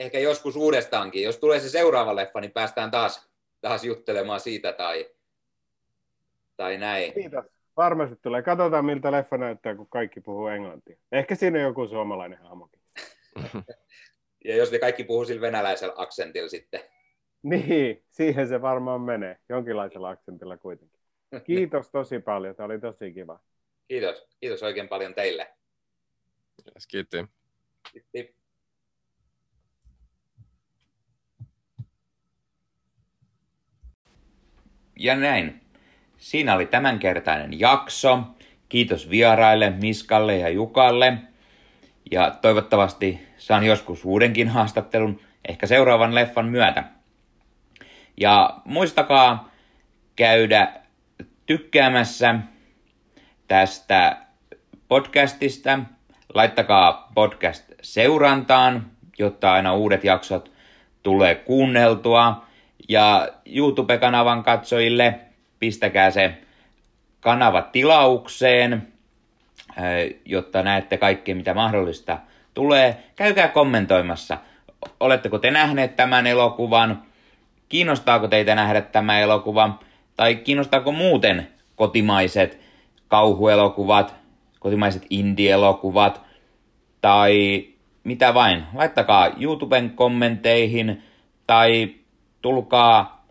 [0.00, 5.10] ehkä joskus uudestaankin, jos tulee se seuraava leffa, niin päästään taas, taas juttelemaan siitä tai,
[6.56, 7.12] tai näin.
[7.12, 7.44] Kiitos.
[7.76, 8.42] Varmasti tulee.
[8.42, 10.96] Katsotaan, miltä leffa näyttää, kun kaikki puhuu englantia.
[11.12, 12.80] Ehkä siinä on joku suomalainen hahmokin.
[14.44, 16.80] Ja jos ne kaikki puhuu sillä venäläisellä aksentilla sitten.
[17.42, 19.38] Niin, siihen se varmaan menee.
[19.48, 21.00] Jonkinlaisella aksentilla kuitenkin.
[21.44, 22.56] Kiitos tosi paljon.
[22.56, 23.40] Tämä oli tosi kiva.
[23.88, 24.28] Kiitos.
[24.40, 25.54] Kiitos oikein paljon teille.
[26.74, 27.16] Yes, kiitti.
[28.12, 28.39] Kiitos.
[35.00, 35.60] Ja näin.
[36.18, 38.20] Siinä oli tämänkertainen jakso.
[38.68, 41.18] Kiitos vieraille Miskalle ja Jukalle.
[42.10, 46.84] Ja toivottavasti saan joskus uudenkin haastattelun, ehkä seuraavan leffan myötä.
[48.16, 49.50] Ja muistakaa
[50.16, 50.72] käydä
[51.46, 52.34] tykkäämässä
[53.48, 54.16] tästä
[54.88, 55.78] podcastista.
[56.34, 60.52] Laittakaa podcast seurantaan, jotta aina uudet jaksot
[61.02, 62.49] tulee kuunneltua.
[62.90, 65.20] Ja YouTube-kanavan katsojille
[65.58, 66.34] pistäkää se
[67.20, 68.88] kanava tilaukseen,
[70.24, 72.18] jotta näette kaikkea, mitä mahdollista
[72.54, 72.96] tulee.
[73.16, 74.38] Käykää kommentoimassa.
[75.00, 77.02] Oletteko te nähneet tämän elokuvan?
[77.68, 79.78] Kiinnostaako teitä nähdä tämä elokuva?
[80.16, 82.60] Tai kiinnostaako muuten kotimaiset
[83.08, 84.14] kauhuelokuvat,
[84.60, 86.20] kotimaiset indie-elokuvat
[87.00, 87.64] tai
[88.04, 88.64] mitä vain?
[88.74, 91.02] Laittakaa YouTuben kommenteihin
[91.46, 91.99] tai
[92.42, 93.26] tulkaa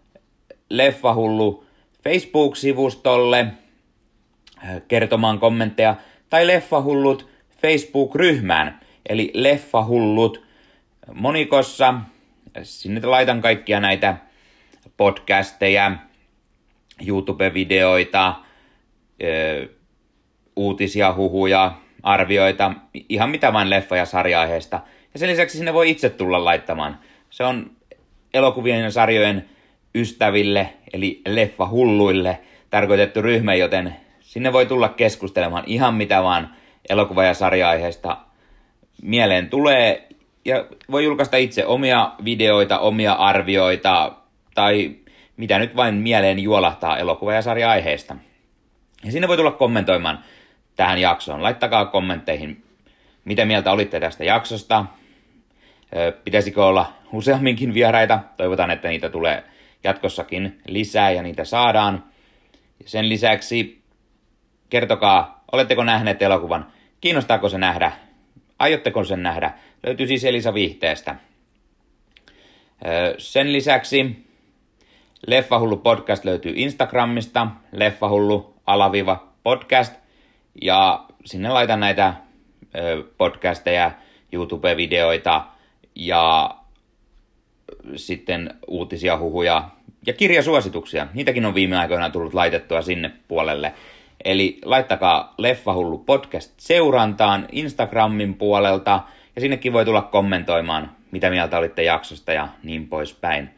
[0.70, 1.66] Leffahullu
[2.04, 3.48] Facebook-sivustolle
[4.88, 5.96] kertomaan kommentteja
[6.30, 7.30] tai Leffahullut
[7.62, 8.80] Facebook-ryhmään,
[9.10, 10.46] eli Leffahullut
[11.14, 11.94] monikossa.
[12.64, 14.18] Sinne laitan kaikkia näitä
[14.98, 15.92] podcasteja,
[17.08, 18.36] YouTube-videoita,
[20.56, 21.72] uutisia, huhuja,
[22.04, 22.74] arvioita,
[23.10, 24.82] ihan mitä vain leffa- ja sarja-aiheesta.
[25.14, 27.00] Ja sen lisäksi sinne voi itse tulla laittamaan.
[27.30, 27.72] Se on
[28.34, 29.50] elokuvien ja sarjojen
[29.96, 32.40] ystäville, eli leffahulluille
[32.70, 36.56] tarkoitettu ryhmä, joten sinne voi tulla keskustelemaan ihan mitä vaan
[36.90, 38.18] elokuva- ja sarja-aiheesta
[39.02, 40.08] mieleen tulee.
[40.46, 44.12] Ja voi julkaista itse omia videoita, omia arvioita
[44.56, 44.96] tai
[45.38, 48.16] mitä nyt vain mieleen juolahtaa elokuva- ja sarja-aiheesta.
[49.06, 50.20] Ja sinne voi tulla kommentoimaan
[50.76, 51.44] tähän jaksoon.
[51.44, 52.64] Laittakaa kommentteihin,
[53.26, 54.86] mitä mieltä olitte tästä jaksosta.
[56.24, 58.20] Pitäisikö olla useamminkin vieraita?
[58.38, 59.44] Toivotaan, että niitä tulee
[59.84, 62.04] jatkossakin lisää ja niitä saadaan.
[62.86, 63.82] Sen lisäksi
[64.70, 66.72] kertokaa, oletteko nähneet elokuvan,
[67.02, 67.92] kiinnostaako se nähdä,
[68.60, 69.54] aiotteko sen nähdä,
[69.84, 71.16] löytyy siis Elisa Viihteestä.
[73.18, 74.26] Sen lisäksi
[75.28, 79.96] Leffahullu podcast löytyy Instagramista, Leffahullu alaviva podcast,
[80.62, 82.14] ja sinne laitan näitä
[83.18, 83.92] podcasteja,
[84.34, 85.44] YouTube-videoita
[85.96, 86.56] ja
[87.96, 89.70] sitten uutisia, huhuja
[90.06, 91.08] ja kirjasuosituksia.
[91.14, 93.74] Niitäkin on viime aikoina tullut laitettua sinne puolelle.
[94.26, 99.02] Eli laittakaa Leffahullu podcast seurantaan Instagramin puolelta
[99.36, 103.50] ja sinnekin voi tulla kommentoimaan, mitä mieltä olitte jaksosta ja niin poispäin.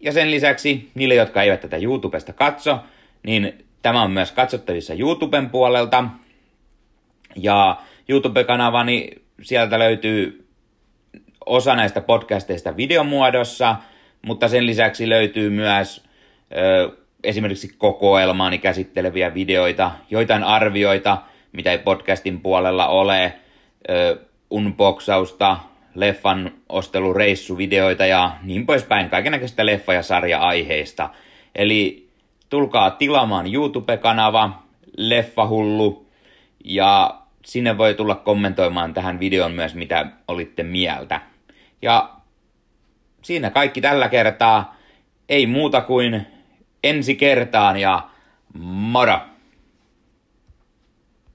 [0.00, 2.78] Ja sen lisäksi niille, jotka eivät tätä YouTubesta katso,
[3.22, 6.04] niin tämä on myös katsottavissa YouTuben puolelta.
[7.36, 7.76] Ja
[8.08, 9.10] YouTube-kanavani
[9.42, 10.47] sieltä löytyy
[11.48, 13.76] osa näistä podcasteista videomuodossa,
[14.22, 16.04] mutta sen lisäksi löytyy myös
[17.24, 21.18] esimerkiksi kokoelmaani käsitteleviä videoita, joitain arvioita,
[21.52, 23.32] mitä ei podcastin puolella ole,
[24.50, 25.56] unboxausta,
[25.94, 31.10] leffan ostelureissuvideoita ja niin poispäin, kaikenlaista leffa- ja sarja-aiheista.
[31.54, 32.08] Eli
[32.48, 34.62] tulkaa tilaamaan YouTube-kanava,
[34.96, 36.06] Leffahullu,
[36.64, 41.20] ja sinne voi tulla kommentoimaan tähän videon myös, mitä olitte mieltä.
[41.82, 42.10] Ja
[43.22, 44.76] siinä kaikki tällä kertaa.
[45.28, 46.26] Ei muuta kuin
[46.84, 48.08] ensi kertaan ja
[48.58, 49.20] moro!